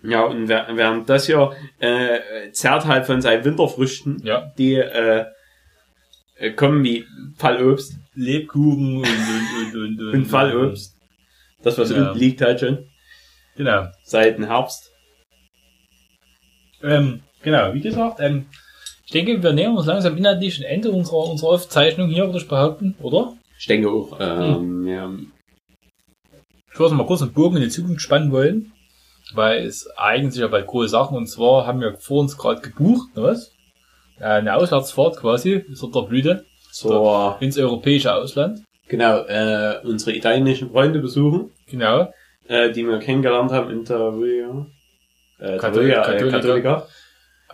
Ja, 0.04 0.24
und 0.26 0.48
während 0.48 1.10
das 1.10 1.26
hier 1.26 1.52
äh, 1.80 2.52
zerrt 2.52 2.86
halt 2.86 3.06
von 3.06 3.22
seinen 3.22 3.44
Winterfrüchten, 3.44 4.22
Ja. 4.24 4.52
die 4.58 4.76
äh, 4.76 5.26
kommen 6.56 6.84
wie 6.84 7.06
Fallobst 7.38 7.96
Lebkuchen 8.14 8.98
und, 8.98 9.04
und, 9.06 9.76
und, 9.76 10.00
und, 10.02 10.14
und 10.14 10.26
Fallobst. 10.26 10.96
Das, 11.64 11.78
was 11.78 11.90
Ja. 11.92 12.10
unten 12.10 12.20
liegt 12.20 12.42
halt 12.42 12.60
schon, 12.60 12.88
Genau. 13.56 13.88
seit 14.04 14.38
dem 14.38 14.46
Herbst. 14.46 14.92
Ähm, 16.84 17.22
genau, 17.42 17.74
wie 17.74 17.82
gesagt, 17.82 18.20
ähm, 18.20 18.46
ich 19.06 19.12
denke, 19.12 19.42
wir 19.42 19.54
nähern 19.54 19.78
uns 19.78 19.86
langsam 19.88 20.18
inhaltlich 20.18 20.60
ein 20.60 20.64
Ende 20.66 20.92
unserer, 20.92 21.30
unserer 21.30 21.50
Aufzeichnung 21.52 22.10
hier, 22.10 22.26
würde 22.26 22.38
ich 22.40 22.48
behaupten, 22.48 22.96
oder? 23.02 23.34
Ich 23.58 23.66
denke 23.68 23.90
auch, 23.90 24.18
ähm, 24.20 24.88
ja, 24.88 25.10
Ich 26.76 26.80
würde 26.80 26.94
mal 26.94 27.06
kurz 27.06 27.22
einen 27.22 27.32
Bogen 27.32 27.56
in 27.56 27.64
die 27.64 27.70
Zukunft 27.70 28.02
spannen 28.02 28.34
wollen, 28.34 28.74
weil 29.34 29.66
es 29.66 29.88
eignen 29.96 30.30
sich 30.30 30.42
ja 30.42 30.48
bald 30.48 30.68
große 30.68 30.90
Sachen, 30.90 31.16
und 31.16 31.28
zwar 31.28 31.66
haben 31.66 31.80
wir 31.80 31.96
vor 32.00 32.20
uns 32.20 32.38
gerade 32.38 32.60
gebucht, 32.60 33.16
ne 33.16 33.24
was? 33.24 33.54
Eine 34.20 34.54
Auswärtsfahrt 34.58 35.16
quasi, 35.16 35.64
so 35.72 35.88
der 35.88 36.02
Blüte, 36.02 36.44
zur, 36.74 37.38
ins 37.40 37.58
europäische 37.58 38.14
Ausland. 38.14 38.60
genau, 38.90 39.20
äh, 39.24 39.80
unsere 39.86 40.18
italienischen 40.18 40.70
Freunde 40.70 41.00
besuchen, 41.00 41.52
Genau. 41.72 42.12
äh, 42.50 42.70
die 42.74 42.86
wir 42.86 43.00
kennengelernt 43.00 43.54
haben 43.54 43.70
in 43.72 43.86
Tavia. 43.86 44.66
Äh, 45.40 45.56
Kathol- 45.58 45.60
Tavia, 45.60 46.02
äh, 46.02 46.06
Katholika. 46.12 46.30
Katholika. 46.42 46.88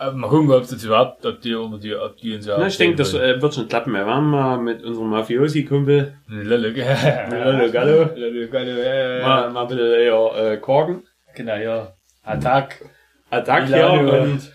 Äh, 0.02 0.12
mal 0.12 0.28
gucken, 0.28 0.50
ob 0.50 0.62
das 0.62 0.84
überhaupt, 0.84 1.24
ob 1.26 1.40
die, 1.40 1.54
ob 1.54 1.80
die, 1.80 1.94
ob 1.94 2.16
die 2.16 2.34
uns 2.34 2.46
ja. 2.46 2.58
Ja, 2.58 2.66
ich 2.66 2.76
denke, 2.76 2.96
das 2.96 3.14
äh, 3.14 3.40
wird 3.40 3.54
schon 3.54 3.68
klappen. 3.68 3.92
Wir 3.92 4.06
waren 4.06 4.24
mal 4.24 4.58
mit 4.58 4.82
unserem 4.82 5.10
Mafiosi-Kumpel 5.10 6.14
Lollo, 6.28 6.72
Gallo. 6.72 8.10
Lollo 8.16 8.48
Gallo, 8.50 8.70
äh, 8.70 9.22
mal, 9.22 9.50
mal 9.50 9.62
ein 9.62 9.68
bisschen 9.68 9.92
eher 9.92 10.52
äh, 10.52 10.56
Korken. 10.58 11.02
Genau, 11.34 11.56
ja. 11.56 11.92
Attack. 12.24 12.84
Attack 13.30 13.64
Milano. 13.68 14.22
und 14.22 14.52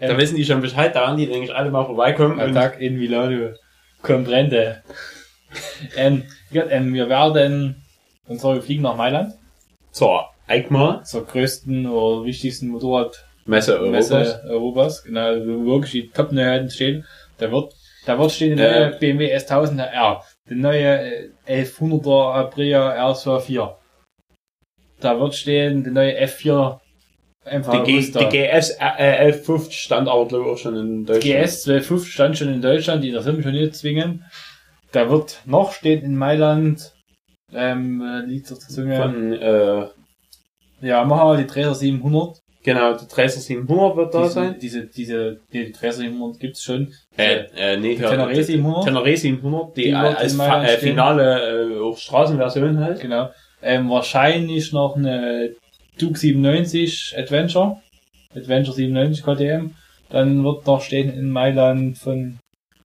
da 0.00 0.08
Ähm, 0.08 0.18
wissen 0.18 0.36
die 0.36 0.44
schon 0.44 0.60
Bescheid, 0.60 0.94
da 0.94 1.02
werden 1.02 1.16
die, 1.16 1.26
denke 1.26 1.44
ich, 1.44 1.54
alle 1.54 1.70
mal 1.70 1.84
vorbeikommen. 1.84 2.32
Und 2.32 2.56
Attack 2.56 2.80
in 2.80 2.98
Milano. 2.98 3.54
Comprende. 4.02 4.82
ähm, 5.96 6.24
ja, 6.50 6.64
ähm, 6.68 6.92
wir 6.94 7.08
werden, 7.08 7.82
und 8.26 8.40
zwar 8.40 8.54
wir 8.54 8.62
fliegen 8.62 8.82
nach 8.82 8.96
Mailand, 8.96 9.34
zur 9.92 10.26
EICMA, 10.48 11.02
zur 11.04 11.26
größten 11.26 11.86
oder 11.86 12.24
wichtigsten 12.24 12.68
Motorradmesse 12.68 13.31
Messe 13.44 13.78
Europas. 13.80 14.44
Europas, 14.44 15.04
genau, 15.04 15.34
wo 15.46 15.72
wirklich 15.72 15.92
die 15.92 16.10
Top-Neuheiten 16.10 16.70
stehen. 16.70 17.04
Da 17.38 17.50
wird, 17.50 17.74
da 18.06 18.18
wird 18.18 18.32
stehen 18.32 18.56
der 18.56 18.70
Äh. 18.70 18.80
neue 18.80 18.98
BMW 18.98 19.36
S1000 19.36 19.82
R, 19.82 20.22
der 20.48 20.56
neue 20.56 21.30
äh, 21.46 21.62
1100er 21.64 22.34
Aprilia 22.34 23.10
R24. 23.10 23.74
Da 25.00 25.18
wird 25.18 25.34
stehen 25.34 25.82
der 25.82 25.92
neue 25.92 26.22
F4 26.24 26.78
MV 27.44 27.84
Die, 27.84 28.00
G, 28.00 28.00
die 28.00 28.28
GS 28.28 28.70
äh, 28.78 28.84
1150 28.84 29.80
stand 29.80 30.08
aber, 30.08 30.26
glaube 30.28 30.44
ich, 30.44 30.50
auch 30.52 30.58
schon 30.58 30.76
in 30.76 31.04
Deutschland. 31.06 31.44
GS 31.44 31.66
12.5 31.66 32.04
stand 32.06 32.38
schon 32.38 32.48
in 32.52 32.62
Deutschland, 32.62 33.02
die 33.02 33.08
interessiert 33.08 33.36
mich 33.36 33.44
schon 33.44 33.54
nicht 33.54 33.74
zwingen. 33.74 34.24
Da 34.92 35.10
wird 35.10 35.40
noch 35.44 35.72
stehen 35.72 36.04
in 36.04 36.16
Mailand, 36.16 36.92
ähm, 37.52 38.00
äh, 38.00 38.26
liegt 38.26 38.52
auf 38.52 38.58
der 38.58 38.68
Zunge. 38.68 38.96
Von, 38.96 39.32
äh, 39.32 39.88
ja, 40.86 41.04
machen 41.04 41.28
wir 41.30 41.36
die 41.38 41.46
Tracer 41.46 41.74
700. 41.74 42.41
genau, 42.62 42.96
die 42.96 43.06
Tracer 43.06 43.40
700 43.40 43.96
wird 43.96 44.14
da 44.14 44.22
diese, 44.22 44.32
sein. 44.32 44.56
Diese, 44.60 44.86
diese, 44.86 45.40
die, 45.52 45.66
die 45.66 45.72
Tracer 45.72 45.98
700 45.98 46.40
gibt's 46.40 46.62
schon. 46.62 46.92
Äh, 47.16 47.44
äh, 47.56 47.76
nee, 47.76 47.94
Die 47.94 48.02
Tenere 48.02 48.42
700. 48.42 48.84
Tenere 48.84 49.16
700, 49.16 49.76
die, 49.76 49.82
Die 49.82 49.94
als 49.94 50.38
äh, 50.38 50.78
finale 50.78 51.90
äh, 51.90 51.96
Straßenversion 51.96 52.78
halt. 52.78 53.00
Genau. 53.00 53.30
Ähm, 53.62 53.88
wahrscheinlich 53.90 54.72
noch 54.72 54.96
eine 54.96 55.54
Duke 55.98 56.18
97 56.18 57.14
Adventure. 57.16 57.80
Adventure 58.34 58.74
97 58.74 59.24
KTM. 59.24 59.74
Dann 60.10 60.44
wird 60.44 60.66
noch 60.66 60.82
stehen 60.82 61.12
in 61.12 61.30
Mailand 61.30 61.98
von 61.98 62.38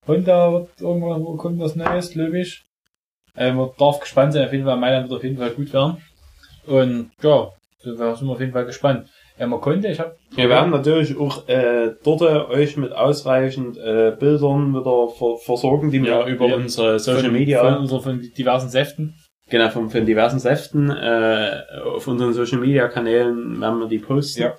Honda 0.08 0.54
wird 0.54 0.70
irgendwann, 0.80 1.38
kommt 1.38 1.60
was 1.60 1.76
Neues, 1.76 2.12
glaube 2.12 2.40
ich. 2.40 2.64
Ähm, 3.36 3.58
man 3.58 3.70
darf 3.78 4.00
gespannt 4.00 4.34
sein, 4.34 4.46
auf 4.46 4.54
jeden 4.54 4.66
Fall, 4.66 4.78
Mailand 4.78 5.10
wird 5.10 5.18
auf 5.18 5.24
jeden 5.24 5.38
Fall 5.38 5.52
gut 5.52 5.74
werden. 5.74 5.98
Und 6.66 7.12
ja, 7.22 7.52
da 7.84 8.16
sind 8.16 8.28
wir 8.28 8.34
auf 8.34 8.40
jeden 8.40 8.54
Fall 8.54 8.66
gespannt. 8.66 9.10
Ja, 9.40 9.48
man 9.48 9.62
konnte, 9.62 9.88
ich 9.88 10.00
habe 10.00 10.16
Wir 10.32 10.50
werden 10.50 10.72
natürlich 10.72 11.18
auch 11.18 11.48
äh, 11.48 11.92
dort 12.04 12.22
euch 12.22 12.76
mit 12.78 12.92
ausreichend 12.92 13.78
äh, 13.78 14.16
Bildern 14.20 14.74
wieder 14.74 15.10
ver 15.10 15.38
versorgen, 15.38 15.92
die 15.92 16.02
wir 16.02 16.10
Ja, 16.10 16.28
über 16.28 16.48
ja. 16.48 16.56
unsere 16.56 17.00
Social 17.00 17.24
von, 17.26 17.34
Media 17.34 17.60
von, 17.64 17.78
unsere, 17.82 18.02
von 18.02 18.22
diversen 18.38 18.70
Säften 18.70 19.16
Genau, 19.50 19.70
von, 19.70 19.90
von 19.90 20.06
diversen 20.06 20.40
Säften. 20.40 20.90
Äh, 20.90 21.62
auf 21.86 22.08
unseren 22.08 22.34
Social 22.34 22.58
Media 22.60 22.88
Kanälen 22.90 23.62
werden 23.62 23.80
wir 23.80 23.88
die 23.88 24.00
posten. 24.00 24.42
Ja. 24.42 24.56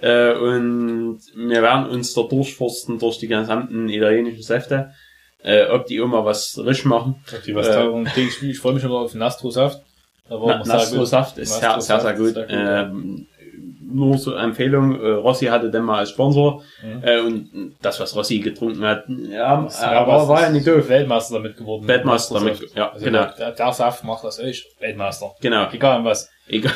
Äh, 0.00 0.34
und 0.36 1.20
wir 1.36 1.62
werden 1.62 1.86
uns 1.86 2.12
da 2.14 2.22
durchforsten 2.22 2.98
durch 2.98 3.18
die 3.18 3.28
gesamten 3.28 3.88
italienischen 3.88 4.42
Säfte, 4.42 4.90
äh, 5.44 5.66
ob 5.66 5.86
die 5.86 5.96
immer 5.96 6.24
was 6.24 6.58
richtig 6.58 6.86
machen. 6.86 7.22
Ob 7.32 7.42
die 7.44 7.54
was 7.54 7.68
Äh, 7.68 7.74
taugen. 7.74 8.10
Ich, 8.16 8.42
ich 8.42 8.58
freue 8.58 8.74
mich 8.74 8.82
mal 8.82 8.90
auf 8.90 9.14
Nastro-Saft. 9.14 9.80
Na, 10.28 10.34
immer. 10.36 10.64
Nastro-Saft 10.64 11.38
ist 11.38 11.60
sehr, 11.60 11.80
sehr, 11.80 12.00
sehr 12.00 12.14
gut. 12.14 12.34
sehr 12.34 12.44
gut. 12.46 12.52
Ähm, 12.52 13.26
nur 13.94 14.18
so 14.18 14.34
Empfehlung, 14.34 15.00
äh, 15.00 15.08
Rossi 15.12 15.46
hatte 15.46 15.70
den 15.70 15.82
mal 15.84 15.98
als 15.98 16.10
Sponsor 16.10 16.62
Mhm. 16.82 17.02
äh, 17.04 17.20
und 17.20 17.76
das, 17.82 18.00
was 18.00 18.14
Rossi 18.16 18.38
getrunken 18.40 18.84
hat, 18.84 19.04
ja, 19.08 19.62
Das 19.62 19.82
aber 19.82 20.12
was 20.22 20.28
war 20.28 20.40
ja 20.42 20.50
nicht 20.50 20.66
doof. 20.66 20.88
Weltmeister 20.88 21.34
damit 21.36 21.56
geworden. 21.56 21.86
Weltmeister 21.86 22.34
damit, 22.34 22.52
Nastro-Saft. 22.54 22.76
ja, 22.76 22.90
also 22.92 23.04
genau. 23.04 23.26
Der, 23.38 23.52
der 23.52 23.72
Saft 23.72 24.04
macht 24.04 24.24
das 24.24 24.38
echt 24.38 24.66
Weltmeister. 24.80 25.32
Genau. 25.40 25.68
Egal 25.72 26.04
was. 26.04 26.30
Egal. 26.48 26.72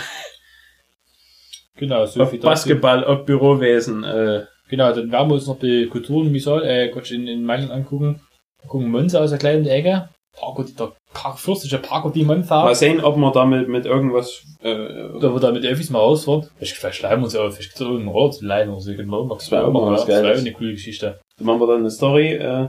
Genau, 1.77 2.07
so 2.07 2.21
Ob 2.23 2.31
viel 2.31 2.39
dazu. 2.39 2.49
Basketball, 2.49 3.05
ob 3.05 3.27
Bürowesen, 3.27 4.03
äh, 4.05 4.45
Genau, 4.69 4.93
dann 4.93 5.13
werden 5.13 5.29
wir 5.29 5.35
uns 5.35 5.47
noch 5.47 5.61
die 5.61 5.87
Kulturen 5.87 6.33
Misal, 6.33 6.65
äh, 6.65 6.89
Gott, 6.89 7.09
in, 7.13 7.29
in 7.29 7.45
Mailand 7.45 7.71
angucken. 7.71 8.21
Gucken 8.67 8.91
Monza 8.91 9.21
aus 9.21 9.31
der 9.31 9.39
kleinen 9.39 9.65
Ecke. 9.67 10.09
Parco, 10.37 10.65
der 10.65 10.93
Park, 11.17 11.39
fürstliche 11.39 11.79
Parco 11.79 12.11
di 12.11 12.25
Monza. 12.25 12.63
mal 12.65 12.75
sehen, 12.75 13.03
ob 13.03 13.17
man 13.17 13.33
damit 13.33 13.69
mit 13.69 13.87
irgendwas, 13.87 14.43
äh, 14.63 14.75
Da 15.21 15.33
wird 15.35 15.53
mit 15.55 15.65
den 15.65 15.73
Öffis 15.73 15.91
mal 15.91 15.99
rausfahren. 16.01 16.49
Vielleicht, 16.57 16.77
vielleicht 16.77 16.99
schleimen 16.99 17.21
wir 17.23 17.25
uns 17.25 17.37
auf. 17.37 17.55
Vielleicht 17.57 17.75
es 17.75 17.81
irgendeinen 17.81 18.09
Ort 18.15 18.35
zu 18.35 18.45
leihen 18.45 18.69
oder 18.71 18.81
so. 18.81 18.93
Das 18.93 19.51
wäre 19.51 19.65
auch 19.67 19.73
mal 19.73 19.93
was 19.93 20.01
Das 20.01 20.09
wäre 20.09 20.23
Geiles. 20.23 20.41
eine 20.41 20.53
coole 20.53 20.73
Geschichte. 20.73 21.21
dann 21.39 21.47
machen 21.47 21.61
wir 21.61 21.67
dann 21.67 21.81
eine 21.81 21.91
Story, 21.91 22.33
äh, 22.35 22.69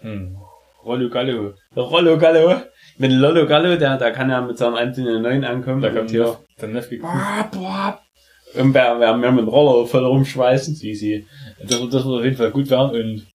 Hm. 0.00 0.36
Rollo 0.84 1.08
Gallo. 1.10 1.52
Rollo 1.76 2.18
Gallo. 2.18 2.54
Mit 2.98 3.12
Lollo 3.12 3.46
Gallo, 3.46 3.76
der, 3.76 3.96
der 3.98 4.12
kann 4.12 4.30
ja 4.30 4.40
mit 4.40 4.58
seinem 4.58 4.74
109 4.74 5.44
ankommen. 5.44 5.80
Da 5.80 5.90
kommt 5.90 6.10
hier 6.10 6.36
der 6.60 6.68
Neffe. 6.68 6.98
Und 8.54 8.74
wer, 8.74 9.00
wer 9.00 9.16
mehr 9.16 9.32
mit 9.32 9.42
dem 9.44 9.48
Roller 9.48 9.86
voll 9.86 10.04
rumschweißen. 10.04 10.76
Easy. 10.82 11.26
Das 11.60 11.80
wird, 11.80 11.94
das 11.94 12.04
wird 12.04 12.18
auf 12.18 12.24
jeden 12.24 12.36
Fall 12.36 12.50
gut 12.50 12.68
werden 12.70 12.90
und 12.90 13.26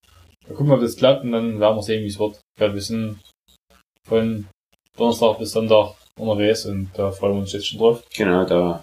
wir 0.46 0.56
gucken, 0.56 0.72
ob 0.72 0.80
das 0.80 0.96
klappt 0.96 1.24
und 1.24 1.32
dann 1.32 1.58
werden 1.60 1.76
wir 1.76 1.82
sehen, 1.82 2.02
wie 2.04 2.08
es 2.08 2.18
wird. 2.18 2.38
Ja, 2.60 2.72
wir 2.72 2.80
sind 2.80 3.18
von 4.08 4.46
Donnerstag 4.96 5.38
bis 5.38 5.52
Sonntag 5.52 5.94
unterwegs 6.18 6.66
und 6.66 6.90
da 6.94 7.10
freuen 7.10 7.34
wir 7.34 7.40
uns 7.40 7.52
jetzt 7.52 7.68
schon 7.68 7.78
drauf. 7.78 8.02
Genau, 8.16 8.44
da. 8.44 8.82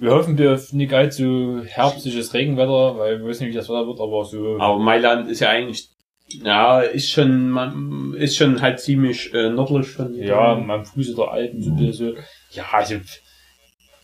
Wir 0.00 0.12
hoffen, 0.12 0.38
wir 0.38 0.50
haben 0.50 0.62
nicht 0.72 0.92
allzu 0.92 1.62
herbstliches 1.64 2.32
Regenwetter, 2.32 2.98
weil 2.98 3.20
wir 3.20 3.26
wissen 3.26 3.44
nicht, 3.44 3.52
wie 3.52 3.58
das 3.58 3.68
Wetter 3.68 3.86
wird, 3.86 4.00
aber 4.00 4.24
so. 4.24 4.56
Aber 4.58 4.78
Mailand 4.78 5.28
ist 5.28 5.40
ja 5.40 5.50
eigentlich, 5.50 5.88
ja, 6.28 6.80
ist 6.80 7.10
schon, 7.10 7.50
man, 7.50 8.14
ist 8.14 8.36
schon 8.36 8.60
halt 8.60 8.80
ziemlich 8.80 9.32
äh, 9.34 9.50
nördlich 9.50 9.88
von 9.88 10.14
Ja, 10.14 10.52
am 10.52 10.84
Fuße 10.84 11.14
der 11.14 11.28
Alpen, 11.28 11.62
so 11.62 11.70
ein 11.70 11.76
bisschen 11.76 12.14
so. 12.14 12.20
Ja, 12.52 12.64
also, 12.72 12.94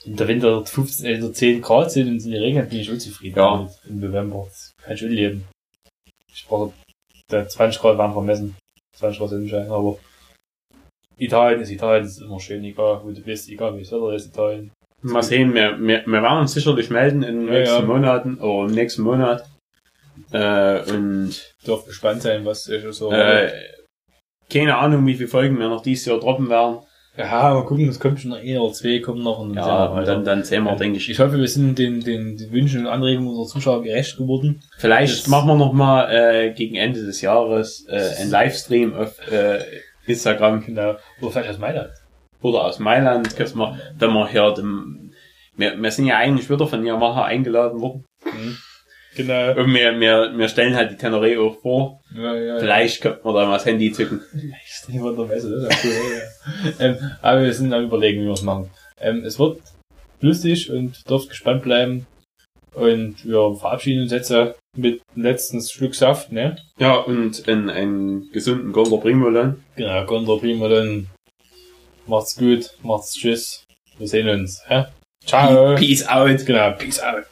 in 0.04 0.16
der 0.16 0.28
Winter 0.28 0.66
15, 0.66 1.06
äh, 1.06 1.32
10 1.32 1.62
Grad 1.62 1.92
sind 1.92 2.08
und 2.08 2.16
es 2.16 2.24
nicht 2.24 2.40
regnet, 2.40 2.70
bin 2.70 2.80
ich 2.80 2.90
unzufrieden. 2.90 3.36
Ja. 3.36 3.68
Im 3.88 4.00
November. 4.00 4.46
Das 4.48 4.74
kann 4.82 4.94
ich 4.94 5.00
schon 5.00 5.10
leben. 5.10 5.44
Ich 6.32 6.46
brauche, 6.46 6.72
der 7.30 7.48
20 7.48 7.80
Grad 7.80 7.98
waren 7.98 8.12
vermessen. 8.12 8.56
20 8.94 9.18
Grad 9.18 9.30
Sonnenschein, 9.30 9.70
aber 9.70 9.98
Italien 11.16 11.60
ist 11.60 11.70
Italien, 11.70 12.04
ist 12.04 12.20
immer 12.20 12.40
schön, 12.40 12.64
egal 12.64 13.00
wo 13.04 13.10
du 13.10 13.20
bist, 13.20 13.48
egal 13.48 13.76
wie 13.76 13.82
das 13.82 13.92
Wetter 13.92 14.12
ist, 14.14 14.26
Italien. 14.26 14.70
Mal 15.02 15.22
sehen, 15.22 15.54
wir, 15.54 15.78
wir, 15.78 16.02
wir 16.06 16.22
werden 16.22 16.38
uns 16.38 16.54
sicherlich 16.54 16.88
melden 16.90 17.22
in 17.22 17.40
den 17.40 17.48
Ja, 17.48 17.58
nächsten 17.58 17.80
ja. 17.80 17.86
Monaten, 17.86 18.38
oder 18.38 18.68
im 18.68 18.74
nächsten 18.74 19.02
Monat. 19.02 19.44
Äh, 20.32 20.90
und, 20.90 21.54
Darf 21.64 21.84
gespannt 21.84 22.22
sein, 22.22 22.44
was 22.44 22.66
ich 22.68 22.84
so. 22.94 23.12
äh, 23.12 23.52
keine 24.50 24.76
Ahnung, 24.76 25.06
wie 25.06 25.14
viele 25.14 25.28
Folgen 25.28 25.58
wir 25.58 25.68
noch 25.68 25.82
dieses 25.82 26.06
Jahr 26.06 26.20
droppen 26.20 26.48
werden. 26.48 26.78
Ja, 27.16 27.54
mal 27.54 27.64
gucken, 27.64 27.88
es 27.88 28.00
kommt 28.00 28.20
schon 28.20 28.30
noch 28.32 28.38
ein 28.38 28.58
oder 28.58 28.72
zwei, 28.72 28.98
kommen 28.98 29.22
noch 29.22 29.38
und 29.38 29.54
Ja, 29.54 29.92
weiter. 29.94 30.06
dann, 30.14 30.24
dann 30.24 30.42
sehen 30.44 30.64
wir, 30.64 30.70
Ja. 30.72 30.76
denke 30.76 30.96
ich. 30.98 31.08
Ich 31.08 31.18
hoffe, 31.18 31.38
wir 31.38 31.46
sind 31.48 31.78
den, 31.78 32.00
den, 32.00 32.36
den 32.36 32.50
Wünschen 32.52 32.80
und 32.80 32.92
Anregungen 32.92 33.28
unserer 33.28 33.46
Zuschauer 33.46 33.82
gerecht 33.82 34.16
geworden. 34.16 34.60
Vielleicht 34.78 35.20
Das- 35.22 35.26
machen 35.28 35.48
wir 35.48 35.54
noch 35.56 35.72
mal 35.72 36.10
äh, 36.10 36.52
gegen 36.52 36.74
Ende 36.74 37.04
des 37.04 37.20
Jahres 37.20 37.86
äh, 37.88 38.20
einen 38.20 38.30
Livestream 38.30 38.94
auf 38.94 39.18
äh, 39.30 39.58
Instagram 40.06 40.64
Genau. 40.66 40.96
Oder 41.20 41.30
vielleicht 41.30 41.50
aus 41.50 41.58
Mailand. 41.58 41.90
oder 42.42 42.64
aus 42.64 42.78
Mailand, 42.78 43.38
dass 43.40 43.54
wir, 43.54 43.78
wenn 43.98 44.10
wir 44.12 44.28
hier 44.28 44.50
dem, 44.52 45.12
wir, 45.56 45.80
wir 45.80 45.90
sind 45.90 46.06
ja 46.06 46.16
eigentlich 46.18 46.50
wieder 46.50 46.66
von 46.66 46.84
Yamaha 46.84 47.24
eingeladen 47.24 47.80
worden. 47.80 48.04
Genau. 49.16 49.54
Und 49.54 49.72
wir, 49.72 50.00
wir, 50.00 50.32
wir 50.36 50.48
stellen 50.48 50.74
halt 50.74 50.90
die 50.90 50.96
Tenere 50.96 51.40
auch 51.40 51.60
vor. 51.60 52.00
Ja, 52.14 52.34
ja, 52.34 52.58
Vielleicht 52.58 53.00
könnte 53.00 53.20
man 53.24 53.34
da 53.34 53.46
mal 53.46 53.54
das 53.54 53.66
Handy 53.66 53.92
zücken. 53.92 54.20
Messe, 54.88 55.50
das 55.50 55.76
ist 55.76 55.84
ja 55.84 55.90
cool. 55.90 56.72
ja. 56.78 56.86
ähm, 56.86 57.10
aber 57.22 57.42
wir 57.42 57.52
sind 57.52 57.72
am 57.72 57.84
überlegen, 57.84 58.22
wie 58.22 58.26
wir 58.26 58.32
es 58.32 58.42
machen. 58.42 58.70
Ähm, 59.00 59.24
es 59.24 59.38
wird 59.38 59.60
lustig 60.20 60.70
und 60.70 61.08
dürft 61.08 61.28
gespannt 61.28 61.62
bleiben. 61.62 62.06
Und 62.74 63.24
wir 63.24 63.54
verabschieden 63.54 64.02
uns 64.02 64.12
jetzt 64.12 64.30
äh, 64.30 64.52
mit 64.76 65.00
letzten 65.14 65.60
Schluck 65.62 65.94
Saft, 65.94 66.32
ne? 66.32 66.56
Ja, 66.78 66.96
und 66.96 67.48
einen, 67.48 67.70
einen 67.70 68.32
gesunden 68.32 68.72
Golder 68.72 68.98
Primolan. 68.98 69.62
Genau, 69.76 70.04
Gondor 70.06 70.40
Primo, 70.40 70.68
dann 70.68 71.06
macht's 72.06 72.36
gut, 72.36 72.70
macht's 72.82 73.14
tschüss. 73.14 73.64
Wir 73.98 74.08
sehen 74.08 74.28
uns. 74.28 74.60
Hä? 74.66 74.86
Ciao. 75.24 75.76
Peace 75.76 76.06
out. 76.08 76.44
Genau, 76.44 76.72
peace 76.72 77.00
out. 77.00 77.24